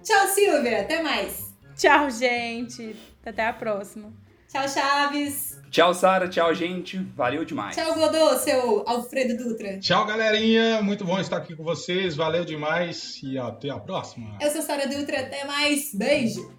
Tchau, 0.04 0.28
Silvia. 0.28 0.82
Até 0.82 1.02
mais. 1.02 1.52
Tchau, 1.76 2.08
gente. 2.08 2.94
Até 3.26 3.48
a 3.48 3.52
próxima. 3.52 4.12
Tchau, 4.50 4.68
Chaves. 4.68 5.60
Tchau, 5.70 5.94
Sara. 5.94 6.28
Tchau, 6.28 6.52
gente. 6.52 6.98
Valeu 7.14 7.44
demais. 7.44 7.76
Tchau, 7.76 7.94
Godô, 7.94 8.36
seu 8.36 8.82
Alfredo 8.84 9.36
Dutra. 9.36 9.78
Tchau, 9.78 10.04
galerinha. 10.04 10.82
Muito 10.82 11.04
bom 11.04 11.20
estar 11.20 11.36
aqui 11.36 11.54
com 11.54 11.62
vocês. 11.62 12.16
Valeu 12.16 12.44
demais 12.44 13.20
e 13.22 13.38
até 13.38 13.70
a 13.70 13.78
próxima. 13.78 14.36
Eu 14.40 14.50
sou 14.50 14.60
Sara 14.62 14.88
Dutra. 14.88 15.20
Até 15.20 15.44
mais. 15.44 15.94
Beijo. 15.94 16.52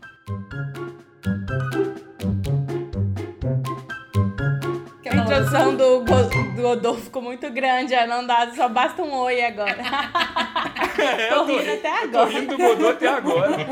Introdução 5.32 5.76
do, 5.76 6.04
do 6.04 6.62
Godolfo 6.62 7.02
ficou 7.02 7.22
muito 7.22 7.50
grande, 7.52 7.96
a 7.96 8.06
não 8.06 8.26
dá, 8.26 8.52
só 8.54 8.68
basta 8.68 9.02
um 9.02 9.14
oi 9.14 9.42
agora. 9.44 9.78
Tô 11.30 11.46
rindo 11.46 11.72
até 11.72 11.90
Tô 11.90 12.04
agora. 12.04 12.30
rindo 12.30 12.58
do 12.58 12.58
Godô 12.58 12.90
até 12.90 13.08
agora. 13.08 13.68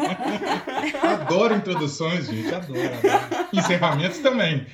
Adoro 1.03 1.55
introduções, 1.55 2.27
gente. 2.27 2.53
Adoro. 2.53 2.79
adoro. 2.79 3.47
Encerramentos 3.53 4.19
também. 4.19 4.65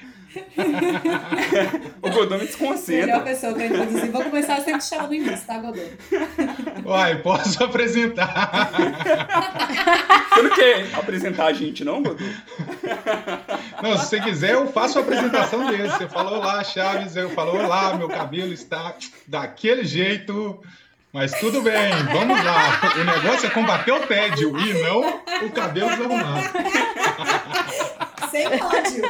O 2.01 2.09
Godô 2.09 2.35
me 2.35 2.41
Melhor 2.41 2.45
desconcentra. 2.45 3.19
pessoa 3.21 3.53
pra 3.53 3.65
introduzir. 3.65 4.11
Vou 4.11 4.23
começar 4.23 4.57
sempre 4.61 4.79
te 4.79 4.85
chamando 4.85 5.13
início, 5.13 5.47
tá, 5.47 5.57
Godô? 5.57 5.81
Uai, 6.85 7.21
posso 7.21 7.63
apresentar. 7.63 8.71
Você 10.29 10.41
não 10.41 10.55
quer 10.55 10.95
apresentar 10.95 11.45
a 11.45 11.53
gente, 11.53 11.83
não, 11.83 12.01
Godô? 12.03 12.23
Não, 13.81 13.97
se 13.97 14.05
você 14.07 14.21
quiser, 14.21 14.53
eu 14.53 14.67
faço 14.71 14.99
a 14.99 15.01
apresentação 15.01 15.65
dele. 15.67 15.89
Você 15.89 16.07
falou 16.07 16.39
lá, 16.39 16.63
Chaves, 16.63 17.15
eu 17.15 17.29
falo, 17.29 17.57
olá, 17.57 17.95
meu 17.97 18.07
cabelo 18.09 18.53
está 18.53 18.95
daquele 19.27 19.83
jeito. 19.85 20.61
Mas 21.15 21.31
tudo 21.39 21.61
bem, 21.61 21.93
vamos 22.11 22.43
lá. 22.43 22.91
O 22.93 23.03
negócio 23.05 23.47
é 23.47 23.49
combater 23.49 23.93
o 23.93 24.05
tédio 24.05 24.53
e 24.59 24.73
não 24.83 25.23
o 25.43 25.49
cabelo 25.49 25.89
desarrumado. 25.91 26.49
Sem 28.29 28.47
ódio. 28.61 29.01